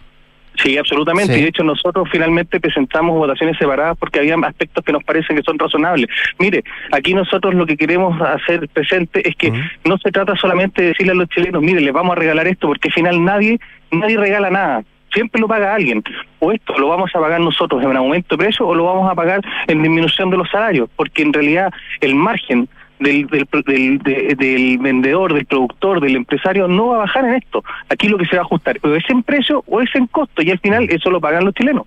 Sí, 0.63 0.77
absolutamente. 0.79 1.35
Sí. 1.35 1.41
Y 1.41 1.43
de 1.43 1.49
hecho 1.49 1.65
nosotros 1.65 2.09
finalmente 2.11 2.61
presentamos 2.61 3.17
votaciones 3.17 3.57
separadas 3.59 3.97
porque 3.99 4.21
había 4.21 4.37
aspectos 4.37 4.85
que 4.85 4.93
nos 4.93 5.05
parecen 5.05 5.37
que 5.37 5.43
son 5.43 5.59
razonables. 5.59 6.09
Mire, 6.39 6.65
aquí 6.93 7.15
nosotros 7.15 7.55
lo 7.55 7.67
que 7.67 7.77
queremos 7.77 8.21
hacer 8.21 8.69
presente 8.69 9.27
es 9.29 9.35
que 9.37 9.53
no 9.85 9.99
se 9.99 10.11
trata 10.11 10.35
solamente 10.37 10.83
de 10.83 10.89
decirle 10.89 11.13
a 11.13 11.17
los 11.17 11.29
chilenos, 11.29 11.63
mire, 11.63 11.81
les 11.81 11.93
vamos 11.93 12.17
a 12.17 12.21
regalar 12.21 12.47
esto, 12.47 12.69
porque 12.69 12.89
al 12.89 12.95
final 12.95 13.25
nadie, 13.25 13.59
nadie 13.91 14.17
regala 14.17 14.51
nada. 14.51 14.85
Siempre 15.13 15.41
lo 15.41 15.49
paga 15.49 15.75
alguien. 15.75 16.03
O 16.41 16.53
esto 16.53 16.79
lo 16.79 16.89
vamos 16.89 17.11
a 17.15 17.21
pagar 17.21 17.41
nosotros 17.41 17.83
en 17.83 17.97
aumento 17.97 18.37
de 18.37 18.45
precio 18.45 18.67
o 18.67 18.75
lo 18.75 18.85
vamos 18.85 19.11
a 19.11 19.15
pagar 19.15 19.41
en 19.67 19.83
disminución 19.83 20.31
de 20.31 20.37
los 20.37 20.51
salarios, 20.51 20.89
porque 20.97 21.23
en 21.23 21.33
realidad 21.33 21.73
el 22.01 22.15
margen 22.15 22.69
del, 22.99 23.27
del, 23.27 23.47
del, 23.67 23.99
de- 23.99 24.35
del 24.37 24.79
vendedor, 24.79 25.35
del 25.35 25.47
productor, 25.47 26.01
del 26.01 26.17
empresario, 26.17 26.69
no 26.69 26.89
va 26.89 26.97
a 26.97 26.99
bajar 27.01 27.25
en 27.27 27.35
esto. 27.35 27.63
Aquí 27.89 28.09
lo 28.09 28.19
que 28.19 28.27
se 28.27 28.37
va 28.37 28.43
a 28.43 28.45
ajustar 28.45 28.79
o 28.83 28.95
es 28.95 29.05
en 29.09 29.23
precio 29.23 29.63
o 29.67 29.81
es 29.81 29.95
en 29.95 30.07
costo 30.07 30.43
y 30.43 30.51
al 30.51 30.59
final 30.61 30.89
eso 30.91 31.11
lo 31.11 31.21
pagan 31.21 31.45
los 31.45 31.55
chilenos. 31.55 31.85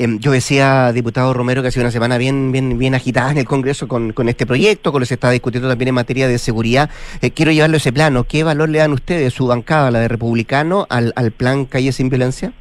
Em, 0.00 0.20
yo 0.20 0.30
decía, 0.30 0.92
diputado 0.92 1.34
Romero, 1.34 1.60
que 1.60 1.68
ha 1.68 1.70
sido 1.72 1.82
una 1.84 1.90
semana 1.90 2.18
bien, 2.18 2.52
bien, 2.52 2.78
bien 2.78 2.94
agitada 2.94 3.32
en 3.32 3.38
el 3.38 3.46
Congreso 3.46 3.88
con, 3.88 4.12
con 4.12 4.28
este 4.28 4.46
proyecto, 4.46 4.92
con 4.92 5.00
lo 5.00 5.02
que 5.04 5.08
se 5.08 5.14
está 5.14 5.30
discutiendo 5.32 5.68
también 5.68 5.88
en 5.88 5.94
materia 5.96 6.28
de 6.28 6.38
seguridad. 6.38 6.88
Eh, 7.20 7.32
quiero 7.32 7.50
llevarlo 7.50 7.74
a 7.74 7.78
ese 7.78 7.92
plano. 7.92 8.22
¿Qué 8.22 8.44
valor 8.44 8.68
le 8.68 8.78
dan 8.78 8.92
ustedes, 8.92 9.34
su 9.34 9.48
bancada, 9.48 9.90
la 9.90 9.98
de 9.98 10.06
Republicano, 10.06 10.86
al, 10.88 11.12
al 11.16 11.32
plan 11.32 11.64
Calle 11.64 11.90
Sin 11.90 12.10
Violencia? 12.10 12.52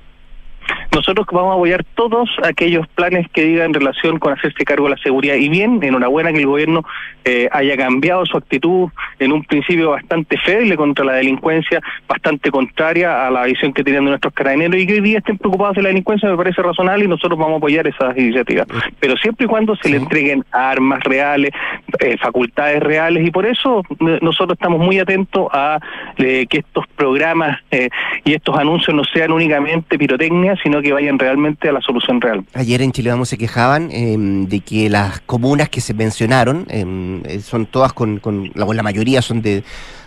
Nosotros 0.98 1.28
vamos 1.32 1.52
a 1.52 1.54
apoyar 1.54 1.84
todos 1.94 2.28
aquellos 2.44 2.88
planes 2.88 3.28
que 3.32 3.44
digan 3.44 3.68
en 3.68 3.74
relación 3.76 4.18
con 4.18 4.34
hacerse 4.34 4.66
cargo 4.66 4.86
de 4.86 4.96
la 4.96 4.98
seguridad. 4.98 5.36
Y 5.36 5.48
bien, 5.48 5.78
enhorabuena 5.84 6.34
que 6.34 6.40
el 6.40 6.48
gobierno 6.48 6.84
eh, 7.24 7.48
haya 7.52 7.78
cambiado 7.78 8.26
su 8.26 8.36
actitud 8.36 8.90
en 9.20 9.32
un 9.32 9.44
principio 9.44 9.92
bastante 9.92 10.40
feble 10.40 10.76
contra 10.76 11.06
la 11.06 11.14
delincuencia, 11.14 11.82
bastante 12.08 12.50
contraria 12.50 13.28
a 13.28 13.30
la 13.30 13.44
visión 13.44 13.74
que 13.74 13.84
tenían 13.84 14.06
de 14.06 14.10
nuestros 14.10 14.34
carabineros 14.34 14.82
y 14.82 14.88
que 14.88 14.94
hoy 14.94 15.02
día 15.02 15.20
estén 15.20 15.38
preocupados 15.38 15.76
de 15.76 15.84
la 15.84 15.90
delincuencia 15.90 16.30
me 16.30 16.36
parece 16.36 16.64
razonable 16.64 17.06
y 17.06 17.08
nosotros 17.08 17.38
vamos 17.38 17.54
a 17.54 17.58
apoyar 17.58 17.86
esas 17.86 18.18
iniciativas. 18.18 18.66
Pero 19.00 19.16
siempre 19.18 19.46
y 19.46 19.48
cuando 19.48 19.76
se 19.76 19.90
le 19.90 19.98
entreguen 19.98 20.44
armas 20.52 21.04
reales, 21.04 21.52
eh, 22.00 22.18
facultades 22.18 22.82
reales 22.82 23.24
y 23.24 23.30
por 23.30 23.46
eso 23.46 23.84
eh, 24.00 24.20
nosotros 24.22 24.58
estamos 24.60 24.80
muy 24.80 24.98
atentos 24.98 25.48
a 25.52 25.80
eh, 26.18 26.48
que 26.50 26.60
estos 26.60 26.86
programas 26.96 27.60
eh, 27.72 27.90
y 28.26 28.34
estos 28.34 28.58
anuncios 28.58 28.96
no 28.96 29.04
sean 29.04 29.32
únicamente 29.32 29.98
pirotecnia, 29.98 30.56
sino 30.64 30.82
que 30.82 30.87
vayan 30.92 31.20
realmente 31.20 31.70
a 31.70 31.72
la 31.72 31.82
solución 31.82 32.22
real. 32.22 32.44
Ayer 32.54 32.82
en 32.82 32.92
Chile 32.92 33.10
Vamos 33.10 33.30
se 33.30 33.38
quejaban 33.38 33.90
em, 33.92 34.48
de 34.48 34.60
que 34.60 34.90
las 34.90 35.20
comunas 35.22 35.70
que 35.70 35.82
se 35.82 35.94
mencionaron 35.94 36.66
em, 36.70 37.22
eh, 37.26 37.40
son 37.40 37.66
todas 37.66 37.94
con, 37.94 38.20
con 38.20 38.52
la, 38.56 38.84
mayoría 38.84 39.22
son 39.22 39.42
de, 39.42 39.64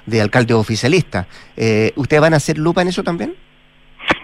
de 0.07 0.21
alcaldes 0.21 0.57
oficialistas. 0.57 1.27
Eh, 1.57 1.93
¿Ustedes 1.97 2.21
van 2.21 2.35
a 2.35 2.37
hacer 2.37 2.59
lupa 2.59 2.83
en 2.83 2.89
eso 2.89 3.03
también? 3.03 3.35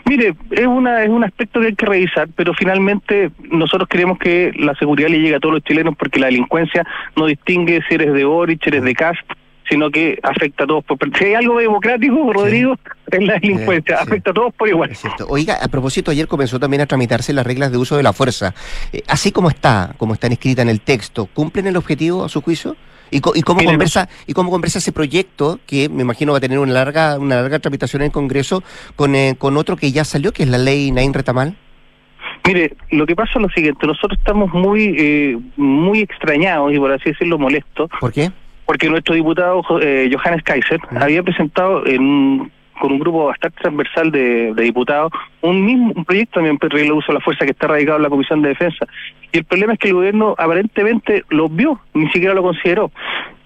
Mire, 0.09 0.35
es 0.53 0.67
una 0.67 1.03
es 1.03 1.09
un 1.09 1.25
aspecto 1.25 1.61
que 1.61 1.67
hay 1.67 1.75
que 1.75 1.87
revisar, 1.87 2.29
pero 2.37 2.55
finalmente 2.55 3.31
nosotros 3.51 3.89
queremos 3.89 4.19
que 4.19 4.53
la 4.57 4.75
seguridad 4.77 5.09
le 5.09 5.21
llegue 5.21 5.35
a 5.35 5.41
todos 5.41 5.57
los 5.57 5.65
chilenos 5.65 5.95
porque 5.99 6.21
la 6.21 6.27
delincuencia 6.27 6.87
no 7.17 7.27
distingue 7.27 7.83
si 7.89 7.97
eres 7.97 8.13
de 8.13 8.25
Boric, 8.25 8.65
eres 8.67 8.85
de 8.85 8.95
Cast, 8.95 9.29
sino 9.69 9.91
que 9.91 10.19
afecta 10.23 10.65
a 10.65 10.67
todos. 10.67 10.85
Por, 10.85 10.99
si 11.19 11.25
hay 11.25 11.35
algo 11.35 11.59
democrático, 11.59 12.33
Rodrigo, 12.33 12.77
es 13.11 13.23
la 13.27 13.35
delincuencia, 13.35 13.99
afecta 14.01 14.31
a 14.31 14.35
todos 14.35 14.55
por 14.55 14.69
igual. 14.69 14.91
Oiga, 15.29 15.59
a 15.63 15.69
propósito, 15.69 16.11
ayer 16.11 16.29
comenzó 16.29 16.59
también 16.61 16.81
a 16.83 16.87
tramitarse 16.87 17.33
las 17.33 17.47
reglas 17.47 17.73
de 17.73 17.79
uso 17.79 17.97
de 17.97 18.03
la 18.03 18.13
fuerza. 18.13 18.55
Eh, 18.93 19.03
así 19.09 19.33
como 19.33 19.49
está, 19.49 19.95
como 19.99 20.15
están 20.15 20.33
escritas 20.33 20.63
en 20.63 20.69
el 20.69 20.81
texto, 20.81 21.27
¿cumplen 21.33 21.67
el 21.67 21.77
objetivo 21.77 22.25
a 22.25 22.29
su 22.29 22.41
juicio? 22.43 22.77
¿Y, 23.11 23.21
co- 23.21 23.33
y 23.37 23.43
cómo 23.43 23.63
conversa 23.63 24.09
y 24.27 24.33
cómo 24.33 24.51
conversa 24.51 24.79
ese 24.79 24.91
proyecto 24.91 25.61
que 25.65 25.89
me 25.89 26.03
imagino 26.03 26.33
va 26.33 26.39
a 26.39 26.41
tener 26.41 26.59
una 26.59 26.73
larga 26.73 27.19
una 27.21 27.37
larga 27.37 27.61
tramitación 27.61 28.03
en 28.03 28.07
el 28.07 28.13
Congreso 28.13 28.65
con, 28.97 29.15
eh, 29.15 29.37
con 29.39 29.57
otro 29.57 29.77
que 29.77 29.93
ya 29.93 30.05
salió, 30.05 30.33
que 30.33 30.43
es 30.43 30.49
la 30.49 30.59
ley 30.59 30.91
Nain 30.91 31.15
Retamal? 31.15 31.57
Mire, 32.45 32.75
lo 32.91 33.07
que 33.07 33.15
pasa 33.15 33.33
es 33.37 33.43
lo 33.43 33.49
siguiente, 33.51 33.87
nosotros 33.87 34.19
estamos 34.19 34.53
muy 34.53 34.97
eh, 34.99 35.39
muy 35.57 36.01
extrañados 36.01 36.73
y 36.75 36.79
por 36.79 36.91
así 36.93 37.11
decirlo 37.11 37.39
molestos. 37.39 37.89
¿Por 38.01 38.13
qué? 38.13 38.33
Porque 38.67 38.91
nuestro 38.91 39.15
diputado 39.15 39.63
eh, 39.81 40.11
Johannes 40.13 40.43
Kaiser 40.43 40.81
había 41.01 41.23
presentado 41.23 41.87
en 41.87 42.01
un- 42.03 42.53
con 42.79 42.93
un 42.93 42.99
grupo 42.99 43.25
bastante 43.25 43.57
transversal 43.63 44.11
de, 44.13 44.53
de 44.53 44.63
diputados 44.65 45.11
un 45.41 45.65
mismo 45.65 45.95
un 45.97 46.05
proyecto 46.05 46.35
también 46.35 46.59
de 46.61 46.69
regla 46.69 46.89
de 46.89 46.93
uso 46.93 47.07
de 47.11 47.15
la 47.15 47.21
fuerza 47.25 47.47
que 47.47 47.53
está 47.53 47.69
radicado 47.69 47.97
en 47.97 48.03
la 48.03 48.11
Comisión 48.11 48.43
de 48.43 48.51
Defensa. 48.51 48.87
Y 49.33 49.39
el 49.39 49.45
problema 49.45 49.73
es 49.73 49.79
que 49.79 49.89
el 49.89 49.95
gobierno 49.95 50.35
aparentemente 50.37 51.25
lo 51.31 51.49
vio, 51.49 51.81
ni 51.95 52.07
siquiera 52.11 52.35
lo 52.35 52.43
consideró. 52.43 52.91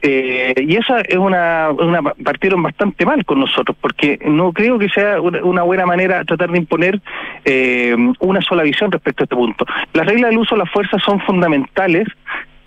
Eh, 0.02 0.52
y 0.66 0.74
esa 0.76 1.02
es 1.02 1.16
una, 1.16 1.68
una 1.78 2.02
partieron 2.02 2.60
bastante 2.62 3.06
mal 3.06 3.24
con 3.24 3.38
nosotros 3.38 3.76
porque 3.80 4.18
no 4.26 4.52
creo 4.52 4.78
que 4.80 4.88
sea 4.88 5.20
una, 5.20 5.62
buena 5.62 5.86
manera 5.86 6.24
tratar 6.24 6.50
de 6.50 6.58
imponer 6.58 7.00
eh, 7.44 7.94
una 8.18 8.40
sola 8.40 8.62
visión 8.64 8.90
respecto 8.90 9.22
a 9.22 9.24
este 9.26 9.36
punto. 9.36 9.64
Las 9.92 10.06
reglas 10.06 10.30
del 10.30 10.38
uso 10.40 10.56
de 10.56 10.60
la 10.60 10.66
fuerza 10.66 10.98
son 10.98 11.20
fundamentales 11.20 12.08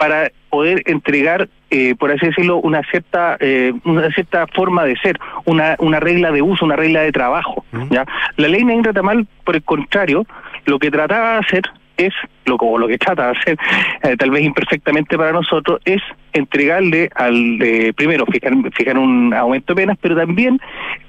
para 0.04 0.34
poder 0.49 0.84
entregar, 0.86 1.47
eh, 1.70 1.95
por 1.95 2.12
así 2.12 2.26
decirlo, 2.26 2.58
una 2.58 2.84
cierta 2.91 3.38
eh, 3.39 3.72
una 3.86 4.12
cierta 4.12 4.47
forma 4.47 4.84
de 4.84 4.97
ser, 4.97 5.18
una, 5.45 5.78
una 5.80 6.01
regla 6.01 6.30
de 6.34 6.41
uso, 6.41 6.66
una 6.66 6.76
regla 6.76 7.04
de 7.04 7.14
trabajo. 7.14 7.64
¿ya? 7.89 8.06
La 8.36 8.49
ley 8.49 8.66
Nain 8.66 8.84
Retamal, 8.84 9.26
por 9.45 9.56
el 9.56 9.64
contrario, 9.64 10.26
lo 10.66 10.78
que 10.78 10.91
trataba 10.91 11.36
de 11.36 11.39
hacer 11.39 11.64
es, 11.95 12.14
lo, 12.43 12.58
o 12.58 12.78
lo 12.78 12.89
que 12.89 12.97
trata 12.97 13.28
de 13.28 13.39
hacer, 13.39 13.58
eh, 14.04 14.18
tal 14.18 14.32
vez 14.32 14.43
imperfectamente 14.43 15.18
para 15.18 15.32
nosotros, 15.32 15.80
es 15.86 16.01
entregarle 16.34 17.10
al, 17.16 17.62
eh, 17.62 17.93
primero, 17.93 18.26
fijar, 18.26 18.51
fijar 18.74 18.97
un 18.97 19.34
aumento 19.34 19.74
de 19.74 19.84
penas, 19.84 19.97
pero 20.01 20.18
también 20.18 20.60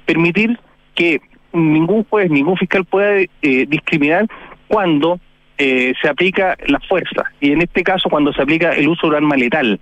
permitir 0.05 0.57
que 0.93 1.19
ningún 1.51 2.05
juez, 2.05 2.31
ningún 2.31 2.55
fiscal 2.55 2.85
pueda 2.85 3.19
eh, 3.19 3.65
discriminar 3.67 4.25
cuando 4.69 5.19
eh, 5.57 5.93
se 6.01 6.09
aplica 6.09 6.57
la 6.67 6.79
fuerza 6.81 7.23
y 7.39 7.51
en 7.51 7.61
este 7.61 7.83
caso 7.83 8.09
cuando 8.09 8.33
se 8.33 8.41
aplica 8.41 8.71
el 8.71 8.87
uso 8.87 9.07
de 9.07 9.11
un 9.11 9.15
arma 9.15 9.35
letal. 9.35 9.79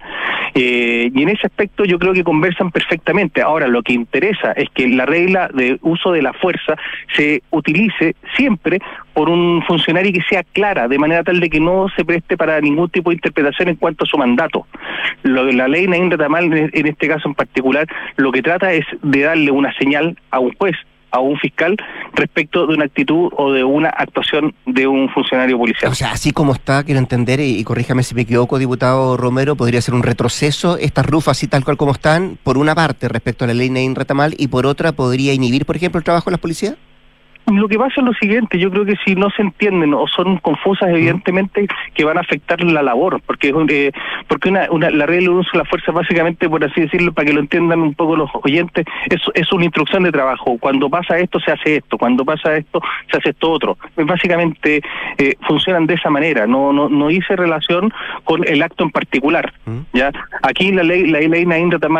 Eh, 0.55 1.09
y 1.13 1.23
en 1.23 1.29
ese 1.29 1.47
aspecto 1.47 1.85
yo 1.85 1.97
creo 1.97 2.13
que 2.13 2.23
conversan 2.23 2.71
perfectamente. 2.71 3.41
Ahora, 3.41 3.67
lo 3.67 3.81
que 3.81 3.93
interesa 3.93 4.51
es 4.51 4.69
que 4.69 4.87
la 4.87 5.05
regla 5.05 5.49
de 5.53 5.79
uso 5.81 6.11
de 6.11 6.21
la 6.21 6.33
fuerza 6.33 6.75
se 7.15 7.41
utilice 7.49 8.15
siempre 8.35 8.79
por 9.13 9.29
un 9.29 9.63
funcionario 9.65 10.13
que 10.13 10.21
sea 10.29 10.43
clara, 10.43 10.87
de 10.87 10.99
manera 10.99 11.23
tal 11.23 11.39
de 11.39 11.49
que 11.49 11.59
no 11.59 11.87
se 11.95 12.05
preste 12.05 12.37
para 12.37 12.59
ningún 12.61 12.89
tipo 12.89 13.09
de 13.09 13.15
interpretación 13.15 13.69
en 13.69 13.75
cuanto 13.75 14.03
a 14.03 14.07
su 14.07 14.17
mandato. 14.17 14.67
Lo 15.23 15.43
la 15.51 15.67
ley 15.67 15.87
Nain 15.87 16.09
Retamal, 16.09 16.45
en 16.53 16.83
en 16.83 16.87
este 16.87 17.07
caso 17.07 17.27
en 17.27 17.35
particular, 17.35 17.87
lo 18.17 18.31
que 18.31 18.41
trata 18.41 18.73
es 18.73 18.85
de 19.01 19.21
darle 19.21 19.51
una 19.51 19.73
señal 19.77 20.17
a 20.31 20.39
un 20.39 20.53
juez 20.53 20.75
a 21.13 21.19
un 21.19 21.37
fiscal 21.37 21.77
respecto 22.13 22.67
de 22.67 22.73
una 22.73 22.85
actitud 22.85 23.29
o 23.37 23.53
de 23.53 23.63
una 23.63 23.89
actuación 23.89 24.53
de 24.65 24.87
un 24.87 25.09
funcionario 25.09 25.57
policial. 25.57 25.91
O 25.91 25.95
sea, 25.95 26.11
así 26.11 26.31
como 26.31 26.53
está, 26.53 26.83
quiero 26.83 26.99
entender, 26.99 27.39
y, 27.39 27.63
corríjame 27.63 28.03
si 28.03 28.15
me 28.15 28.23
equivoco, 28.23 28.57
diputado 28.57 29.15
Romero, 29.15 29.55
podría 29.55 29.79
ser 29.81 29.93
un 29.93 30.03
retroceso 30.03 30.77
estas 30.77 31.05
rufas 31.05 31.37
así 31.37 31.47
tal 31.47 31.63
cual 31.63 31.77
como 31.77 31.91
están, 31.91 32.37
por 32.43 32.57
una 32.57 32.75
parte 32.75 33.07
respecto 33.07 33.45
a 33.45 33.47
la 33.47 33.53
ley 33.53 33.69
Nain 33.69 33.95
Retamal 33.95 34.35
y 34.37 34.47
por 34.47 34.65
otra 34.65 34.91
podría 34.91 35.33
inhibir, 35.33 35.65
por 35.65 35.75
ejemplo, 35.75 35.99
el 35.99 36.03
trabajo 36.03 36.29
de 36.29 36.31
las 36.31 36.41
policías. 36.41 36.75
Lo 37.51 37.67
que 37.67 37.77
pasa 37.77 37.95
es 37.97 38.05
lo 38.05 38.13
siguiente, 38.13 38.57
yo 38.57 38.71
creo 38.71 38.85
que 38.85 38.95
si 39.05 39.15
no 39.15 39.29
se 39.29 39.41
entienden 39.41 39.93
o 39.93 40.07
son 40.07 40.37
confusas, 40.37 40.89
evidentemente 40.89 41.67
que 41.93 42.05
van 42.05 42.17
a 42.17 42.21
afectar 42.21 42.63
la 42.63 42.81
labor, 42.81 43.21
porque 43.25 43.53
eh, 43.69 43.91
porque 44.27 44.49
una, 44.49 44.67
una, 44.71 44.89
la 44.89 45.05
regla 45.05 45.29
de 45.29 45.35
uso 45.35 45.49
de 45.51 45.59
la 45.59 45.65
fuerza, 45.65 45.91
básicamente, 45.91 46.49
por 46.49 46.63
así 46.63 46.81
decirlo, 46.81 47.11
para 47.11 47.25
que 47.25 47.33
lo 47.33 47.41
entiendan 47.41 47.81
un 47.81 47.93
poco 47.95 48.15
los 48.15 48.29
oyentes, 48.43 48.85
es, 49.09 49.19
es 49.33 49.51
una 49.51 49.65
instrucción 49.65 50.03
de 50.03 50.11
trabajo. 50.11 50.57
Cuando 50.57 50.89
pasa 50.89 51.19
esto, 51.19 51.39
se 51.41 51.51
hace 51.51 51.75
esto, 51.77 51.97
cuando 51.97 52.23
pasa 52.23 52.55
esto, 52.55 52.81
se 53.11 53.17
hace 53.17 53.31
esto 53.31 53.51
otro. 53.51 53.77
Básicamente 53.97 54.81
eh, 55.17 55.35
funcionan 55.45 55.85
de 55.85 55.95
esa 55.95 56.09
manera, 56.09 56.47
no, 56.47 56.71
no, 56.71 56.87
no 56.87 57.11
hice 57.11 57.35
relación 57.35 57.93
con 58.23 58.47
el 58.47 58.61
acto 58.63 58.85
en 58.85 58.91
particular. 58.91 59.53
ya 59.91 60.11
Aquí 60.43 60.71
la 60.71 60.83
ley 60.83 61.07
la 61.07 61.19
ley 61.19 61.45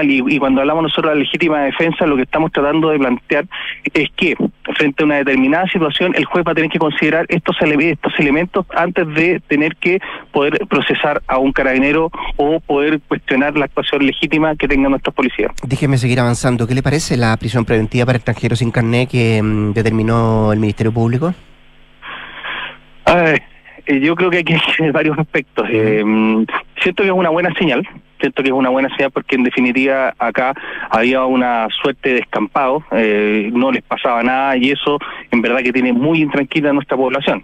y, 0.03 0.35
y 0.35 0.39
cuando 0.39 0.61
hablamos 0.61 0.83
nosotros 0.83 1.11
de 1.11 1.15
la 1.15 1.23
legítima 1.23 1.59
defensa, 1.61 2.05
lo 2.05 2.15
que 2.15 2.23
estamos 2.23 2.51
tratando 2.51 2.89
de 2.89 2.99
plantear 2.99 3.45
es 3.93 4.09
que 4.15 4.35
frente 4.75 5.03
a 5.03 5.05
una 5.05 5.15
determinada 5.15 5.32
situación, 5.71 6.13
el 6.15 6.25
juez 6.25 6.45
va 6.47 6.51
a 6.51 6.55
tener 6.55 6.69
que 6.69 6.79
considerar 6.79 7.25
estos, 7.29 7.55
ele 7.61 7.91
estos 7.91 8.13
elementos 8.19 8.65
antes 8.75 9.07
de 9.13 9.39
tener 9.47 9.75
que 9.75 9.99
poder 10.31 10.59
procesar 10.67 11.21
a 11.27 11.37
un 11.37 11.51
carabinero 11.51 12.11
o 12.37 12.59
poder 12.59 13.01
cuestionar 13.07 13.57
la 13.57 13.65
actuación 13.65 14.05
legítima 14.05 14.55
que 14.55 14.67
tengan 14.67 14.91
nuestros 14.91 15.13
policías. 15.15 15.51
Déjeme 15.63 15.97
seguir 15.97 16.19
avanzando. 16.19 16.67
¿Qué 16.67 16.75
le 16.75 16.83
parece 16.83 17.17
la 17.17 17.35
prisión 17.37 17.65
preventiva 17.65 18.05
para 18.05 18.17
extranjeros 18.17 18.59
sin 18.59 18.71
carné 18.71 19.07
que 19.07 19.41
mm, 19.41 19.73
determinó 19.73 20.53
el 20.53 20.59
Ministerio 20.59 20.91
Público? 20.91 21.33
Ay, 23.05 23.37
eh, 23.85 23.99
yo 23.99 24.15
creo 24.15 24.29
que 24.29 24.37
hay 24.37 24.43
que 24.43 24.57
varios 24.91 25.17
aspectos. 25.17 25.67
Eh, 25.71 26.03
siento 26.81 27.03
que 27.03 27.09
es 27.09 27.15
una 27.15 27.29
buena 27.29 27.53
señal, 27.55 27.87
siento 28.23 28.41
que 28.41 28.49
es 28.49 28.55
una 28.55 28.69
buena 28.69 28.89
señal 28.95 29.11
porque 29.11 29.35
en 29.35 29.43
definitiva 29.43 30.13
acá 30.17 30.53
había 30.89 31.25
una 31.25 31.67
suerte 31.69 32.13
de 32.13 32.19
escampado, 32.19 32.83
eh, 32.91 33.49
no 33.53 33.69
les 33.71 33.83
pasaba 33.83 34.23
nada 34.23 34.55
y 34.55 34.71
eso 34.71 34.97
en 35.31 35.41
verdad 35.41 35.59
que 35.59 35.73
tiene 35.73 35.91
muy 35.91 36.21
intranquila 36.21 36.69
a 36.69 36.73
nuestra 36.73 36.95
población 36.95 37.43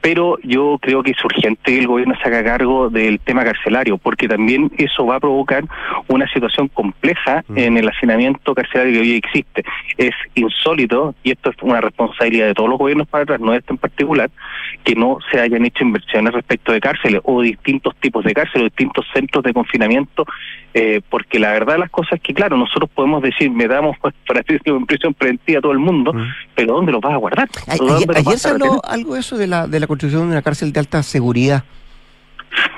pero 0.00 0.38
yo 0.42 0.78
creo 0.80 1.02
que 1.02 1.12
es 1.12 1.24
urgente 1.24 1.72
que 1.72 1.78
el 1.78 1.86
gobierno 1.86 2.14
se 2.22 2.28
haga 2.28 2.44
cargo 2.44 2.90
del 2.90 3.20
tema 3.20 3.44
carcelario, 3.44 3.98
porque 3.98 4.28
también 4.28 4.70
eso 4.76 5.06
va 5.06 5.16
a 5.16 5.20
provocar 5.20 5.64
una 6.08 6.26
situación 6.28 6.68
compleja 6.68 7.44
Mm. 7.48 7.58
en 7.58 7.76
el 7.78 7.88
hacinamiento 7.88 8.54
carcelario 8.54 8.94
que 8.94 9.00
hoy 9.00 9.16
existe. 9.16 9.64
Es 9.96 10.14
insólito, 10.34 11.14
y 11.22 11.32
esto 11.32 11.50
es 11.50 11.56
una 11.62 11.80
responsabilidad 11.80 12.46
de 12.46 12.54
todos 12.54 12.68
los 12.68 12.78
gobiernos 12.78 13.08
para 13.08 13.24
atrás, 13.24 13.40
no 13.40 13.54
este 13.54 13.72
en 13.72 13.78
particular, 13.78 14.30
que 14.84 14.94
no 14.94 15.18
se 15.30 15.40
hayan 15.40 15.64
hecho 15.64 15.84
inversiones 15.84 16.32
respecto 16.32 16.72
de 16.72 16.80
cárceles 16.80 17.20
o 17.24 17.42
distintos 17.42 17.94
tipos 17.96 18.24
de 18.24 18.34
cárceles 18.34 18.62
o 18.62 18.64
distintos 18.64 19.06
centros 19.12 19.44
de 19.44 19.52
confinamiento, 19.52 20.24
eh, 20.74 21.00
porque 21.08 21.38
la 21.38 21.52
verdad 21.52 21.74
de 21.74 21.78
las 21.80 21.90
cosas 21.90 22.14
es 22.14 22.20
que, 22.20 22.34
claro, 22.34 22.56
nosotros 22.56 22.90
podemos 22.94 23.22
decir, 23.22 23.50
me 23.50 23.66
damos 23.68 23.96
para 24.26 24.40
decirlo, 24.46 24.76
en 24.76 24.86
prisión 24.86 25.14
preventiva 25.14 25.60
a 25.60 25.62
todo 25.62 25.72
el 25.72 25.78
mundo, 25.78 26.12
pero 26.54 26.74
¿dónde 26.74 26.92
los 26.92 27.00
vas 27.00 27.12
a 27.14 27.16
guardar? 27.16 27.48
Ay- 27.68 27.78
¿Dónde 27.78 27.94
ayer 27.94 28.06
los 28.08 28.16
ayer 28.16 28.24
vas 28.26 28.40
se 28.42 28.48
a 28.48 28.50
habló 28.50 28.64
retener? 28.66 28.80
algo 28.94 29.14
de 29.14 29.20
eso 29.20 29.36
de 29.38 29.46
la, 29.46 29.66
de 29.66 29.80
la 29.80 29.86
construcción 29.86 30.22
de 30.22 30.28
una 30.32 30.42
cárcel 30.42 30.72
de 30.72 30.80
alta 30.80 31.02
seguridad. 31.02 31.64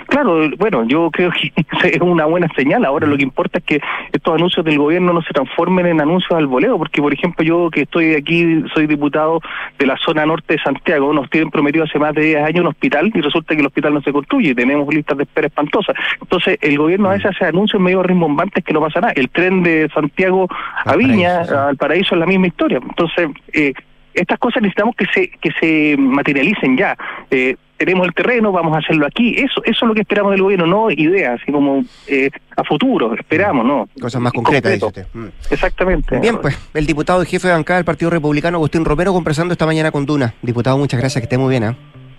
Claro, 0.08 0.48
bueno, 0.58 0.84
yo 0.86 1.10
creo 1.10 1.30
que 1.30 1.52
es 1.88 2.00
una 2.00 2.24
buena 2.24 2.48
señal. 2.56 2.84
Ahora 2.84 3.06
lo 3.06 3.16
que 3.16 3.22
importa 3.22 3.58
es 3.58 3.64
que 3.64 3.80
estos 4.12 4.34
anuncios 4.34 4.64
del 4.64 4.78
gobierno 4.78 5.12
no 5.12 5.22
se 5.22 5.32
transformen 5.32 5.86
en 5.86 6.00
anuncios 6.00 6.32
al 6.32 6.46
voleo, 6.46 6.78
porque 6.78 7.02
por 7.02 7.12
ejemplo 7.12 7.44
yo 7.44 7.70
que 7.70 7.82
estoy 7.82 8.14
aquí, 8.14 8.64
soy 8.74 8.86
diputado 8.86 9.40
de 9.78 9.86
la 9.86 9.96
zona 9.98 10.26
norte 10.26 10.54
de 10.54 10.62
Santiago, 10.62 11.12
nos 11.12 11.30
tienen 11.30 11.50
prometido 11.50 11.84
hace 11.84 11.98
más 11.98 12.14
de 12.14 12.22
10 12.22 12.44
años 12.44 12.60
un 12.60 12.68
hospital 12.68 13.12
y 13.14 13.20
resulta 13.20 13.54
que 13.54 13.60
el 13.60 13.66
hospital 13.66 13.94
no 13.94 14.02
se 14.02 14.12
construye 14.12 14.54
tenemos 14.54 14.92
listas 14.92 15.16
de 15.16 15.24
espera 15.24 15.46
espantosas. 15.46 15.96
Entonces 16.20 16.58
el 16.60 16.78
gobierno 16.78 17.10
a 17.10 17.12
veces 17.12 17.32
hace 17.34 17.46
anuncios 17.46 17.80
medio 17.80 18.02
rimbombantes 18.02 18.64
que 18.64 18.72
no 18.72 18.80
pasa 18.80 19.00
nada. 19.00 19.12
El 19.14 19.28
tren 19.30 19.62
de 19.62 19.88
Santiago 19.94 20.48
a 20.84 20.96
Viña, 20.96 21.42
al 21.42 21.76
Paraíso 21.76 22.14
es 22.14 22.18
la 22.18 22.26
misma 22.26 22.48
historia. 22.48 22.80
Entonces, 22.82 23.28
eh, 23.52 23.72
estas 24.14 24.38
cosas 24.38 24.62
necesitamos 24.62 24.96
que 24.96 25.06
se 25.06 25.28
que 25.28 25.50
se 25.60 25.96
materialicen 25.98 26.76
ya. 26.76 26.96
Eh, 27.30 27.56
tenemos 27.76 28.06
el 28.06 28.14
terreno, 28.14 28.52
vamos 28.52 28.74
a 28.74 28.78
hacerlo 28.78 29.06
aquí. 29.06 29.34
Eso 29.36 29.62
eso 29.64 29.84
es 29.84 29.88
lo 29.88 29.94
que 29.94 30.00
esperamos 30.00 30.32
del 30.32 30.42
gobierno, 30.42 30.66
no 30.66 30.90
ideas, 30.90 31.40
así 31.40 31.52
como 31.52 31.84
eh, 32.06 32.30
a 32.56 32.64
futuro, 32.64 33.14
esperamos, 33.14 33.64
¿no? 33.64 33.88
Cosas 34.00 34.20
más 34.20 34.32
concretas, 34.32 34.72
dice 34.72 34.86
usted. 34.86 35.06
Mm. 35.12 35.26
Exactamente. 35.50 36.18
Bien, 36.18 36.38
pues, 36.40 36.58
el 36.74 36.86
diputado 36.86 37.22
y 37.22 37.26
jefe 37.26 37.48
de 37.48 37.54
bancada 37.54 37.78
del 37.78 37.84
Partido 37.84 38.10
Republicano, 38.10 38.56
Agustín 38.58 38.84
Romero, 38.84 39.12
conversando 39.12 39.52
esta 39.52 39.66
mañana 39.66 39.90
con 39.90 40.06
Duna. 40.06 40.34
Diputado, 40.42 40.78
muchas 40.78 41.00
gracias, 41.00 41.20
que 41.20 41.26
esté 41.26 41.38
muy 41.38 41.50
bien, 41.50 41.64
¿ah? 41.64 41.76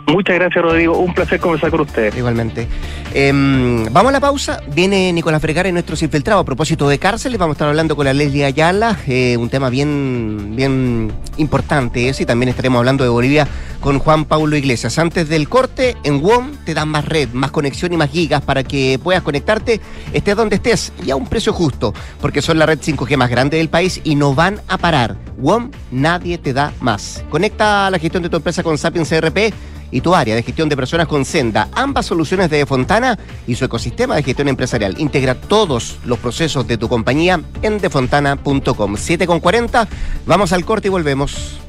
Muchas 0.08 0.36
gracias, 0.36 0.64
Rodrigo. 0.64 0.98
Un 0.98 1.14
placer 1.14 1.38
conversar 1.38 1.70
con 1.70 1.82
ustedes. 1.82 2.16
Igualmente. 2.16 2.66
Em, 3.14 3.84
vamos 3.92 4.10
a 4.10 4.14
la 4.14 4.20
pausa. 4.22 4.62
Viene 4.74 5.12
Nicolás 5.12 5.42
Vergara 5.42 5.70
nuestros 5.70 6.02
infiltrados. 6.02 6.44
A 6.44 6.46
propósito 6.46 6.88
de 6.88 6.98
cárceles, 6.98 7.38
vamos 7.38 7.56
a 7.56 7.56
estar 7.56 7.68
hablando 7.68 7.94
con 7.98 8.06
la 8.06 8.14
Leslie 8.14 8.46
Ayala, 8.46 8.98
eh, 9.06 9.36
un 9.36 9.50
tema 9.50 9.70
bien, 9.70 10.54
bien 10.56 11.12
importante 11.36 12.08
ese. 12.08 12.24
Y 12.24 12.26
también 12.26 12.48
estaremos 12.48 12.80
hablando 12.80 13.04
de 13.04 13.10
Bolivia 13.10 13.50
con 13.82 14.00
Juan 14.00 14.24
Paulo 14.24 14.56
Iglesias. 14.56 14.98
Antes 14.98 15.28
del 15.28 15.50
corte, 15.50 15.98
en 16.06 16.22
WOM 16.22 16.52
te 16.64 16.74
dan 16.74 16.88
más 16.88 17.04
red, 17.04 17.30
más 17.34 17.52
conexión 17.52 17.92
y 17.92 17.98
más 17.98 18.10
gigas 18.10 18.42
para 18.42 18.64
que 18.64 19.00
puedas 19.04 19.24
conectarte, 19.24 19.82
estés 20.14 20.36
donde 20.38 20.56
estés 20.56 20.94
y 21.06 21.12
a 21.12 21.18
un 21.18 21.28
precio 21.28 21.52
justo, 21.52 21.94
porque 22.22 22.42
son 22.42 22.60
la 22.60 22.66
red 22.66 22.80
5G 22.80 23.18
más 23.18 23.30
grande 23.30 23.58
del 23.58 23.68
país 23.68 24.00
y 24.06 24.16
no 24.16 24.34
van 24.34 24.62
a 24.70 24.78
parar. 24.78 25.18
WOM, 25.38 25.70
nadie 25.92 26.38
te 26.38 26.54
da 26.54 26.72
más. 26.80 27.26
Conecta 27.30 27.90
la 27.92 28.00
gestión 28.00 28.24
de 28.24 28.30
tu 28.30 28.38
empresa 28.38 28.64
con 28.64 28.78
Sapiens 28.78 29.10
CRP 29.10 29.54
y 29.92 30.02
tu 30.02 30.16
área 30.16 30.36
de 30.36 30.44
gestión 30.44 30.70
de 30.70 30.76
personas 30.76 31.08
con 31.08 31.26
Senda, 31.26 31.70
ambas 31.74 32.06
soluciones 32.06 32.50
de 32.50 32.58
Defontana 32.58 33.18
y 33.46 33.56
su 33.56 33.66
ecosistema 33.66 34.16
de 34.16 34.24
gestión 34.24 34.48
empresarial. 34.48 34.96
Integra 35.00 35.36
todos 35.36 35.98
los 36.06 36.20
procesos 36.20 36.68
de 36.68 36.78
tu 36.78 36.90
compañía 36.90 37.42
en 37.62 37.80
defontana.com. 37.80 38.96
7 38.98 39.28
con 39.28 39.40
40, 39.40 39.88
vamos 40.26 40.54
al 40.54 40.66
corte 40.66 40.88
y 40.88 40.92
volvemos. 40.92 41.60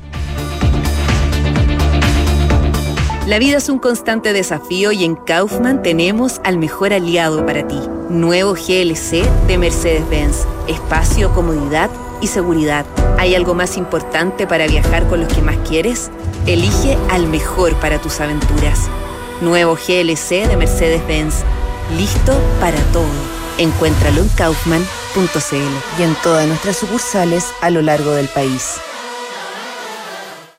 La 3.27 3.39
vida 3.39 3.59
es 3.59 3.69
un 3.69 3.79
constante 3.79 4.33
desafío 4.33 4.91
y 4.91 5.05
en 5.05 5.14
Kaufman 5.14 5.83
tenemos 5.83 6.41
al 6.45 6.57
mejor 6.57 6.95
aliado 6.95 7.45
para 7.45 7.69
ti. 7.69 7.79
Nuevo 8.09 8.55
GLC 8.55 9.23
de 9.47 9.59
Mercedes-Benz. 9.59 10.47
Espacio, 10.66 11.31
comodidad 11.35 11.91
y 12.21 12.27
seguridad. 12.27 12.87
¿Hay 13.19 13.35
algo 13.35 13.55
más 13.55 13.77
importante 13.77 14.47
para 14.47 14.66
viajar 14.66 15.07
con 15.09 15.21
los 15.21 15.33
que 15.33 15.43
más 15.43 15.57
quieres? 15.69 16.11
Elige 16.47 16.97
al 17.11 17.27
mejor 17.27 17.75
para 17.77 17.99
tus 18.01 18.21
aventuras. 18.21 18.89
Nuevo 19.41 19.75
GLC 19.75 20.47
de 20.49 20.57
Mercedes-Benz. 20.57 21.37
Listo 21.97 22.39
para 22.61 22.79
todo. 22.93 23.07
Encuéntralo 23.59 24.23
en 24.23 24.29
kaufman.cl 24.31 25.99
y 25.99 26.03
en 26.03 26.14
todas 26.23 26.47
nuestras 26.47 26.77
sucursales 26.77 27.47
a 27.61 27.71
lo 27.71 27.83
largo 27.83 28.12
del 28.12 28.29
país. 28.29 28.79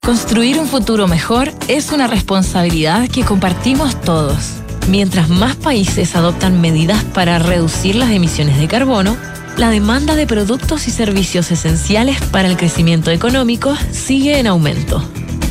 Construir 0.01 0.59
un 0.59 0.67
futuro 0.67 1.07
mejor 1.07 1.51
es 1.67 1.91
una 1.91 2.07
responsabilidad 2.07 3.07
que 3.09 3.23
compartimos 3.23 3.99
todos. 4.01 4.53
Mientras 4.87 5.29
más 5.29 5.55
países 5.55 6.15
adoptan 6.15 6.61
medidas 6.61 7.03
para 7.03 7.37
reducir 7.37 7.95
las 7.95 8.09
emisiones 8.09 8.57
de 8.57 8.67
carbono, 8.67 9.15
la 9.59 9.69
demanda 9.69 10.15
de 10.15 10.25
productos 10.25 10.87
y 10.87 10.91
servicios 10.91 11.51
esenciales 11.51 12.21
para 12.31 12.47
el 12.47 12.55
crecimiento 12.55 13.11
económico 13.11 13.75
sigue 13.91 14.39
en 14.39 14.47
aumento. 14.47 15.03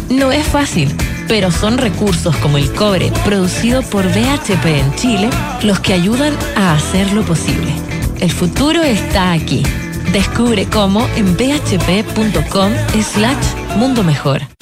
No 0.09 0.33
es 0.33 0.47
fácil, 0.47 0.95
pero 1.29 1.51
son 1.51 1.77
recursos 1.77 2.35
como 2.37 2.57
el 2.57 2.73
cobre 2.73 3.13
producido 3.27 3.83
por 3.83 4.07
BHP 4.07 4.65
en 4.65 4.95
Chile 4.95 5.31
los 5.63 5.81
que 5.81 5.93
ayudan 5.93 6.35
a 6.57 6.73
hacerlo 6.73 7.23
posible. 7.23 7.71
El 8.19 8.33
futuro 8.33 8.83
está 8.83 9.33
aquí. 9.33 9.63
Descubre 10.11 10.65
cómo 10.65 11.07
en 11.17 11.37
bhp.com 11.37 12.73
slash 13.03 13.77
mundo 13.77 14.03
mejor. 14.03 14.58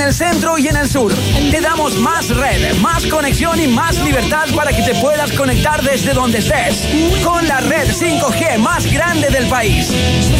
En 0.00 0.06
el 0.06 0.14
centro 0.14 0.56
y 0.58 0.66
en 0.66 0.76
el 0.76 0.88
sur. 0.88 1.12
Te 1.50 1.60
damos 1.60 1.96
más 1.96 2.28
red, 2.28 2.74
más 2.76 3.06
conexión 3.06 3.60
y 3.60 3.66
más 3.66 3.98
libertad 4.02 4.46
para 4.54 4.72
que 4.72 4.82
te 4.82 4.94
puedas 4.94 5.30
conectar 5.32 5.82
desde 5.82 6.14
donde 6.14 6.38
estés. 6.38 6.86
Con 7.22 7.46
la 7.46 7.60
red 7.60 7.88
5G 7.88 8.58
más 8.58 8.90
grande 8.90 9.28
del 9.28 9.46
país. 9.48 9.92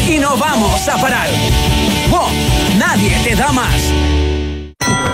Y 0.09 0.17
no 0.17 0.35
vamos 0.37 0.87
a 0.87 0.97
parar. 0.97 1.27
¡Wow! 2.09 2.27
Nadie 2.79 3.15
te 3.23 3.35
da 3.35 3.51
más. 3.51 3.91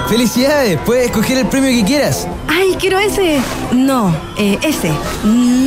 ¡Felicidades! 0.07 0.79
Puedes 0.85 1.07
escoger 1.07 1.39
el 1.39 1.47
premio 1.47 1.69
que 1.69 1.83
quieras. 1.83 2.27
Ay, 2.47 2.77
quiero 2.79 2.97
ese. 2.99 3.41
No, 3.73 4.15
eh, 4.37 4.57
ese. 4.61 4.91
No, 5.25 5.66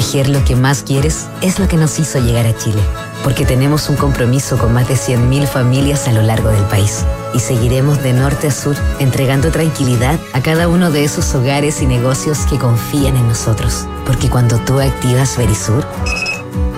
Proteger 0.00 0.30
lo 0.30 0.42
que 0.46 0.56
más 0.56 0.82
quieres 0.82 1.26
es 1.42 1.58
lo 1.58 1.68
que 1.68 1.76
nos 1.76 1.98
hizo 1.98 2.18
llegar 2.20 2.46
a 2.46 2.56
Chile. 2.56 2.80
porque 3.22 3.44
tenemos 3.44 3.90
un 3.90 3.96
compromiso 3.96 4.56
con 4.56 4.72
más 4.72 4.88
de 4.88 4.94
100.000 4.94 5.46
familias 5.46 6.08
a 6.08 6.12
lo 6.12 6.22
largo 6.22 6.48
del 6.48 6.62
país. 6.64 7.04
Y 7.34 7.40
seguiremos 7.40 8.02
de 8.02 8.14
norte 8.14 8.46
a 8.46 8.50
sur 8.50 8.74
entregando 8.98 9.50
tranquilidad 9.50 10.18
a 10.32 10.40
cada 10.40 10.68
uno 10.68 10.90
de 10.90 11.04
esos 11.04 11.34
hogares 11.34 11.82
y 11.82 11.86
negocios 11.86 12.38
que 12.48 12.56
confían 12.56 13.14
en 13.18 13.28
nosotros. 13.28 13.86
Porque 14.06 14.30
cuando 14.30 14.56
tú 14.60 14.80
activas 14.80 15.36
Verisur, 15.36 15.84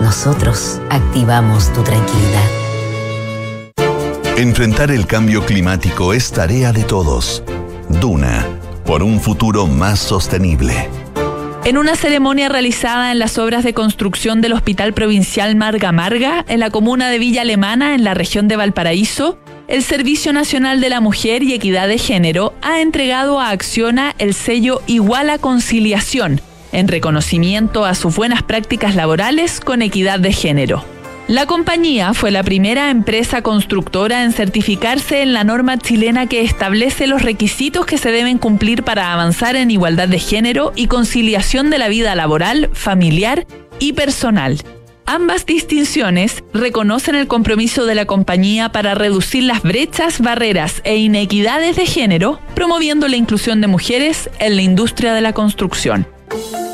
nosotros 0.00 0.80
activamos 0.90 1.72
tu 1.72 1.84
tranquilidad. 1.84 2.48
Enfrentar 4.36 4.90
el 4.90 5.06
cambio 5.06 5.46
climático 5.46 6.12
es 6.12 6.32
tarea 6.32 6.72
de 6.72 6.82
todos. 6.82 7.44
Duna, 7.88 8.48
por 8.84 9.04
un 9.04 9.20
futuro 9.20 9.68
más 9.68 10.00
sostenible. 10.00 10.90
En 11.64 11.78
una 11.78 11.94
ceremonia 11.94 12.48
realizada 12.48 13.12
en 13.12 13.20
las 13.20 13.38
obras 13.38 13.62
de 13.62 13.72
construcción 13.72 14.40
del 14.40 14.52
Hospital 14.52 14.92
Provincial 14.94 15.54
Marga 15.54 15.92
Marga, 15.92 16.44
en 16.48 16.58
la 16.58 16.70
comuna 16.70 17.08
de 17.08 17.20
Villa 17.20 17.42
Alemana, 17.42 17.94
en 17.94 18.02
la 18.02 18.14
región 18.14 18.48
de 18.48 18.56
Valparaíso, 18.56 19.38
el 19.68 19.84
Servicio 19.84 20.32
Nacional 20.32 20.80
de 20.80 20.88
la 20.88 21.00
Mujer 21.00 21.44
y 21.44 21.54
Equidad 21.54 21.86
de 21.86 21.98
Género 21.98 22.52
ha 22.62 22.80
entregado 22.80 23.38
a 23.38 23.50
Acciona 23.50 24.16
el 24.18 24.34
sello 24.34 24.82
Iguala 24.88 25.38
Conciliación, 25.38 26.40
en 26.72 26.88
reconocimiento 26.88 27.84
a 27.84 27.94
sus 27.94 28.16
buenas 28.16 28.42
prácticas 28.42 28.96
laborales 28.96 29.60
con 29.60 29.82
equidad 29.82 30.18
de 30.18 30.32
género. 30.32 30.91
La 31.28 31.46
compañía 31.46 32.14
fue 32.14 32.30
la 32.30 32.42
primera 32.42 32.90
empresa 32.90 33.42
constructora 33.42 34.24
en 34.24 34.32
certificarse 34.32 35.22
en 35.22 35.32
la 35.32 35.44
norma 35.44 35.78
chilena 35.78 36.26
que 36.26 36.42
establece 36.42 37.06
los 37.06 37.22
requisitos 37.22 37.86
que 37.86 37.96
se 37.96 38.10
deben 38.10 38.38
cumplir 38.38 38.82
para 38.82 39.12
avanzar 39.12 39.54
en 39.54 39.70
igualdad 39.70 40.08
de 40.08 40.18
género 40.18 40.72
y 40.74 40.88
conciliación 40.88 41.70
de 41.70 41.78
la 41.78 41.88
vida 41.88 42.14
laboral, 42.16 42.70
familiar 42.72 43.46
y 43.78 43.92
personal. 43.92 44.58
Ambas 45.06 45.46
distinciones 45.46 46.42
reconocen 46.52 47.14
el 47.14 47.28
compromiso 47.28 47.86
de 47.86 47.94
la 47.94 48.04
compañía 48.04 48.70
para 48.70 48.94
reducir 48.94 49.44
las 49.44 49.62
brechas, 49.62 50.20
barreras 50.20 50.80
e 50.84 50.96
inequidades 50.96 51.76
de 51.76 51.86
género, 51.86 52.40
promoviendo 52.54 53.08
la 53.08 53.16
inclusión 53.16 53.60
de 53.60 53.68
mujeres 53.68 54.28
en 54.38 54.56
la 54.56 54.62
industria 54.62 55.14
de 55.14 55.20
la 55.20 55.32
construcción. 55.32 56.06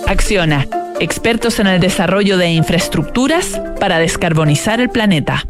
Acciona, 0.07 0.67
expertos 1.01 1.59
en 1.59 1.67
el 1.67 1.81
desarrollo 1.81 2.39
de 2.39 2.51
infraestructuras 2.51 3.61
para 3.81 3.99
descarbonizar 3.99 4.81
el 4.81 4.91
planeta. 4.91 5.47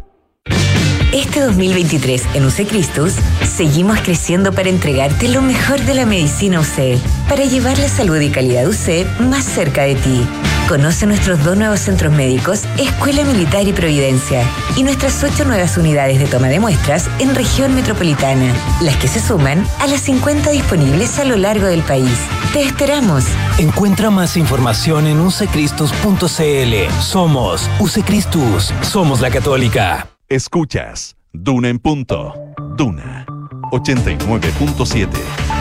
Este 1.13 1.41
2023 1.41 2.23
en 2.35 2.45
UC 2.45 2.69
Cristus 2.69 3.15
seguimos 3.45 3.99
creciendo 4.01 4.53
para 4.53 4.69
entregarte 4.69 5.29
lo 5.29 5.41
mejor 5.41 5.81
de 5.81 5.95
la 5.95 6.05
medicina 6.05 6.61
UC, 6.61 6.99
para 7.29 7.45
llevar 7.45 7.79
la 7.79 7.89
salud 7.89 8.21
y 8.21 8.29
calidad 8.29 8.69
UC 8.69 9.21
más 9.21 9.45
cerca 9.45 9.85
de 9.85 9.95
ti. 9.95 10.27
Conoce 10.69 11.07
nuestros 11.07 11.43
dos 11.43 11.57
nuevos 11.57 11.81
centros 11.81 12.13
médicos, 12.13 12.65
Escuela 12.79 13.25
Militar 13.25 13.67
y 13.67 13.73
Providencia, 13.73 14.45
y 14.77 14.83
nuestras 14.83 15.25
ocho 15.25 15.47
nuevas 15.47 15.79
unidades 15.79 16.19
de 16.19 16.27
toma 16.27 16.49
de 16.49 16.61
muestras 16.61 17.09
en 17.21 17.35
región 17.35 17.75
metropolitana, 17.75 18.53
las 18.83 18.97
que 18.97 19.09
se 19.09 19.19
suman 19.19 19.67
a 19.79 19.87
las 19.87 20.03
50 20.03 20.51
disponibles 20.51 21.19
a 21.19 21.25
lo 21.25 21.37
largo 21.37 21.67
del 21.67 21.81
país. 21.81 22.19
Te 22.53 22.63
esperamos. 22.65 23.25
Encuentra 23.57 24.11
más 24.11 24.37
información 24.37 25.07
en 25.07 25.21
ucecristus.cl. 25.21 27.01
Somos 27.01 27.71
Ucecristus. 27.81 28.75
Somos 28.83 29.21
la 29.23 29.31
católica. 29.31 30.09
Escuchas 30.29 31.17
Duna 31.33 31.71
en 31.71 31.79
punto. 31.79 32.35
Duna 32.77 33.25
89.7. 33.73 35.58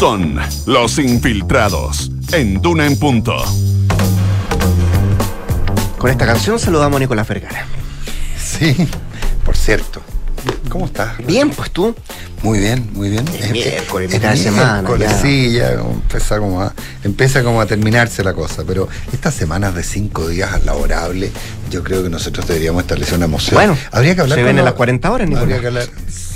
Son 0.00 0.40
los 0.64 0.98
infiltrados 0.98 2.10
en 2.32 2.62
Duna 2.62 2.86
en 2.86 2.98
punto. 2.98 3.36
Con 5.98 6.10
esta 6.10 6.24
canción 6.24 6.58
saludamos 6.58 6.96
a 6.96 7.00
Nicolás 7.00 7.28
Vergara. 7.28 7.66
Sí, 8.42 8.74
por 9.44 9.54
cierto. 9.58 10.00
¿Cómo 10.70 10.86
estás? 10.86 11.18
Bien, 11.26 11.50
pues 11.50 11.70
tú. 11.70 11.94
Muy 12.42 12.60
bien, 12.60 12.88
muy 12.94 13.10
bien. 13.10 13.28
Es 13.28 13.50
miércoles, 13.50 14.08
Es 14.10 14.14
mitad 14.18 14.30
de 14.30 14.36
semana, 14.38 14.72
miércoles, 14.80 15.10
ya. 15.10 15.20
Sí, 15.20 15.52
ya 15.52 15.72
empieza 15.72 16.38
como, 16.38 16.62
a, 16.62 16.72
empieza 17.04 17.42
como 17.44 17.60
a 17.60 17.66
terminarse 17.66 18.24
la 18.24 18.32
cosa. 18.32 18.62
Pero 18.66 18.88
estas 19.12 19.34
semanas 19.34 19.74
de 19.74 19.82
cinco 19.82 20.26
días 20.28 20.64
laborables, 20.64 21.30
yo 21.70 21.84
creo 21.84 22.02
que 22.02 22.08
nosotros 22.08 22.46
deberíamos 22.48 22.80
establecer 22.84 23.16
una 23.18 23.26
moción. 23.26 23.54
Bueno, 23.56 23.76
habría 23.92 24.14
que 24.14 24.22
hablar 24.22 24.36
se 24.38 24.42
vienen 24.44 24.56
los- 24.64 24.64
las 24.64 24.74
40 24.74 25.10
horas, 25.10 25.28
Nicolás. 25.28 25.42
Habría 25.42 25.60
que 25.60 25.66
hablar. 25.66 25.88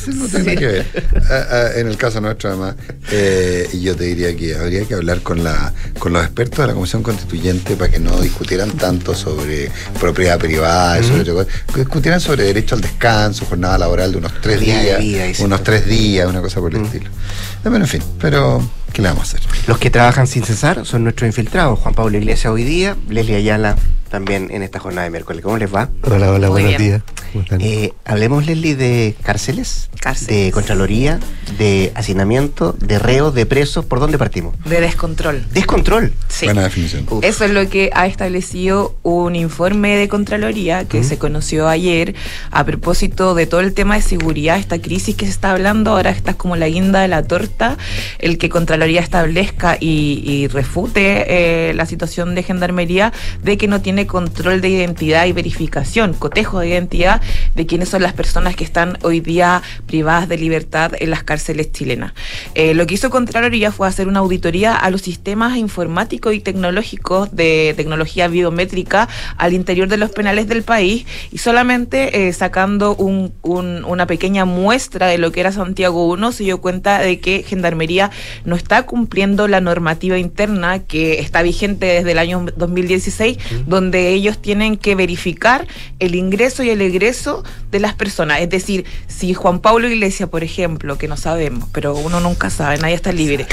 Sí, 0.05 0.11
no 0.15 0.27
tiene 0.27 0.57
que 0.57 0.67
ver. 0.67 0.87
Ah, 1.31 1.47
ah, 1.51 1.69
en 1.77 1.89
el 1.89 1.97
caso 1.97 2.21
nuestro, 2.21 2.51
además, 2.51 2.75
eh, 3.11 3.69
yo 3.81 3.97
te 3.97 4.05
diría 4.05 4.37
que 4.37 4.55
habría 4.55 4.85
que 4.85 4.95
hablar 4.95 5.21
con 5.21 5.43
la 5.43 5.73
con 5.99 6.13
los 6.13 6.23
expertos 6.25 6.59
de 6.59 6.67
la 6.67 6.75
Comisión 6.75 7.03
Constituyente 7.03 7.77
para 7.77 7.91
que 7.91 7.99
no 7.99 8.21
discutieran 8.21 8.71
tanto 8.73 9.15
sobre 9.15 9.71
propiedad 9.99 10.39
privada, 10.39 11.01
y 11.01 11.05
sobre 11.05 11.33
cosas, 11.33 11.53
que 11.73 11.81
discutieran 11.81 12.21
sobre 12.21 12.45
derecho 12.45 12.75
al 12.75 12.81
descanso, 12.81 13.47
jornada 13.47 13.79
laboral 13.79 14.13
de 14.13 14.19
unos 14.19 14.33
tres 14.41 14.61
Día 14.61 14.99
días, 14.99 15.41
unos 15.41 15.63
tres 15.63 15.87
días, 15.87 16.29
una 16.29 16.41
cosa 16.41 16.61
por 16.61 16.75
el 16.75 16.85
estilo. 16.85 17.07
Eh, 17.07 17.69
Bueno, 17.69 17.85
en 17.85 17.89
fin, 17.89 18.03
pero 18.21 18.63
¿qué 18.93 19.01
le 19.03 19.09
vamos 19.09 19.23
a 19.35 19.37
hacer? 19.37 19.41
Los 19.67 19.79
que 19.79 19.91
trabajan 19.91 20.27
sin 20.27 20.45
cesar 20.45 20.85
son 20.85 21.05
nuestros 21.05 21.27
infiltrados. 21.27 21.79
Juan 21.79 21.95
Pablo 21.95 22.19
Iglesias 22.19 22.53
hoy 22.53 22.65
día, 22.65 22.97
Leslie 23.09 23.37
Ayala 23.37 23.77
también 24.15 24.49
en 24.53 24.63
esta 24.63 24.79
jornada 24.79 25.03
de 25.07 25.11
miércoles. 25.11 25.43
¿Cómo 25.43 25.59
les 25.59 25.75
va? 25.75 25.89
Hola, 26.03 26.31
hola, 26.31 26.47
Muy 26.49 26.63
buenos 26.63 26.79
bien. 26.79 26.83
días. 26.83 27.03
¿Cómo 27.33 27.43
están? 27.43 27.61
Eh, 27.61 27.95
hablemos, 28.05 28.47
Leslie, 28.47 28.77
de 28.77 29.17
cárceles, 29.25 29.91
de 30.29 30.53
Contraloría, 30.53 31.19
de 31.59 31.91
hacinamiento, 31.97 32.77
de 32.79 33.01
reos, 33.01 33.35
de 33.35 33.45
presos. 33.45 33.85
¿Por 33.85 33.99
dónde 33.99 34.17
partimos? 34.17 34.55
De 34.67 34.81
descontrol. 34.81 35.45
Descontrol. 35.53 36.13
Sí. 36.29 36.45
Buena 36.45 36.63
definición. 36.63 37.07
Eso 37.23 37.45
es 37.45 37.51
lo 37.51 37.69
que 37.69 37.91
ha 37.93 38.07
establecido 38.07 38.95
un 39.03 39.35
informe 39.35 39.97
de 39.97 40.07
Contraloría 40.07 40.85
que 40.85 41.03
se 41.03 41.19
conoció 41.19 41.67
ayer 41.69 42.15
a 42.53 42.65
propósito 42.65 43.35
de 43.35 43.47
todo 43.47 43.63
el 43.63 43.75
tema 43.75 43.97
de 43.97 44.03
seguridad, 44.03 44.59
esta 44.59 44.79
crisis 44.81 45.17
que 45.17 45.25
se 45.25 45.33
está 45.33 45.51
hablando, 45.51 45.91
ahora 45.91 46.11
esta 46.11 46.33
es 46.33 46.37
como 46.37 46.55
la 46.55 46.69
guinda 46.69 47.01
de 47.01 47.09
la 47.09 47.25
torta, 47.25 47.79
el 48.21 48.39
que 48.39 48.49
Contraloría 48.49 49.01
establezca 49.01 49.77
y, 49.81 50.23
y 50.25 50.47
refute 50.47 51.25
eh, 51.71 51.75
la 51.75 51.87
situación 51.87 52.37
de 52.37 52.45
Gendarmería 52.45 53.13
de 53.43 53.57
que 53.57 53.67
no 53.67 53.81
tiene 53.81 54.04
control 54.07 54.61
de 54.61 54.69
identidad 54.69 55.27
y 55.27 55.33
verificación, 55.33 56.15
cotejo 56.15 56.61
de 56.61 56.69
identidad 56.69 57.21
de 57.55 57.67
quiénes 57.67 57.89
son 57.89 58.03
las 58.03 58.13
personas 58.13 58.57
que 58.57 58.65
están 58.65 58.99
hoy 59.03 59.21
día 59.21 59.63
privadas 59.87 60.29
de 60.29 60.39
libertad 60.39 60.93
en 60.99 61.11
las 61.11 61.23
cárceles 61.25 61.73
chilenas. 61.73 62.13
Eh, 62.55 62.75
lo 62.75 62.87
que 62.87 62.95
hizo 62.95 63.11
Contraloría 63.11 63.73
fue 63.73 63.89
hacer 63.89 64.09
una 64.09 64.21
auditoría 64.21 64.75
a 64.75 64.91
los 64.91 65.03
sistemas 65.03 65.57
informáticos 65.57 66.35
y 66.35 66.41
tecnológicos 66.41 67.35
de 67.35 67.75
tecnología 67.77 68.29
biométrica 68.29 69.09
al 69.37 69.53
interior 69.53 69.89
de 69.89 69.97
los 69.97 70.11
penales 70.11 70.49
del 70.49 70.63
país 70.63 71.07
y 71.33 71.39
solamente 71.39 72.29
eh, 72.29 72.33
sacando 72.33 72.95
un- 72.97 73.33
un- 73.43 73.85
una 73.85 74.07
pequeña 74.07 74.45
muestra 74.45 75.07
de 75.07 75.19
lo 75.19 75.33
que 75.33 75.41
era 75.41 75.53
Santiago 75.53 76.07
1 76.09 76.33
se 76.33 76.45
dio 76.45 76.61
cuenta 76.61 76.99
de 77.01 77.21
que 77.21 77.45
Gendarmería 77.47 78.11
no 78.45 78.57
está 78.57 78.83
cumpliendo 78.85 79.49
la 79.49 79.61
normativa 79.61 80.19
interna 80.19 80.81
que 80.81 81.21
está 81.21 81.43
vigente 81.43 81.87
desde 81.87 82.13
el 82.13 82.19
año 82.19 82.47
2016, 82.57 83.39
donde 83.67 83.94
ellos 83.95 84.41
tienen 84.41 84.77
que 84.77 84.95
verificar 84.95 85.67
el 85.99 86.15
ingreso 86.15 86.63
y 86.63 86.71
el 86.71 86.81
egreso 86.81 87.45
de 87.71 87.81
las 87.81 87.95
personas. 87.95 88.41
Es 88.41 88.51
decir, 88.51 88.85
si 89.07 89.35
Juan 89.35 89.61
Pablo 89.61 89.89
Iglesias, 89.89 90.29
por 90.29 90.45
ejemplo, 90.45 90.99
que 90.99 91.09
no 91.09 91.17
sabemos, 91.17 91.69
pero 91.73 91.95
uno 91.95 92.21
nunca 92.21 92.51
sabe, 92.51 92.79
nadie 92.79 92.95
está 92.95 93.13
libre, 93.13 93.47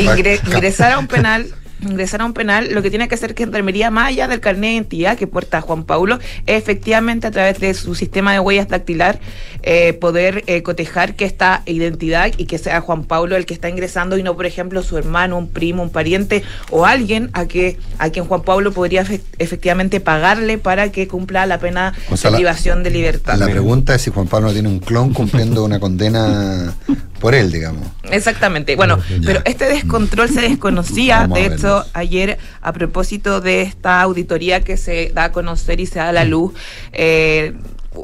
ingre- 0.00 0.40
ingresar 0.46 0.92
a 0.92 0.98
un 0.98 1.06
penal 1.06 1.46
ingresar 1.80 2.22
a 2.22 2.24
un 2.24 2.32
penal, 2.32 2.68
lo 2.72 2.82
que 2.82 2.90
tiene 2.90 3.08
que 3.08 3.14
hacer 3.14 3.34
Gendarmería, 3.36 3.90
más 3.90 4.08
allá 4.08 4.28
del 4.28 4.40
carnet 4.40 4.70
de 4.70 4.74
identidad 4.76 5.16
que 5.18 5.26
porta 5.26 5.60
Juan 5.60 5.84
Paulo, 5.84 6.18
es 6.46 6.56
efectivamente 6.62 7.26
a 7.26 7.30
través 7.30 7.60
de 7.60 7.74
su 7.74 7.94
sistema 7.94 8.32
de 8.32 8.40
huellas 8.40 8.68
dactilar 8.68 9.18
eh, 9.62 9.92
poder 9.92 10.42
eh, 10.46 10.62
cotejar 10.62 11.14
que 11.14 11.24
esta 11.24 11.62
identidad 11.66 12.32
y 12.36 12.46
que 12.46 12.58
sea 12.58 12.80
Juan 12.80 13.04
Paulo 13.04 13.36
el 13.36 13.46
que 13.46 13.54
está 13.54 13.68
ingresando 13.68 14.16
y 14.16 14.22
no, 14.22 14.34
por 14.36 14.46
ejemplo, 14.46 14.82
su 14.82 14.96
hermano, 14.96 15.36
un 15.36 15.48
primo, 15.48 15.82
un 15.82 15.90
pariente 15.90 16.42
o 16.70 16.86
alguien 16.86 17.30
a 17.32 17.46
que 17.46 17.78
a 17.98 18.10
quien 18.10 18.24
Juan 18.24 18.42
Pablo 18.42 18.72
podría 18.72 19.04
efec- 19.04 19.22
efectivamente 19.38 20.00
pagarle 20.00 20.58
para 20.58 20.90
que 20.90 21.08
cumpla 21.08 21.46
la 21.46 21.58
pena 21.58 21.92
O 22.10 22.16
sea, 22.16 22.30
de 22.30 22.36
privación 22.36 22.82
de 22.82 22.90
libertad. 22.90 23.36
La 23.36 23.46
pregunta 23.46 23.94
es 23.94 24.02
si 24.02 24.10
Juan 24.10 24.26
Pablo 24.28 24.52
tiene 24.52 24.68
un 24.68 24.78
clon 24.78 25.12
cumpliendo 25.12 25.64
una 25.64 25.78
condena 25.80 26.74
por 27.18 27.34
él, 27.34 27.50
digamos. 27.50 27.86
Exactamente. 28.04 28.76
Bueno, 28.76 28.98
pero 29.24 29.40
este 29.44 29.66
descontrol 29.66 30.28
se 30.28 30.40
desconocía, 30.40 31.20
Vamos 31.20 31.38
de 31.38 31.46
hecho, 31.46 31.84
ayer 31.92 32.38
a 32.60 32.72
propósito 32.72 33.40
de 33.40 33.62
esta 33.62 34.00
auditoría 34.02 34.60
que 34.62 34.76
se 34.76 35.10
da 35.14 35.24
a 35.24 35.32
conocer 35.32 35.80
y 35.80 35.86
se 35.86 35.98
da 35.98 36.08
a 36.08 36.12
la 36.12 36.24
luz. 36.24 36.52
eh, 36.92 37.54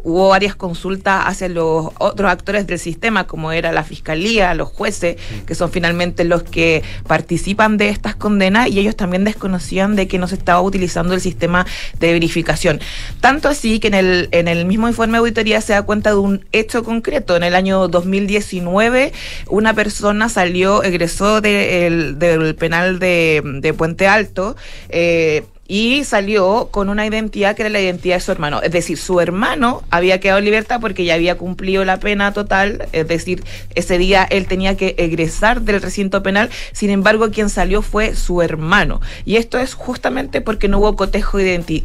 hubo 0.04 0.28
varias 0.28 0.56
consultas 0.56 1.24
hacia 1.26 1.48
los 1.48 1.88
otros 1.98 2.30
actores 2.30 2.66
del 2.66 2.78
sistema, 2.78 3.26
como 3.26 3.52
era 3.52 3.72
la 3.72 3.84
fiscalía, 3.84 4.54
los 4.54 4.68
jueces, 4.68 5.16
que 5.46 5.54
son 5.54 5.70
finalmente 5.70 6.24
los 6.24 6.42
que 6.42 6.82
participan 7.06 7.76
de 7.76 7.88
estas 7.88 8.16
condenas, 8.16 8.68
y 8.68 8.78
ellos 8.78 8.96
también 8.96 9.24
desconocían 9.24 9.96
de 9.96 10.08
que 10.08 10.18
no 10.18 10.28
se 10.28 10.34
estaba 10.34 10.60
utilizando 10.60 11.14
el 11.14 11.20
sistema 11.20 11.66
de 11.98 12.12
verificación. 12.12 12.80
Tanto 13.20 13.48
así 13.48 13.80
que 13.80 13.88
en 13.88 13.94
el, 13.94 14.28
en 14.32 14.48
el 14.48 14.64
mismo 14.64 14.88
informe 14.88 15.12
de 15.12 15.18
auditoría 15.18 15.60
se 15.60 15.72
da 15.72 15.82
cuenta 15.82 16.10
de 16.10 16.16
un 16.16 16.44
hecho 16.52 16.82
concreto. 16.84 17.36
En 17.36 17.42
el 17.42 17.54
año 17.54 17.88
2019, 17.88 19.12
una 19.48 19.74
persona 19.74 20.28
salió, 20.28 20.82
egresó 20.82 21.40
del 21.40 22.54
penal 22.58 22.98
de, 22.98 23.42
de 23.60 23.74
Puente 23.74 24.06
Alto, 24.06 24.56
eh, 24.88 25.44
y 25.72 26.04
salió 26.04 26.68
con 26.70 26.90
una 26.90 27.06
identidad 27.06 27.56
que 27.56 27.62
era 27.62 27.70
la 27.70 27.80
identidad 27.80 28.16
de 28.16 28.20
su 28.20 28.30
hermano. 28.30 28.60
Es 28.60 28.72
decir, 28.72 28.98
su 28.98 29.22
hermano 29.22 29.82
había 29.88 30.20
quedado 30.20 30.38
en 30.38 30.44
libertad 30.44 30.82
porque 30.82 31.06
ya 31.06 31.14
había 31.14 31.38
cumplido 31.38 31.82
la 31.86 31.98
pena 31.98 32.34
total, 32.34 32.88
es 32.92 33.08
decir, 33.08 33.42
ese 33.74 33.96
día 33.96 34.22
él 34.28 34.46
tenía 34.46 34.76
que 34.76 34.94
egresar 34.98 35.62
del 35.62 35.80
recinto 35.80 36.22
penal, 36.22 36.50
sin 36.72 36.90
embargo, 36.90 37.30
quien 37.30 37.48
salió 37.48 37.80
fue 37.80 38.14
su 38.14 38.42
hermano. 38.42 39.00
Y 39.24 39.36
esto 39.36 39.58
es 39.58 39.72
justamente 39.72 40.42
porque 40.42 40.68
no 40.68 40.78
hubo 40.78 40.94
cotejo 40.94 41.38
de, 41.38 41.82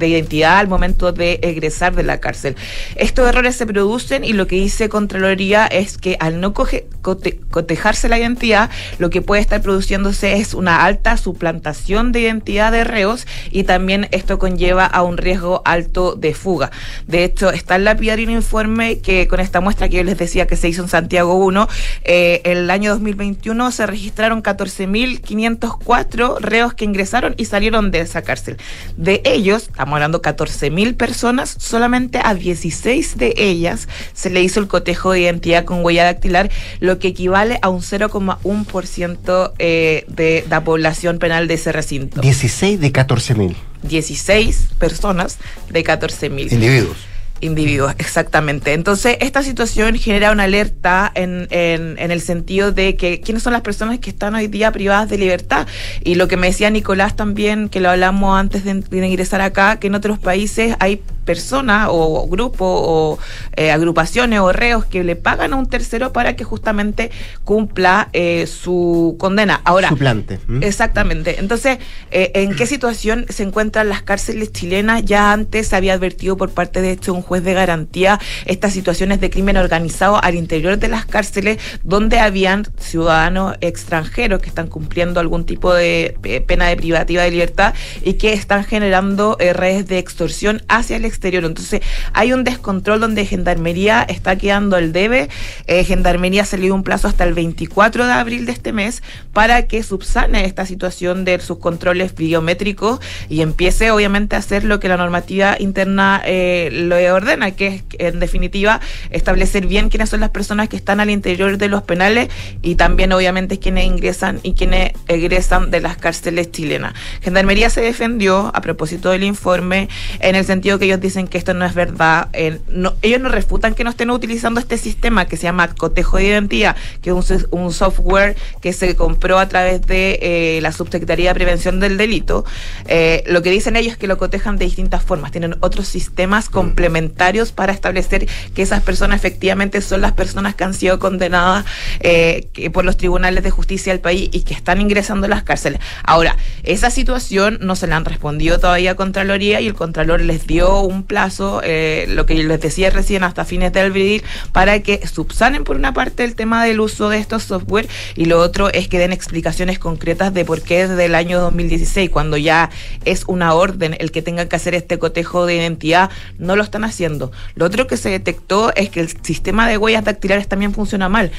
identidad 0.00 0.58
al 0.58 0.66
momento 0.66 1.12
de 1.12 1.38
egresar 1.40 1.94
de 1.94 2.02
la 2.02 2.18
cárcel. 2.18 2.56
Estos 2.96 3.28
errores 3.28 3.54
se 3.54 3.64
producen 3.64 4.24
y 4.24 4.32
lo 4.32 4.48
que 4.48 4.56
dice 4.56 4.88
Contraloría 4.88 5.68
es 5.68 5.98
que 5.98 6.16
al 6.18 6.40
no 6.40 6.52
cotejarse 6.52 8.08
la 8.08 8.18
identidad, 8.18 8.70
lo 8.98 9.08
que 9.08 9.22
puede 9.22 9.40
estar 9.40 9.62
produciéndose 9.62 10.32
es 10.32 10.52
una 10.52 10.84
alta 10.84 11.16
suplantación 11.16 12.10
de 12.10 12.22
identidad 12.22 12.72
de 12.72 12.82
reos 12.82 13.19
y 13.50 13.64
también 13.64 14.08
esto 14.10 14.38
conlleva 14.38 14.86
a 14.86 15.02
un 15.02 15.16
riesgo 15.16 15.62
alto 15.64 16.14
de 16.14 16.34
fuga. 16.34 16.70
De 17.06 17.24
hecho, 17.24 17.50
está 17.50 17.76
en 17.76 17.84
la 17.84 17.90
lapidario 17.90 18.28
un 18.28 18.34
informe 18.34 19.00
que 19.00 19.26
con 19.26 19.40
esta 19.40 19.60
muestra 19.60 19.88
que 19.88 19.96
yo 19.96 20.04
les 20.04 20.16
decía 20.16 20.46
que 20.46 20.56
se 20.56 20.68
hizo 20.68 20.82
en 20.82 20.88
Santiago 20.88 21.34
1, 21.34 21.68
eh, 22.04 22.40
el 22.44 22.70
año 22.70 22.92
2021 22.92 23.72
se 23.72 23.84
registraron 23.86 24.42
14.504 24.42 26.38
reos 26.38 26.74
que 26.74 26.84
ingresaron 26.84 27.34
y 27.36 27.46
salieron 27.46 27.90
de 27.90 28.00
esa 28.00 28.22
cárcel. 28.22 28.58
De 28.96 29.22
ellos, 29.24 29.64
estamos 29.64 29.94
hablando 29.94 30.22
14.000 30.22 30.96
personas, 30.96 31.56
solamente 31.58 32.20
a 32.22 32.34
16 32.34 33.18
de 33.18 33.34
ellas 33.36 33.88
se 34.12 34.30
le 34.30 34.40
hizo 34.42 34.60
el 34.60 34.68
cotejo 34.68 35.10
de 35.12 35.20
identidad 35.20 35.64
con 35.64 35.84
huella 35.84 36.04
dactilar, 36.04 36.50
lo 36.78 36.98
que 36.98 37.08
equivale 37.08 37.58
a 37.62 37.68
un 37.70 37.80
0,1% 37.80 39.52
eh, 39.58 40.04
de 40.08 40.44
la 40.48 40.62
población 40.62 41.18
penal 41.18 41.48
de 41.48 41.54
ese 41.54 41.72
recinto. 41.72 42.20
16 42.20 42.80
de 42.80 42.92
14 42.92 43.09
mil. 43.36 43.56
16 43.82 44.70
personas 44.78 45.38
de 45.70 45.82
14 45.82 46.30
mil. 46.30 46.52
Individuos 46.52 47.10
individuos, 47.40 47.94
exactamente. 47.98 48.72
Entonces, 48.74 49.16
esta 49.20 49.42
situación 49.42 49.96
genera 49.96 50.30
una 50.30 50.44
alerta 50.44 51.10
en, 51.14 51.48
en, 51.50 51.98
en, 51.98 52.10
el 52.10 52.20
sentido 52.20 52.72
de 52.72 52.96
que 52.96 53.20
quiénes 53.20 53.42
son 53.42 53.52
las 53.52 53.62
personas 53.62 53.98
que 53.98 54.10
están 54.10 54.34
hoy 54.34 54.46
día 54.46 54.70
privadas 54.72 55.08
de 55.08 55.18
libertad. 55.18 55.66
Y 56.04 56.16
lo 56.16 56.28
que 56.28 56.36
me 56.36 56.48
decía 56.48 56.70
Nicolás 56.70 57.16
también, 57.16 57.68
que 57.68 57.80
lo 57.80 57.90
hablamos 57.90 58.38
antes 58.38 58.64
de, 58.64 58.74
de 58.74 59.06
ingresar 59.06 59.40
acá, 59.40 59.78
que 59.78 59.86
en 59.86 59.94
otros 59.94 60.18
países 60.18 60.76
hay 60.80 61.00
personas 61.24 61.88
o 61.90 62.26
grupos 62.28 62.58
o 62.60 63.18
eh, 63.56 63.70
agrupaciones 63.70 64.40
o 64.40 64.52
reos 64.52 64.84
que 64.84 65.04
le 65.04 65.16
pagan 65.16 65.52
a 65.52 65.56
un 65.56 65.66
tercero 65.66 66.12
para 66.12 66.36
que 66.36 66.44
justamente 66.44 67.10
cumpla 67.44 68.08
eh, 68.12 68.46
su 68.46 69.16
condena. 69.18 69.60
Ahora, 69.64 69.88
Suplante. 69.88 70.40
Exactamente. 70.60 71.38
Entonces, 71.38 71.78
eh, 72.10 72.32
¿en 72.34 72.54
qué 72.54 72.66
situación 72.66 73.26
se 73.28 73.42
encuentran 73.42 73.88
las 73.88 74.02
cárceles 74.02 74.52
chilenas? 74.52 75.04
Ya 75.04 75.32
antes 75.32 75.68
se 75.68 75.76
había 75.76 75.94
advertido 75.94 76.36
por 76.36 76.50
parte 76.50 76.80
de 76.80 76.92
hecho 76.92 77.12
un 77.12 77.22
juez 77.22 77.44
de 77.44 77.54
garantía 77.54 78.18
estas 78.46 78.72
situaciones 78.72 79.20
de 79.20 79.30
crimen 79.30 79.56
organizado 79.56 80.22
al 80.22 80.34
interior 80.34 80.78
de 80.78 80.88
las 80.88 81.06
cárceles 81.06 81.58
donde 81.82 82.18
habían 82.18 82.66
ciudadanos 82.78 83.56
extranjeros 83.60 84.40
que 84.40 84.48
están 84.48 84.68
cumpliendo 84.68 85.20
algún 85.20 85.44
tipo 85.44 85.74
de 85.74 86.16
pena 86.46 86.66
de 86.66 86.76
privativa 86.76 87.22
de 87.22 87.30
libertad 87.30 87.74
y 88.02 88.14
que 88.14 88.32
están 88.32 88.64
generando 88.64 89.36
redes 89.38 89.86
de 89.86 89.98
extorsión 89.98 90.62
hacia 90.68 90.96
el 90.96 91.04
exterior. 91.10 91.44
Entonces, 91.44 91.82
hay 92.12 92.32
un 92.32 92.44
descontrol 92.44 93.00
donde 93.00 93.26
Gendarmería 93.26 94.02
está 94.02 94.36
quedando 94.36 94.76
el 94.76 94.92
debe. 94.92 95.28
Eh, 95.66 95.84
Gendarmería 95.84 96.42
ha 96.42 96.46
salido 96.46 96.74
un 96.74 96.82
plazo 96.82 97.08
hasta 97.08 97.24
el 97.24 97.34
24 97.34 98.06
de 98.06 98.12
abril 98.12 98.46
de 98.46 98.52
este 98.52 98.72
mes 98.72 99.02
para 99.32 99.66
que 99.66 99.82
subsane 99.82 100.44
esta 100.44 100.66
situación 100.66 101.24
de 101.24 101.38
sus 101.40 101.58
controles 101.58 102.14
biométricos 102.14 103.00
y 103.28 103.42
empiece, 103.42 103.90
obviamente, 103.90 104.36
a 104.36 104.38
hacer 104.38 104.64
lo 104.64 104.80
que 104.80 104.88
la 104.88 104.96
normativa 104.96 105.56
interna 105.58 106.22
eh, 106.24 107.10
ordena, 107.12 107.50
que 107.52 107.66
es, 107.66 107.82
en 107.98 108.20
definitiva, 108.20 108.80
establecer 109.10 109.66
bien 109.66 109.88
quiénes 109.88 110.08
son 110.08 110.20
las 110.20 110.30
personas 110.30 110.68
que 110.68 110.76
están 110.76 111.00
al 111.00 111.10
interior 111.10 111.58
de 111.58 111.68
los 111.68 111.82
penales 111.82 112.28
y 112.62 112.76
también, 112.76 113.12
obviamente, 113.12 113.58
quiénes 113.58 113.84
ingresan 113.86 114.40
y 114.42 114.54
quiénes 114.54 114.92
egresan 115.08 115.70
de 115.70 115.80
las 115.80 115.96
cárceles 115.96 116.50
chilenas. 116.50 116.94
Gendarmería 117.22 117.70
se 117.70 117.80
defendió 117.80 118.50
a 118.54 118.60
propósito 118.60 119.10
del 119.10 119.24
informe 119.24 119.88
en 120.20 120.34
el 120.34 120.44
sentido 120.44 120.78
que 120.78 120.86
ellos 120.86 120.99
dicen 121.00 121.28
que 121.28 121.38
esto 121.38 121.54
no 121.54 121.64
es 121.64 121.74
verdad. 121.74 122.28
Eh, 122.32 122.60
no, 122.68 122.94
ellos 123.02 123.20
no 123.20 123.28
refutan 123.28 123.74
que 123.74 123.84
no 123.84 123.90
estén 123.90 124.10
utilizando 124.10 124.60
este 124.60 124.78
sistema 124.78 125.26
que 125.26 125.36
se 125.36 125.44
llama 125.44 125.74
cotejo 125.74 126.16
de 126.16 126.24
identidad, 126.24 126.76
que 127.02 127.10
es 127.10 127.46
un, 127.50 127.70
software 127.72 128.36
que 128.60 128.72
se 128.72 128.96
compró 128.96 129.38
a 129.38 129.48
través 129.48 129.82
de 129.86 130.18
eh, 130.22 130.60
la 130.60 130.72
Subsecretaría 130.72 131.30
de 131.30 131.34
Prevención 131.34 131.78
del 131.78 131.96
Delito. 131.96 132.44
Eh, 132.86 133.22
lo 133.26 133.42
que 133.42 133.50
dicen 133.50 133.76
ellos 133.76 133.92
es 133.92 133.98
que 133.98 134.06
lo 134.06 134.18
cotejan 134.18 134.56
de 134.56 134.64
distintas 134.64 135.02
formas. 135.02 135.30
Tienen 135.30 135.56
otros 135.60 135.86
sistemas 135.86 136.48
mm. 136.48 136.52
complementarios 136.52 137.52
para 137.52 137.72
establecer 137.72 138.28
que 138.54 138.62
esas 138.62 138.82
personas 138.82 139.18
efectivamente 139.18 139.80
son 139.80 140.00
las 140.00 140.12
personas 140.12 140.54
que 140.54 140.64
han 140.64 140.74
sido 140.74 140.98
condenadas 140.98 141.64
que 142.00 142.70
por 142.72 142.84
los 142.84 142.96
tribunales 142.96 143.44
de 143.44 143.50
justicia 143.50 143.92
del 143.92 144.00
país 144.00 144.28
y 144.32 144.42
que 144.42 144.54
están 144.54 144.80
ingresando 144.80 145.26
a 145.26 145.28
las 145.28 145.42
cárceles. 145.42 145.80
Ahora, 146.02 146.36
esa 146.62 146.90
situación 146.90 147.58
no 147.60 147.76
se 147.76 147.86
la 147.86 147.96
han 147.96 148.04
respondido 148.04 148.58
todavía 148.58 148.92
a 148.92 148.94
Contraloría 148.94 149.60
y 149.60 149.66
el 149.66 149.74
Contralor 149.74 150.20
les 150.20 150.46
dio 150.46 150.80
un 150.90 151.02
plazo, 151.04 151.60
eh, 151.64 152.06
lo 152.08 152.26
que 152.26 152.34
les 152.34 152.60
decía 152.60 152.90
recién, 152.90 153.24
hasta 153.24 153.44
fines 153.44 153.72
de 153.72 153.80
abril, 153.80 154.22
para 154.52 154.80
que 154.80 155.06
subsanen 155.06 155.64
por 155.64 155.76
una 155.76 155.94
parte 155.94 156.24
el 156.24 156.34
tema 156.34 156.64
del 156.64 156.80
uso 156.80 157.08
de 157.08 157.18
estos 157.18 157.44
software 157.44 157.88
y 158.16 158.26
lo 158.26 158.38
otro 158.40 158.70
es 158.72 158.88
que 158.88 158.98
den 158.98 159.12
explicaciones 159.12 159.78
concretas 159.78 160.34
de 160.34 160.44
por 160.44 160.62
qué 160.62 160.88
desde 160.88 161.04
el 161.06 161.14
año 161.14 161.40
2016, 161.40 162.10
cuando 162.10 162.36
ya 162.36 162.70
es 163.04 163.24
una 163.26 163.54
orden 163.54 163.96
el 163.98 164.10
que 164.10 164.22
tengan 164.22 164.48
que 164.48 164.56
hacer 164.56 164.74
este 164.74 164.98
cotejo 164.98 165.46
de 165.46 165.56
identidad, 165.56 166.10
no 166.38 166.56
lo 166.56 166.62
están 166.62 166.84
haciendo. 166.84 167.32
Lo 167.54 167.66
otro 167.66 167.86
que 167.86 167.96
se 167.96 168.10
detectó 168.10 168.72
es 168.74 168.90
que 168.90 169.00
el 169.00 169.08
sistema 169.22 169.68
de 169.68 169.78
huellas 169.78 170.04
dactilares 170.04 170.48
también 170.48 170.74
funciona 170.74 171.08
mal. 171.08 171.30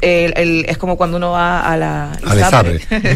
es 0.00 0.78
como 0.78 0.96
cuando 0.96 1.18
uno 1.18 1.30
va 1.30 1.60
a 1.60 1.76
la... 1.76 2.12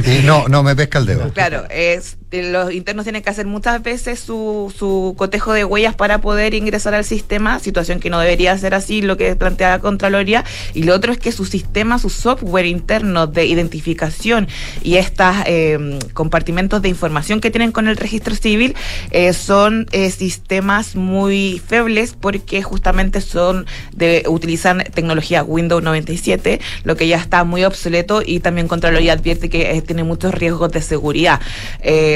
y 0.07 0.23
no, 0.25 0.49
no 0.49 0.63
me 0.63 0.77
pesca 0.77 0.99
el 0.99 1.07
dedo. 1.07 1.33
Claro, 1.33 1.65
es 1.71 2.18
los 2.31 2.73
internos 2.73 3.05
tienen 3.05 3.23
que 3.23 3.31
hacer 3.31 3.47
muchas 3.47 3.83
veces 3.83 4.21
su, 4.21 4.73
su 4.77 5.15
cotejo 5.17 5.53
de 5.53 5.65
huellas 5.65 5.95
para 5.95 6.21
poder 6.21 6.55
ingresar 6.55 6.95
al 6.95 7.05
sistema, 7.05 7.59
situación 7.59 8.01
que 8.01 8.11
no 8.11 8.21
debería 8.21 8.57
ser 8.59 8.75
así, 8.75 9.03
lo 9.03 9.17
que 9.17 9.35
plantea 9.37 9.71
la 9.71 9.79
Contraloría. 9.79 10.45
Y 10.75 10.83
lo 10.83 10.95
otro 10.95 11.13
es 11.13 11.19
que 11.19 11.33
su 11.33 11.45
sistema, 11.45 11.99
su 11.99 12.11
software 12.11 12.67
interno 12.67 13.27
de 13.27 13.47
identificación 13.47 14.49
y 14.83 14.97
estos 14.97 15.35
em, 15.47 15.99
compartimentos 16.13 16.83
de 16.83 16.89
información 16.89 17.41
que 17.41 17.51
tienen 17.51 17.73
con 17.73 17.89
el 17.89 17.97
registro 17.97 18.35
civil 18.35 18.75
eh, 19.11 19.33
son 19.33 19.87
eh, 19.93 20.11
sistemas 20.11 20.97
muy 20.97 21.61
febles 21.67 22.15
porque 22.19 22.63
justamente 22.63 23.21
son 23.21 23.67
de 23.93 24.25
utilizan 24.29 24.85
tecnología 24.95 25.43
Windows 25.43 25.83
97, 25.83 26.61
lo 26.85 26.97
que 26.97 27.09
ya 27.09 27.17
está 27.17 27.45
muy 27.45 27.65
obsoleto 27.65 28.23
y 28.25 28.41
también 28.41 28.69
Contraloría 28.69 29.15
advierte 29.15 29.49
que 29.49 29.71
eh, 29.71 29.83
tiene 29.83 30.05
muchos 30.05 30.35
riesgos 30.35 30.71
de 30.73 30.83
seguridad. 30.83 31.41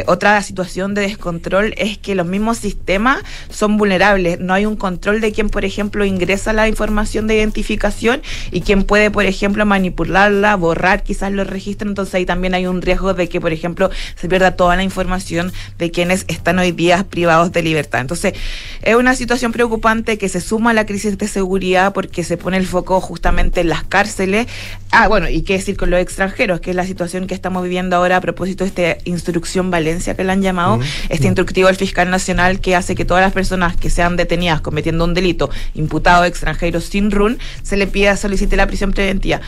Otra 0.07 0.41
situación 0.43 0.95
de 0.95 1.03
descontrol 1.03 1.75
es 1.77 1.99
que 1.99 2.15
los 2.15 2.27
mismos 2.27 2.59
sistemas 2.59 3.23
son 3.51 3.77
vulnerables. 3.77 4.41
No 4.41 4.55
hay 4.55 4.67
un 4.67 4.77
control 4.77 5.21
de 5.21 5.33
quién, 5.33 5.49
por 5.49 5.65
ejemplo, 5.65 6.05
ingresa 6.05 6.53
la 6.53 6.69
información 6.69 7.27
de 7.27 7.37
identificación 7.37 8.23
y 8.51 8.63
quién 8.63 8.85
puede, 8.85 9.11
por 9.11 9.25
ejemplo, 9.25 9.65
manipularla, 9.67 10.57
borrar 10.57 11.03
quizás 11.03 11.33
los 11.33 11.47
registros. 11.47 11.91
Entonces 11.91 12.15
ahí 12.15 12.27
también 12.27 12.55
hay 12.55 12.67
un 12.67 12.83
riesgo 12.83 13.15
de 13.15 13.29
que, 13.29 13.41
por 13.41 13.53
ejemplo, 13.53 13.91
se 14.17 14.29
pierda 14.29 14.57
toda 14.57 14.77
la 14.77 14.83
información 14.83 15.53
de 15.79 15.91
quienes 15.91 16.25
están 16.29 16.59
hoy 16.59 16.73
día 16.73 17.05
privados 17.05 17.53
de 17.53 17.63
libertad. 17.63 18.01
Entonces 18.01 18.35
es 18.83 18.95
una 18.95 19.15
situación 19.15 19.53
preocupante 19.53 20.19
que 20.19 20.29
se 20.29 20.41
suma 20.41 20.71
a 20.71 20.75
la 20.75 20.87
crisis 20.87 21.19
de 21.19 21.29
seguridad 21.29 21.93
porque 21.93 22.25
se 22.25 22.37
pone 22.37 22.57
el 22.57 22.67
foco 22.67 23.01
justamente 23.01 23.61
en 23.61 23.69
las 23.69 23.85
cárceles. 23.85 24.47
Ah, 24.91 25.09
bueno, 25.09 25.29
y 25.29 25.43
qué 25.43 25.55
decir 25.55 25.77
con 25.77 25.91
los 25.91 26.01
extranjeros, 26.01 26.61
que 26.61 26.71
es 26.71 26.77
la 26.77 26.87
situación 26.87 27.27
que 27.27 27.35
estamos 27.35 27.63
viviendo 27.63 27.97
ahora 27.97 28.17
a 28.17 28.21
propósito 28.21 28.65
de 28.65 28.69
esta 28.69 28.99
instrucción 29.05 29.71
Valencia 29.71 29.91
que 29.99 30.24
le 30.24 30.32
han 30.32 30.43
llamado, 30.43 30.80
este 31.09 31.26
instructivo 31.26 31.68
del 31.68 31.76
fiscal 31.76 32.11
nacional 32.11 32.61
que 32.61 32.76
hace 32.76 32.95
que 32.95 33.05
todas 33.05 33.22
las 33.22 33.32
personas 33.32 33.76
que 33.76 33.90
sean 33.90 34.16
detenidas 34.16 34.61
cometiendo 34.61 35.05
un 35.05 35.14
delito, 35.14 35.51
imputado 35.74 36.24
extranjero 36.24 36.80
sin 36.80 37.11
RUN, 37.11 37.38
se 37.62 37.76
le 37.76 37.86
pida 37.86 38.16
solicite 38.16 38.57
la 38.57 38.66
prisión 38.66 38.93
preventiva. 38.93 39.40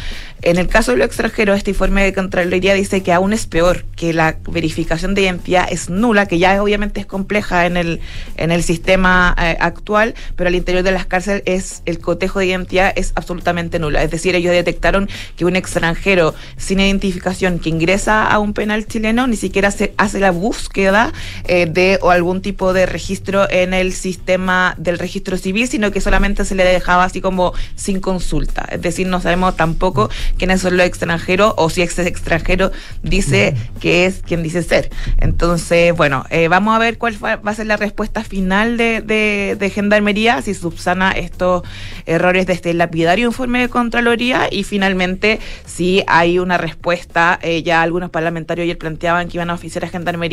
En 0.43 0.59
el 0.59 0.69
caso 0.69 0.93
de 0.93 0.99
los 0.99 1.07
extranjeros, 1.07 1.57
este 1.57 1.71
informe 1.71 2.05
de 2.05 2.13
Contraloría 2.13 2.75
dice 2.75 3.03
que 3.03 3.13
aún 3.13 3.33
es 3.33 3.47
peor, 3.47 3.85
que 3.97 4.13
la 4.13 4.37
verificación 4.47 5.15
de 5.15 5.23
identidad 5.23 5.67
es 5.71 5.89
nula, 5.89 6.27
que 6.27 6.39
ya 6.39 6.63
obviamente 6.63 7.01
es 7.01 7.07
compleja 7.07 7.65
en 7.65 7.79
el, 7.79 8.01
en 8.37 8.51
el 8.51 8.63
sistema 8.63 9.35
eh, 9.41 9.57
actual, 9.59 10.15
pero 10.37 10.49
al 10.49 10.55
interior 10.55 10.83
de 10.83 10.93
las 10.93 11.07
cárceles 11.07 11.43
es 11.47 11.83
el 11.87 11.99
cotejo 11.99 12.41
de 12.41 12.47
identidad 12.47 12.93
es 12.95 13.13
absolutamente 13.15 13.79
nula. 13.79 14.03
Es 14.03 14.11
decir, 14.11 14.35
ellos 14.35 14.53
detectaron 14.53 15.09
que 15.37 15.45
un 15.47 15.57
extranjero 15.57 16.35
sin 16.57 16.81
identificación 16.81 17.59
que 17.59 17.71
ingresa 17.71 18.27
a 18.27 18.39
un 18.39 18.53
penal 18.53 18.87
chileno 18.87 19.27
ni 19.27 19.37
siquiera 19.37 19.71
se 19.71 19.95
hace 19.97 20.21
la 20.21 20.31
búsqueda 20.35 21.13
eh, 21.45 21.67
de 21.67 21.99
o 22.03 22.11
algún 22.11 22.43
tipo 22.43 22.73
de 22.73 22.87
registro 22.87 23.49
en 23.51 23.75
el 23.75 23.93
sistema 23.93 24.75
del 24.79 24.99
registro 24.99 25.37
civil, 25.37 25.69
sino 25.69 25.91
que 25.91 26.01
solamente 26.01 26.45
se 26.45 26.55
le 26.55 26.65
dejaba 26.65 27.05
así 27.05 27.21
como 27.21 27.53
sin 27.75 28.01
consulta. 28.01 28.67
Es 28.71 28.83
decir, 28.83 29.07
no 29.07 29.21
sabemos 29.21 29.57
tampoco 29.57 30.11
quiénes 30.37 30.61
son 30.61 30.77
los 30.77 30.87
extranjeros 30.87 31.55
o 31.57 31.71
si 31.71 31.83
ese 31.83 32.07
extranjero 32.07 32.73
dice 33.03 33.55
que 33.81 34.07
es 34.07 34.23
quien 34.23 34.43
dice 34.43 34.63
ser. 34.63 34.91
Entonces, 35.19 35.95
bueno, 35.97 36.25
eh, 36.31 36.49
vamos 36.49 36.75
a 36.77 36.79
ver 36.79 36.99
cuál 36.99 37.17
va 37.25 37.41
a 37.43 37.55
ser 37.55 37.67
la 37.67 37.77
respuesta 37.77 38.25
final 38.25 38.77
de, 38.77 39.01
de, 39.01 39.57
de 39.59 39.71
Gendarmería, 39.71 40.43
si 40.43 40.55
subsana 40.55 41.13
estos 41.13 41.63
errores 42.07 42.47
de 42.47 42.53
este 42.53 42.75
lapidario 42.75 43.27
informe 43.27 43.61
de 43.61 43.69
Contraloría 43.69 44.49
y 44.51 44.65
finalmente 44.65 45.41
si 45.65 46.03
hay 46.07 46.39
una 46.39 46.59
respuesta, 46.59 47.39
eh, 47.43 47.63
ya 47.63 47.83
algunos 47.83 48.11
parlamentarios 48.11 48.65
ayer 48.65 48.79
planteaban 48.79 49.29
que 49.29 49.37
iban 49.37 49.51
a 49.51 49.55
oficiar 49.55 49.85
a 49.85 49.89
Gendarmería 49.89 50.24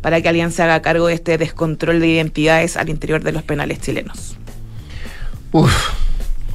para 0.00 0.20
que 0.20 0.28
alguien 0.28 0.52
se 0.52 0.62
haga 0.62 0.80
cargo 0.82 1.06
de 1.06 1.14
este 1.14 1.38
descontrol 1.38 2.00
de 2.00 2.08
identidades 2.08 2.76
al 2.76 2.88
interior 2.88 3.22
de 3.22 3.32
los 3.32 3.42
penales 3.42 3.80
chilenos. 3.80 4.36
Uf, 5.52 5.72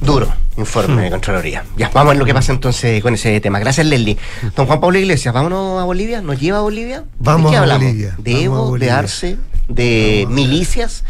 duro 0.00 0.32
informe 0.56 1.02
de 1.02 1.10
Contraloría. 1.10 1.64
Ya, 1.76 1.88
vamos 1.94 2.08
a 2.08 2.08
ver 2.10 2.18
lo 2.18 2.24
que 2.24 2.34
pasa 2.34 2.52
entonces 2.52 3.02
con 3.02 3.14
ese 3.14 3.40
tema. 3.40 3.58
Gracias, 3.58 3.86
Leslie. 3.86 4.18
Don 4.54 4.66
Juan 4.66 4.80
Pablo 4.80 4.98
Iglesias, 4.98 5.32
vámonos 5.32 5.80
a 5.80 5.84
Bolivia. 5.84 6.20
¿Nos 6.20 6.38
lleva 6.40 6.58
a 6.58 6.60
Bolivia? 6.62 7.04
Vamos 7.18 7.50
¿De 7.50 7.54
qué 7.54 7.56
a 7.56 7.60
hablamos? 7.62 7.84
Bolivia, 7.84 8.14
¿De 8.18 8.32
vamos 8.32 8.40
a 8.40 8.44
Evo, 8.44 8.56
de 8.64 8.70
Bolivia. 8.70 8.98
Arce, 8.98 9.36
de 9.74 10.26
milicias? 10.30 11.04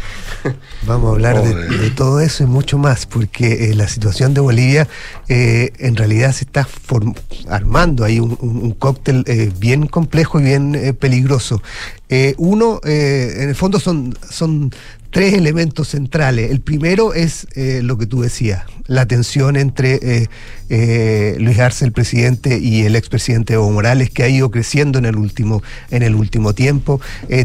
Vamos 0.85 1.09
a 1.09 1.11
hablar 1.13 1.41
de, 1.43 1.53
de 1.77 1.89
todo 1.91 2.19
eso 2.19 2.43
y 2.43 2.47
mucho 2.47 2.77
más, 2.77 3.05
porque 3.05 3.69
eh, 3.69 3.73
la 3.75 3.87
situación 3.87 4.33
de 4.33 4.41
Bolivia 4.41 4.87
eh, 5.29 5.71
en 5.79 5.95
realidad 5.95 6.31
se 6.33 6.45
está 6.45 6.65
form- 6.67 7.15
armando 7.47 8.03
ahí 8.03 8.19
un, 8.19 8.37
un- 8.41 8.57
un 8.57 8.71
cóctel 8.71 9.23
eh, 9.27 9.51
bien 9.59 9.87
complejo 9.87 10.39
y 10.39 10.43
bien 10.43 10.95
peligroso. 10.99 11.61
Uno, 12.37 12.79
en 12.83 13.49
el 13.49 13.55
fondo 13.55 13.79
son, 13.79 14.15
son 14.29 14.71
tres 15.13 15.35
elementos 15.35 15.89
centrales. 15.89 16.49
El 16.49 16.59
primero 16.59 17.13
es 17.13 17.47
eh, 17.53 17.81
lo 17.83 17.99
que 17.99 18.07
tú 18.07 18.21
decías, 18.21 18.63
la 18.87 19.05
tensión 19.05 19.55
entre 19.55 19.99
eh, 20.01 20.27
eh, 20.69 21.35
Luis 21.39 21.59
Arce, 21.59 21.85
el 21.85 21.91
presidente, 21.91 22.57
y 22.57 22.81
el 22.81 22.95
expresidente 22.95 23.53
Evo 23.53 23.69
Morales, 23.69 24.09
que 24.09 24.23
ha 24.23 24.27
ido 24.27 24.49
creciendo 24.49 24.97
en 24.97 25.05
el 25.05 25.15
último, 25.15 25.61
en 25.91 26.01
el 26.01 26.15
último 26.15 26.53
tiempo, 26.53 26.99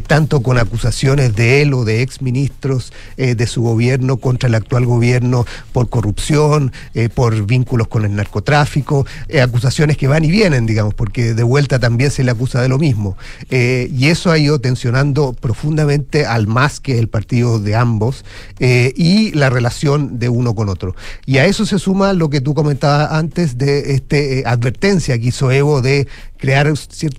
tanto 0.06 0.42
con 0.42 0.56
acusaciones 0.56 1.36
de 1.36 1.60
él 1.60 1.74
o 1.74 1.84
de 1.84 2.00
exministros 2.00 2.92
de 3.16 3.46
su 3.46 3.60
gobierno 3.60 4.16
contra 4.16 4.48
el 4.48 4.54
actual 4.54 4.86
gobierno 4.86 5.44
por 5.72 5.90
corrupción, 5.90 6.72
por 7.14 7.44
vínculos 7.44 7.88
con 7.88 8.06
el 8.06 8.14
narcotráfico, 8.16 9.06
acusaciones 9.42 9.98
que 9.98 10.08
van 10.08 10.24
y 10.24 10.30
vienen, 10.30 10.64
digamos, 10.64 10.94
porque 10.94 11.34
de 11.34 11.42
vuelta 11.42 11.78
también 11.78 12.10
se 12.10 12.24
le 12.24 12.30
acusa 12.30 12.62
de 12.62 12.70
lo 12.70 12.78
mismo. 12.78 13.18
Y 13.50 14.06
eso 14.06 14.30
ha 14.30 14.38
ido 14.38 14.58
tensionando 14.58 15.34
profundamente 15.34 16.24
al 16.24 16.46
MAS, 16.46 16.80
que 16.80 16.98
el 16.98 17.08
partido 17.08 17.57
de 17.64 17.76
ambos, 17.76 18.24
eh, 18.58 18.92
y 18.96 19.32
la 19.32 19.50
relación 19.50 20.18
de 20.18 20.28
uno 20.28 20.54
con 20.54 20.68
otro. 20.68 20.94
Y 21.26 21.38
a 21.38 21.46
eso 21.46 21.66
se 21.66 21.78
suma 21.78 22.12
lo 22.12 22.30
que 22.30 22.40
tú 22.40 22.54
comentabas 22.54 23.12
antes 23.12 23.58
de 23.58 23.94
este 23.94 24.40
eh, 24.40 24.42
advertencia 24.46 25.18
que 25.18 25.26
hizo 25.26 25.50
Evo 25.50 25.82
de 25.82 26.06
crear 26.38 26.72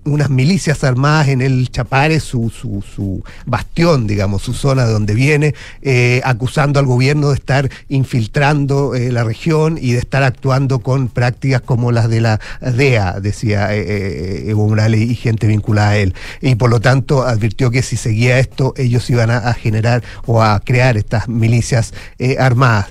unas 0.05 0.30
milicias 0.30 0.84
armadas 0.84 1.28
en 1.28 1.41
el 1.41 1.70
Chapare, 1.70 2.20
su, 2.20 2.49
su, 2.49 2.82
su 2.82 3.24
bastión, 3.45 4.07
digamos, 4.07 4.41
su 4.41 4.53
zona 4.53 4.86
de 4.86 4.93
donde 4.93 5.13
viene, 5.13 5.53
eh, 5.82 6.22
acusando 6.24 6.80
al 6.80 6.86
gobierno 6.86 7.30
de 7.30 7.36
estar 7.36 7.70
infiltrando 7.89 8.95
eh, 8.95 9.11
la 9.11 9.24
región 9.24 9.78
y 9.80 9.91
de 9.91 9.99
estar 9.99 10.24
actuando 10.24 10.80
con 10.80 11.09
prácticas 11.09 11.61
como 11.61 11.91
las 11.91 12.09
de 12.09 12.22
la 12.22 12.39
DEA, 12.61 13.20
decía 13.20 13.76
eh, 13.76 14.49
Evo 14.49 14.67
Morales 14.67 15.01
y 15.01 15.15
gente 15.15 15.47
vinculada 15.47 15.89
a 15.91 15.97
él. 15.97 16.13
Y 16.41 16.55
por 16.55 16.70
lo 16.70 16.80
tanto 16.80 17.24
advirtió 17.24 17.72
que 17.72 17.84
si 17.84 17.97
seguía 17.97 18.39
esto, 18.39 18.74
ellos 18.78 19.09
iban 19.09 19.30
a, 19.30 19.53
generar 19.53 20.03
o 20.26 20.41
a 20.41 20.59
crear 20.61 20.95
estas 20.95 21.28
milicias 21.28 21.93
armadas. 22.38 22.88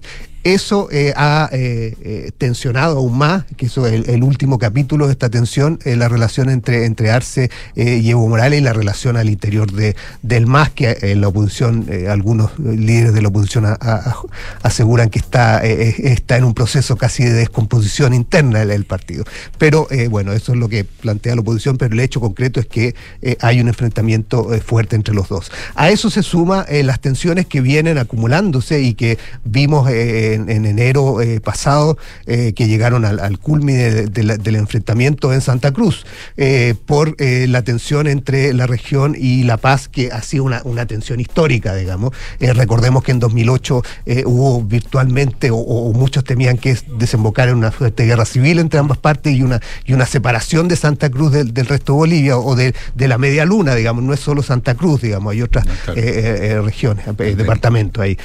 Eso 0.54 0.88
eh, 0.90 1.12
ha 1.14 1.50
eh, 1.52 1.94
eh, 2.00 2.30
tensionado 2.38 2.96
aún 2.96 3.18
más, 3.18 3.44
que 3.58 3.66
eso 3.66 3.86
es 3.86 4.08
el, 4.08 4.22
último 4.22 4.58
capítulo 4.58 5.04
de 5.04 5.12
esta 5.12 5.28
tensión, 5.28 5.78
eh, 5.84 5.94
la 5.94 6.08
relación 6.08 6.48
entre, 6.48 6.86
entre 6.86 7.10
Arce 7.10 7.50
y 7.76 8.08
Evo 8.08 8.26
Morales 8.28 8.58
y 8.58 8.62
la 8.62 8.72
relación 8.72 9.18
al 9.18 9.28
interior 9.28 9.70
de, 9.70 9.94
del 10.22 10.46
MAS, 10.46 10.70
que 10.70 10.96
eh, 11.02 11.16
la 11.16 11.28
oposición, 11.28 11.86
algunos 12.08 12.58
líderes 12.58 13.12
de 13.12 13.20
la 13.20 13.28
oposición 13.28 13.66
aseguran 14.62 15.10
que 15.10 15.18
está, 15.18 15.62
está 15.62 16.38
en 16.38 16.44
un 16.44 16.54
proceso 16.54 16.96
casi 16.96 17.24
de 17.24 17.34
descomposición 17.34 18.14
interna 18.14 18.64
del, 18.64 18.86
partido. 18.86 19.24
Pero 19.58 19.86
bueno, 20.08 20.32
eso 20.32 20.52
es 20.52 20.58
lo 20.58 20.70
que 20.70 20.84
plantea 20.84 21.34
la 21.34 21.42
oposición, 21.42 21.76
pero 21.76 21.92
el 21.92 22.00
hecho 22.00 22.20
concreto 22.20 22.58
es 22.58 22.66
que 22.66 22.94
hay 23.40 23.60
un 23.60 23.68
enfrentamiento 23.68 24.48
fuerte 24.64 24.96
entre 24.96 25.14
los 25.14 25.28
dos. 25.28 25.52
A 25.74 25.90
eso 25.90 26.08
se 26.08 26.22
suma 26.22 26.64
las 26.70 27.00
tensiones 27.00 27.46
que 27.46 27.60
vienen 27.60 27.98
acumulándose 27.98 28.80
y 28.80 28.94
que 28.94 29.18
vimos 29.44 29.90
eh, 29.90 30.37
en, 30.42 30.50
en 30.50 30.66
enero 30.66 31.20
eh, 31.20 31.40
pasado, 31.40 31.98
eh, 32.26 32.52
que 32.54 32.66
llegaron 32.68 33.04
al, 33.04 33.20
al 33.20 33.38
culmine 33.38 33.90
de- 33.90 34.06
de 34.06 34.22
la- 34.22 34.36
del 34.36 34.56
enfrentamiento 34.56 35.32
en 35.32 35.40
Santa 35.40 35.72
Cruz, 35.72 36.04
eh, 36.36 36.74
por 36.86 37.14
la 37.20 37.62
tensión 37.62 38.06
entre 38.06 38.52
la 38.52 38.66
región 38.66 39.14
y 39.18 39.42
La 39.44 39.56
Paz, 39.56 39.88
que 39.88 40.10
ha 40.12 40.22
sido 40.22 40.44
una, 40.44 40.62
una 40.64 40.86
tensión 40.86 41.20
histórica, 41.20 41.74
digamos. 41.74 42.12
Recordemos 42.40 43.02
que 43.02 43.12
en 43.12 43.18
2008 43.20 43.82
eh, 44.06 44.22
hubo 44.26 44.62
virtualmente, 44.62 45.50
o, 45.50 45.56
o 45.56 45.92
muchos 45.92 46.24
temían 46.24 46.56
que 46.58 46.70
es 46.70 46.84
desembocar 46.98 47.48
en 47.48 47.56
una 47.56 47.70
fuerte 47.70 48.04
guerra 48.06 48.24
civil 48.24 48.58
entre 48.58 48.78
ambas 48.80 48.98
partes 48.98 49.34
y 49.34 49.42
una, 49.42 49.60
y 49.84 49.92
una 49.92 50.06
separación 50.06 50.68
de 50.68 50.76
Santa 50.76 51.10
Cruz 51.10 51.32
del, 51.32 51.52
del 51.54 51.66
resto 51.66 51.92
de 51.92 51.96
Bolivia 51.98 52.38
o 52.38 52.54
de, 52.56 52.74
de 52.94 53.08
la 53.08 53.18
media 53.18 53.44
luna, 53.44 53.74
digamos. 53.74 54.02
No 54.04 54.12
es 54.14 54.20
solo 54.20 54.42
Santa 54.42 54.74
Cruz, 54.74 55.02
digamos, 55.02 55.32
hay 55.32 55.42
otras 55.42 55.66
eh, 55.66 55.70
eh, 55.96 56.38
eh, 56.52 56.60
regiones, 56.60 57.06
eh, 57.06 57.12
departamentos 57.36 58.02
ahí. 58.02 58.16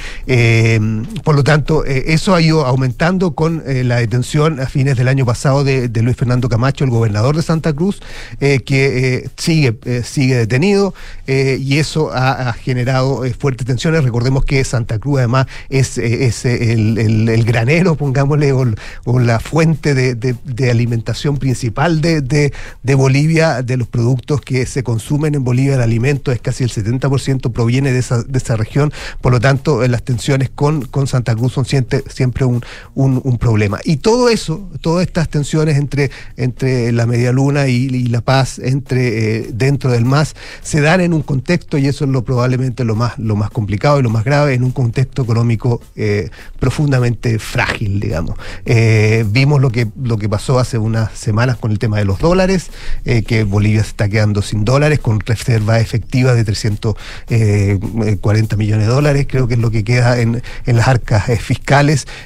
Por 1.24 1.36
lo 1.36 1.44
tanto, 1.44 1.84
eh, 1.94 2.14
eso 2.14 2.34
ha 2.34 2.42
ido 2.42 2.66
aumentando 2.66 3.36
con 3.36 3.62
eh, 3.68 3.84
la 3.84 3.98
detención 3.98 4.60
a 4.60 4.66
fines 4.66 4.98
del 4.98 5.08
año 5.08 5.28
pasado 5.28 5.64
de, 5.64 5.90
Luis 6.02 6.18
Fernando 6.18 6.50
Camacho, 6.50 6.84
el 6.84 6.90
gobernador 6.90 7.36
de 7.36 7.44
Santa 7.44 7.72
Cruz, 7.72 8.02
eh, 8.40 8.62
que 8.62 9.30
sigue, 9.38 9.78
sigue 10.04 10.36
detenido 10.36 10.94
y 11.28 11.78
eso 11.78 12.12
ha, 12.12 12.52
generado 12.54 13.24
fuertes 13.38 13.68
tensiones. 13.68 14.04
Recordemos 14.04 14.44
que 14.44 14.64
Santa 14.64 14.98
Cruz 15.00 15.20
además 15.20 15.46
es, 15.70 15.98
es 15.98 16.46
el, 16.46 17.44
granero, 17.46 17.96
pongámosle, 17.96 18.52
o, 18.54 19.20
la 19.20 19.40
fuente 19.40 19.94
de, 19.94 20.16
de- 20.16 20.72
alimentación 20.72 21.38
principal 21.38 22.02
de, 22.02 22.52
Bolivia, 22.96 23.62
de 23.62 23.78
los 23.78 23.88
productos 23.88 24.42
que 24.42 24.66
se 24.66 24.84
consumen 24.84 25.36
en 25.36 25.44
Bolivia, 25.44 25.76
el 25.76 25.82
alimento 25.82 26.32
es 26.32 26.42
casi 26.42 26.64
el 26.64 26.72
70% 26.72 27.52
proviene 27.52 27.92
de 27.92 28.00
esa, 28.00 28.24
de 28.24 28.38
esa 28.38 28.56
región, 28.56 28.92
por 29.22 29.32
lo 29.32 29.40
tanto 29.40 29.86
las 29.88 30.04
tensiones 30.04 30.50
con, 30.50 30.86
con 30.86 31.08
Santa 31.08 31.36
Cruz 31.36 31.54
son 31.54 31.66
siempre, 32.08 32.46
un, 32.46 32.64
un- 32.96 33.38
problema. 33.38 33.80
Y 33.84 33.98
todo 33.98 34.30
eso, 34.30 34.70
todas 34.82 35.06
estas 35.06 35.28
tensiones 35.28 35.78
entre, 35.78 36.12
entre 36.38 36.92
la 36.92 37.06
Media 37.08 37.32
Luna 37.32 37.68
y, 37.68 37.90
La 38.08 38.22
Paz, 38.22 38.60
entre 38.60 39.38
eh, 39.38 39.50
dentro 39.54 39.92
del 39.92 40.06
MAS, 40.06 40.36
se 40.62 40.82
dan 40.82 41.02
en 41.02 41.14
un 41.14 41.24
contexto, 41.24 41.78
y 41.78 41.88
eso 41.88 42.06
es 42.06 42.12
lo 42.12 42.24
probablemente 42.24 42.84
lo 42.84 42.96
más, 42.96 43.18
lo 43.18 43.36
más 43.36 43.50
complicado 43.50 44.00
y 44.00 44.04
lo 44.04 44.10
más 44.10 44.24
grave, 44.24 44.54
en 44.54 44.64
un 44.64 44.72
contexto 44.72 45.24
económico 45.24 45.82
eh, 45.96 46.30
profundamente 46.60 47.40
frágil, 47.40 48.00
digamos. 48.00 48.38
Eh, 48.66 49.26
vimos 49.28 49.60
lo 49.60 49.72
que, 49.72 49.88
lo 50.02 50.18
que 50.18 50.30
pasó 50.30 50.60
hace 50.60 50.78
unas 50.78 51.12
semanas 51.18 51.58
con 51.58 51.72
el 51.72 51.80
tema 51.80 51.98
de 51.98 52.06
los 52.06 52.20
dólares, 52.20 52.70
que 53.04 53.44
Bolivia 53.44 53.82
se 53.84 53.90
está 53.90 54.08
quedando 54.10 54.42
sin 54.42 54.64
dólares, 54.64 55.00
con 55.00 55.20
reserva 55.20 55.80
efectiva 55.80 56.34
de 56.36 56.44
340 56.44 58.56
millones 58.58 58.88
de 58.88 58.94
dólares, 58.94 59.28
creo 59.30 59.48
que 59.48 59.56
es 59.56 59.60
lo 59.60 59.72
que 59.72 59.84
queda 59.84 60.20
en, 60.20 60.42
en 60.66 60.78
las 60.78 60.88
arcas 60.88 61.30
eh, 61.30 61.38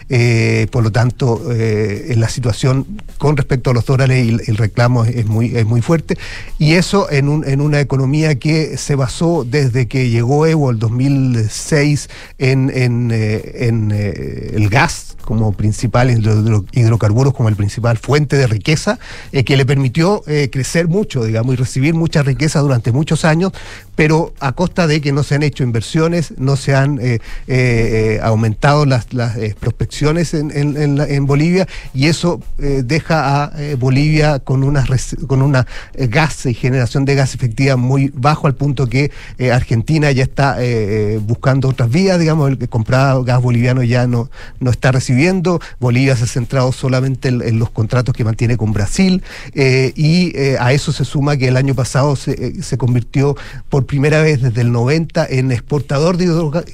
Eh, 0.09 0.67
por 0.71 0.83
lo 0.83 0.91
tanto, 0.91 1.41
eh, 1.51 2.13
la 2.17 2.29
situación 2.29 2.85
con 3.17 3.37
respecto 3.37 3.69
a 3.71 3.73
los 3.73 3.85
dólares 3.85 4.25
y 4.25 4.29
el, 4.49 4.57
reclamo 4.57 5.05
es, 5.05 5.15
es 5.15 5.25
muy, 5.25 5.55
es 5.55 5.65
muy 5.65 5.81
fuerte. 5.81 6.17
Y 6.59 6.73
eso 6.73 7.09
en, 7.11 7.27
un- 7.29 7.47
en 7.47 7.61
una 7.61 7.79
economía 7.79 8.35
que 8.35 8.77
se 8.77 8.95
basó 8.95 9.45
desde 9.49 9.87
que 9.87 10.09
llegó 10.09 10.45
Evo 10.45 10.69
el 10.71 10.79
2006 10.79 12.09
en, 12.37 12.69
en, 12.73 13.11
eh, 13.11 13.51
en, 13.67 13.91
eh, 13.93 14.51
el 14.53 14.69
gas 14.69 15.16
como 15.27 15.51
principal, 15.51 16.09
hidro- 16.09 16.63
hidrocarburos 16.71 17.33
como 17.33 17.49
el 17.49 17.57
principal 17.57 17.97
fuente 17.97 18.37
de 18.37 18.47
riqueza, 18.47 18.97
eh, 19.33 19.43
que 19.43 19.57
le 19.57 19.65
permitió 19.65 20.23
eh, 20.25 20.49
crecer 20.49 20.87
mucho, 20.87 21.25
digamos, 21.25 21.53
y 21.53 21.57
recibir 21.57 21.93
mucha 21.95 22.23
riqueza 22.23 22.61
durante 22.61 22.93
muchos 22.93 23.25
años, 23.25 23.51
pero 23.97 24.33
a 24.39 24.53
costa 24.53 24.87
de 24.87 25.01
que 25.01 25.11
no 25.11 25.23
se 25.23 25.35
han 25.35 25.43
hecho 25.43 25.63
inversiones, 25.65 26.33
no 26.37 26.55
se 26.55 26.75
han 26.75 26.97
eh, 27.01 28.19
aumentado 28.23 28.85
las, 28.85 29.13
las, 29.13 29.35
prospecciones 29.59 30.33
en, 30.33 30.51
en- 30.55 31.01
en 31.01 31.25
Bolivia, 31.25 31.67
y 31.93 32.05
eso 32.07 32.39
deja 32.57 33.43
a 33.43 33.51
Bolivia 33.77 34.39
con 34.39 34.63
una, 34.63 34.85
con 35.27 35.41
una 35.41 35.67
gas 35.93 36.45
y 36.45 36.53
generación 36.53 37.03
de 37.03 37.15
gas 37.15 37.35
efectiva 37.35 37.75
muy 37.75 38.11
bajo, 38.15 38.47
al 38.47 38.55
punto 38.55 38.87
que 38.87 39.11
Argentina 39.51 40.09
ya 40.11 40.23
está 40.23 40.57
buscando 41.21 41.67
otras 41.67 41.89
vías, 41.89 42.17
digamos, 42.19 42.49
el 42.49 42.57
que 42.57 42.67
compraba 42.69 43.21
gas 43.23 43.41
boliviano 43.41 43.83
ya 43.83 44.07
no, 44.07 44.29
no 44.59 44.71
está 44.71 44.91
recibiendo, 44.91 45.16
Bolivia 45.79 46.15
se 46.15 46.23
ha 46.25 46.27
centrado 46.27 46.71
solamente 46.71 47.29
en, 47.29 47.41
en 47.41 47.59
los 47.59 47.69
contratos 47.71 48.13
que 48.15 48.23
mantiene 48.23 48.57
con 48.57 48.71
Brasil, 48.73 49.23
eh, 49.53 49.91
y 49.95 50.37
eh, 50.37 50.57
a 50.59 50.73
eso 50.73 50.91
se 50.91 51.05
suma 51.05 51.37
que 51.37 51.47
el 51.47 51.57
año 51.57 51.73
pasado 51.75 52.15
se, 52.15 52.31
eh, 52.31 52.53
se 52.61 52.77
convirtió 52.77 53.35
por 53.69 53.85
primera 53.85 54.21
vez 54.21 54.41
desde 54.41 54.61
el 54.61 54.71
90 54.71 55.25
en 55.29 55.51
exportador 55.51 56.17
de 56.17 56.25
hidroca- 56.25 56.65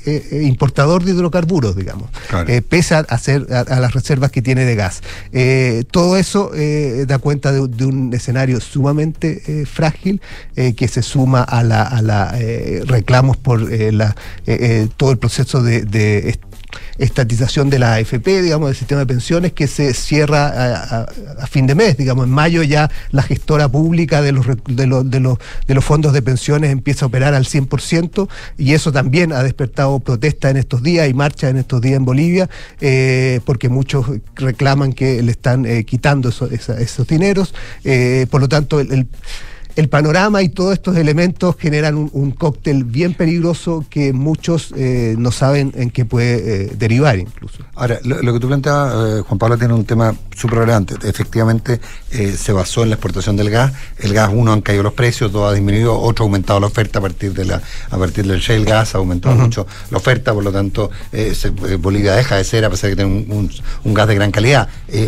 importador 0.44 1.04
de 1.04 1.12
hidrocarburos, 1.12 1.76
digamos, 1.76 2.10
pese 2.70 2.96
a, 2.96 3.00
hacer, 3.00 3.48
a, 3.52 3.62
a 3.62 3.80
las 3.80 3.94
reservas 3.94 4.32
que 4.32 4.42
tiene 4.42 4.66
de 4.66 4.76
gas. 4.76 5.02
Todo 5.92 6.18
eso 6.18 6.52
da 7.08 7.18
cuenta 7.20 7.52
de, 7.52 7.68
de 7.68 7.86
un 7.86 8.14
escenario 8.14 8.60
sumamente 8.60 9.66
frágil 9.66 10.22
que 10.56 10.88
se 10.88 11.02
suma 11.02 11.42
a 11.44 11.64
la, 11.64 11.84
a 11.84 12.02
la 12.02 12.36
reclamos 12.86 13.38
por 13.38 13.62
la, 13.94 14.16
todo 14.98 15.12
el 15.12 15.18
proceso 15.18 15.62
de, 15.62 15.84
de 15.84 16.38
estatización 16.98 17.70
de 17.70 17.80
la 17.80 17.96
AFP, 17.96 18.42
digamos, 18.42 18.70
del 18.70 18.76
sistema 18.76 19.02
de 19.02 19.08
pensiones, 19.08 19.54
que 19.54 19.68
se 19.68 19.94
cierra 19.94 21.06
a, 21.40 21.48
fin 21.48 21.68
de 21.68 21.76
mes, 21.76 21.98
digamos, 21.98 22.26
en 22.26 22.32
mayo 22.32 22.64
ya 22.64 22.90
la 23.12 23.24
gestora 23.24 23.68
pública 23.70 24.22
de 24.22 24.32
los, 24.32 24.46
de 24.66 24.88
los, 24.88 25.10
de 25.10 25.20
los, 25.76 25.86
fondos 25.86 26.14
de 26.14 26.22
pensiones 26.22 26.72
empieza 26.72 27.06
a 27.06 27.08
operar 27.08 27.34
al 27.34 27.46
100% 27.46 28.30
y 28.58 28.74
eso 28.74 28.92
también 28.92 29.34
ha 29.34 29.44
despertado 29.44 30.00
protesta 30.00 30.50
en 30.50 30.58
estos 30.58 30.82
días 30.84 31.10
y 31.10 31.14
marcha 31.14 31.50
en 31.50 31.58
estos 31.58 31.82
días 31.82 31.98
en 31.98 32.06
Bolivia, 32.06 32.50
eh, 32.82 33.40
porque 33.46 33.70
muchos 33.70 34.06
reclaman 34.36 34.94
que 34.94 35.22
le 35.22 35.32
están 35.32 35.66
eh, 35.66 35.84
quitando 35.84 36.30
esos 36.30 37.08
dineros, 37.08 37.54
eh, 37.84 38.28
por 38.30 38.42
lo 38.42 38.50
tanto 38.50 38.80
el 38.80 39.08
el 39.76 39.90
panorama 39.90 40.42
y 40.44 40.50
todos 40.50 40.74
estos 40.74 40.96
elementos 40.98 41.56
generan 41.58 41.96
un, 41.96 42.10
un 42.14 42.32
cóctel 42.32 42.84
bien 42.84 43.14
peligroso 43.14 43.86
que 43.90 44.14
muchos 44.14 44.74
eh, 44.78 45.16
no 45.18 45.32
saben 45.32 45.72
en 45.76 45.90
qué 45.90 46.06
puede 46.06 46.66
eh, 46.66 46.72
derivar 46.78 47.18
incluso. 47.18 47.64
Ahora, 47.76 48.00
lo, 48.04 48.22
lo 48.22 48.34
que 48.34 48.40
tú 48.40 48.48
planteas, 48.48 48.94
eh, 48.94 49.22
Juan 49.28 49.40
Pablo, 49.40 49.58
tiene 49.58 49.74
un 49.74 49.86
tema 49.86 50.14
súper 50.36 50.60
relevante. 50.60 50.96
Efectivamente, 51.08 51.80
se 52.38 52.52
basó 52.52 52.84
en 52.84 52.90
la 52.90 52.96
exportación 52.96 53.36
del 53.36 53.50
gas. 53.50 53.74
El 54.00 54.14
gas, 54.14 54.30
uno, 54.34 54.54
han 54.54 54.62
caído 54.62 54.84
los 54.84 54.94
precios, 54.94 55.32
dos, 55.32 55.50
ha 55.50 55.54
disminuido, 55.54 56.00
otro, 56.00 56.26
ha 56.26 56.28
aumentado 56.28 56.60
la 56.60 56.68
oferta 56.68 57.00
a 57.00 57.02
partir 57.02 57.34
de 57.34 57.46
la 57.46 57.62
a 57.90 57.98
partir 57.98 58.26
del 58.28 58.40
shale 58.40 58.66
gas, 58.66 58.94
ha 58.96 59.00
aumentado 59.00 59.36
mucho 59.36 59.66
la 59.90 59.98
oferta, 59.98 60.34
por 60.34 60.44
lo 60.44 60.52
tanto, 60.52 60.90
se- 61.12 61.50
Bolivia 61.78 62.14
deja 62.16 62.36
de 62.38 62.44
ser, 62.44 62.66
a 62.66 62.70
pesar 62.70 62.90
de 62.90 62.96
que 62.96 63.04
tiene 63.04 63.12
un, 63.26 63.32
un- 63.38 63.52
un 63.84 63.94
gas 63.94 64.08
de 64.08 64.16
gran 64.16 64.32
calidad, 64.32 64.68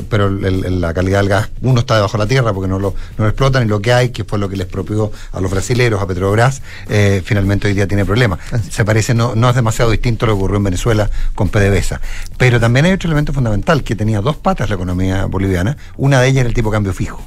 pero 0.09 0.27
el- 0.27 0.65
el- 0.65 0.81
la 0.81 0.93
calidad 0.93 1.19
del 1.19 1.29
gas, 1.29 1.49
uno, 1.61 1.79
está 1.81 1.95
debajo 1.95 2.17
de 2.17 2.23
la 2.23 2.27
tierra 2.27 2.53
porque 2.53 2.67
no 2.67 2.79
lo, 2.79 2.93
no 3.17 3.23
lo 3.25 3.29
explotan, 3.29 3.63
y 3.65 3.67
lo 3.67 3.79
que 3.81 3.93
hay, 3.93 4.09
que 4.09 4.23
fue 4.23 4.39
lo 4.39 4.49
que 4.49 4.54
les 4.55 4.67
propió 4.67 5.11
a 5.31 5.39
los 5.39 5.51
brasileros, 5.51 6.01
a 6.01 6.07
Petrobras, 6.07 6.61
eh, 6.89 7.21
finalmente 7.23 7.67
hoy 7.67 7.73
día 7.73 7.87
tiene 7.87 8.05
problemas. 8.05 8.39
Se 8.69 8.85
parece, 8.85 9.13
no, 9.13 9.35
no 9.35 9.49
es 9.49 9.55
demasiado 9.55 9.91
distinto 9.91 10.25
a 10.25 10.27
lo 10.27 10.33
que 10.33 10.37
ocurrió 10.37 10.57
en 10.57 10.63
Venezuela 10.63 11.09
con 11.33 11.49
PDVSA. 11.49 12.01
Pero 12.37 12.59
también 12.59 12.85
hay 12.85 12.93
otro 12.93 13.07
elemento 13.07 13.33
fundamental, 13.33 13.83
que 13.83 13.95
tenía 13.95 14.21
dos 14.21 14.35
patas 14.37 14.69
la 14.69 14.75
economía 14.75 15.25
boliviana, 15.25 15.77
una 15.97 16.21
de 16.21 16.27
ellas 16.27 16.41
era 16.41 16.49
el 16.49 16.55
tipo 16.55 16.69
de 16.69 16.75
cambio 16.75 16.93
fijo. 16.93 17.21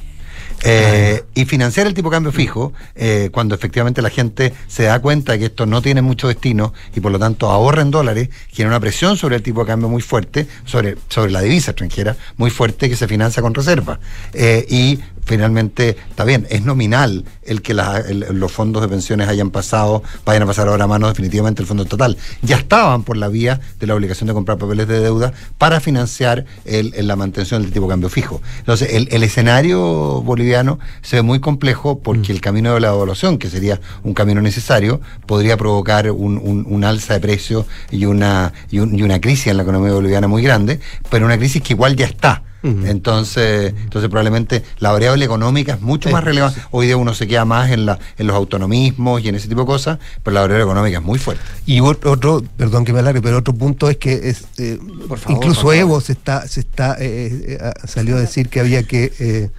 Eh, 0.63 1.23
y 1.35 1.45
financiar 1.45 1.87
el 1.87 1.93
tipo 1.93 2.09
de 2.09 2.15
cambio 2.15 2.31
fijo, 2.31 2.73
eh, 2.95 3.29
cuando 3.31 3.55
efectivamente 3.55 4.01
la 4.01 4.09
gente 4.09 4.53
se 4.67 4.83
da 4.83 4.99
cuenta 4.99 5.33
de 5.33 5.39
que 5.39 5.45
esto 5.45 5.65
no 5.65 5.81
tiene 5.81 6.01
mucho 6.01 6.27
destino 6.27 6.73
y 6.95 6.99
por 6.99 7.11
lo 7.11 7.19
tanto 7.19 7.49
ahorra 7.49 7.81
en 7.81 7.91
dólares, 7.91 8.29
genera 8.49 8.75
una 8.75 8.79
presión 8.79 9.15
sobre 9.15 9.37
el 9.37 9.41
tipo 9.41 9.61
de 9.61 9.67
cambio 9.67 9.87
muy 9.87 10.01
fuerte, 10.01 10.47
sobre, 10.65 10.97
sobre 11.07 11.31
la 11.31 11.41
divisa 11.41 11.71
extranjera 11.71 12.17
muy 12.37 12.49
fuerte 12.49 12.89
que 12.89 12.95
se 12.95 13.07
financia 13.07 13.41
con 13.41 13.53
reserva. 13.53 13.99
Eh, 14.33 14.65
y 14.69 14.99
finalmente, 15.29 15.95
está 16.09 16.25
bien, 16.25 16.47
es 16.49 16.65
nominal 16.65 17.23
el 17.43 17.61
que 17.61 17.73
la- 17.75 17.99
el- 17.99 18.25
los 18.33 18.51
fondos 18.51 18.81
de 18.81 18.87
pensiones 18.87 19.27
hayan 19.29 19.51
pasado, 19.51 20.01
vayan 20.25 20.43
a 20.43 20.45
pasar 20.47 20.67
ahora 20.67 20.85
a 20.85 20.87
manos 20.87 21.09
definitivamente 21.11 21.59
del 21.59 21.67
fondo 21.67 21.85
total. 21.85 22.17
Ya 22.41 22.57
estaban 22.57 23.03
por 23.03 23.15
la 23.15 23.27
vía 23.27 23.61
de 23.79 23.85
la 23.87 23.93
obligación 23.95 24.27
de 24.27 24.33
comprar 24.33 24.57
papeles 24.57 24.87
de 24.87 24.99
deuda 24.99 25.31
para 25.59 25.79
financiar 25.79 26.45
el- 26.65 26.93
el- 26.95 27.07
la 27.07 27.15
mantención 27.15 27.61
del 27.61 27.71
tipo 27.71 27.85
de 27.85 27.91
cambio 27.91 28.09
fijo. 28.09 28.41
Entonces, 28.57 28.89
el, 28.93 29.07
el 29.11 29.21
escenario 29.23 29.79
boliviano 30.23 30.79
se 31.03 31.17
ve 31.17 31.21
muy 31.21 31.39
complejo 31.39 31.99
porque 31.99 32.31
el 32.31 32.41
camino 32.41 32.73
de 32.73 32.79
la 32.79 32.91
devaluación, 32.91 33.37
que 33.37 33.49
sería 33.49 33.79
un 34.03 34.15
camino 34.15 34.41
necesario, 34.41 34.99
podría 35.27 35.57
provocar 35.57 36.09
un, 36.11 36.37
un- 36.43 36.65
un 36.67 36.83
alza 36.83 37.13
de 37.13 37.19
precios 37.19 37.65
y 37.91 38.05
una, 38.05 38.51
y, 38.71 38.79
un- 38.79 38.97
y 38.97 39.03
una 39.03 39.21
crisis 39.21 39.47
en 39.47 39.57
la 39.57 39.63
economía 39.63 39.93
boliviana 39.93 40.27
muy 40.27 40.41
grande, 40.41 40.79
pero 41.11 41.25
una 41.27 41.37
crisis 41.37 41.61
que 41.61 41.73
igual 41.73 41.95
ya 41.95 42.07
está. 42.07 42.41
Entonces, 42.61 43.73
entonces 43.83 44.09
probablemente 44.09 44.63
la 44.79 44.91
variable 44.91 45.23
económica 45.23 45.75
es 45.75 45.81
mucho 45.81 46.09
más 46.09 46.23
relevante. 46.23 46.59
Hoy 46.71 46.87
día 46.87 46.97
uno 46.97 47.13
se 47.13 47.27
queda 47.27 47.45
más 47.45 47.71
en, 47.71 47.85
la, 47.85 47.97
en 48.17 48.27
los 48.27 48.35
autonomismos 48.35 49.23
y 49.23 49.29
en 49.29 49.35
ese 49.35 49.47
tipo 49.47 49.61
de 49.61 49.67
cosas, 49.67 49.99
pero 50.23 50.33
la 50.33 50.41
variable 50.41 50.65
económica 50.65 50.97
es 50.97 51.03
muy 51.03 51.19
fuerte. 51.19 51.41
Y 51.65 51.79
otro, 51.79 52.11
otro, 52.11 52.43
perdón 52.57 52.83
que 52.83 52.91
me 52.91 52.99
alargue, 52.99 53.21
pero 53.21 53.37
otro 53.37 53.53
punto 53.53 53.89
es 53.89 53.97
que 53.97 54.29
es, 54.29 54.45
eh, 54.57 54.77
favor, 54.77 55.19
incluso 55.29 55.39
por 55.39 55.55
favor. 55.55 55.75
Evo 55.75 56.01
se 56.01 56.11
está, 56.11 56.47
se 56.47 56.59
está, 56.59 56.97
eh, 56.99 57.29
eh, 57.47 57.57
ah, 57.61 57.73
salió 57.87 58.17
a 58.17 58.19
decir 58.19 58.49
que 58.49 58.59
había 58.59 58.83
que 58.83 59.13
eh, 59.19 59.49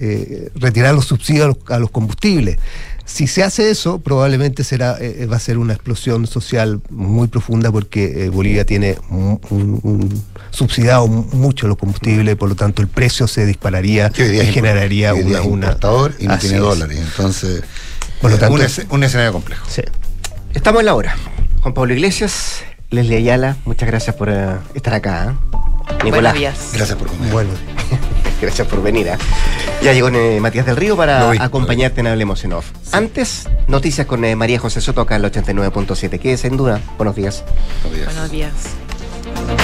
eh, 0.00 0.50
retirar 0.54 0.94
los 0.94 1.06
subsidios 1.06 1.44
a 1.44 1.48
los, 1.48 1.56
a 1.68 1.78
los 1.78 1.90
combustibles. 1.90 2.58
Si 3.10 3.26
se 3.26 3.42
hace 3.42 3.70
eso, 3.70 4.00
probablemente 4.00 4.62
será, 4.64 4.98
eh, 5.00 5.26
va 5.26 5.36
a 5.36 5.40
ser 5.40 5.56
una 5.56 5.72
explosión 5.72 6.26
social 6.26 6.82
muy 6.90 7.26
profunda 7.26 7.72
porque 7.72 8.26
eh, 8.26 8.28
Bolivia 8.28 8.66
tiene 8.66 8.98
un, 9.08 9.40
un- 9.48 9.80
un 9.82 10.24
subsidiado 10.50 11.08
mucho 11.08 11.66
los 11.68 11.78
combustibles, 11.78 12.36
por 12.36 12.50
lo 12.50 12.54
tanto 12.54 12.82
el 12.82 12.88
precio 12.88 13.26
se 13.26 13.46
dispararía 13.46 14.12
y 14.16 14.22
es 14.22 14.50
generaría 14.50 15.12
import- 15.12 15.16
hoy 15.16 15.24
día 15.24 15.40
una, 15.42 15.68
es 15.70 15.74
una 15.76 16.14
y 16.18 16.26
no 16.26 16.32
Así 16.34 16.40
tiene 16.42 16.56
es. 16.56 16.62
dólares. 16.62 16.98
Entonces, 16.98 17.62
Por 18.20 18.30
lo 18.30 18.36
eh, 18.36 18.40
tanto- 18.40 18.54
un, 18.56 18.60
esce- 18.60 18.86
un 18.90 19.02
escenario 19.02 19.32
complejo. 19.32 19.66
Sí. 19.70 19.82
Estamos 20.52 20.80
en 20.80 20.86
la 20.86 20.94
hora. 20.94 21.16
Juan 21.62 21.72
Pablo 21.72 21.94
Iglesias, 21.94 22.60
Leslie 22.90 23.16
Ayala, 23.16 23.56
muchas 23.64 23.88
gracias 23.88 24.16
por 24.16 24.28
eh, 24.28 24.56
estar 24.74 24.92
acá. 24.92 25.34
¿eh? 25.34 25.56
Nicolás. 26.04 26.32
Buenos 26.32 26.34
días. 26.34 26.70
Gracias 26.74 26.98
por 26.98 27.08
comer. 27.08 27.32
Bueno. 27.32 27.50
Gracias 28.40 28.68
por 28.68 28.82
venir. 28.82 29.08
¿eh? 29.08 29.16
Ya 29.82 29.92
llegó 29.92 30.08
eh, 30.08 30.38
Matías 30.40 30.66
del 30.66 30.76
Río 30.76 30.96
para 30.96 31.30
acompañarte 31.42 32.00
en 32.00 32.06
Hablemos 32.06 32.44
en 32.44 32.52
Off. 32.52 32.70
Antes, 32.92 33.48
noticias 33.66 34.06
con 34.06 34.24
eh, 34.24 34.36
María 34.36 34.58
José 34.58 34.80
Soto 34.80 35.00
acá 35.00 35.16
en 35.16 35.24
el 35.24 35.32
89.7. 35.32 36.18
Que 36.18 36.36
sin 36.36 36.56
duda, 36.56 36.80
buenos 36.96 37.16
días. 37.16 37.44
Buenos 37.82 38.30
días. 38.30 38.52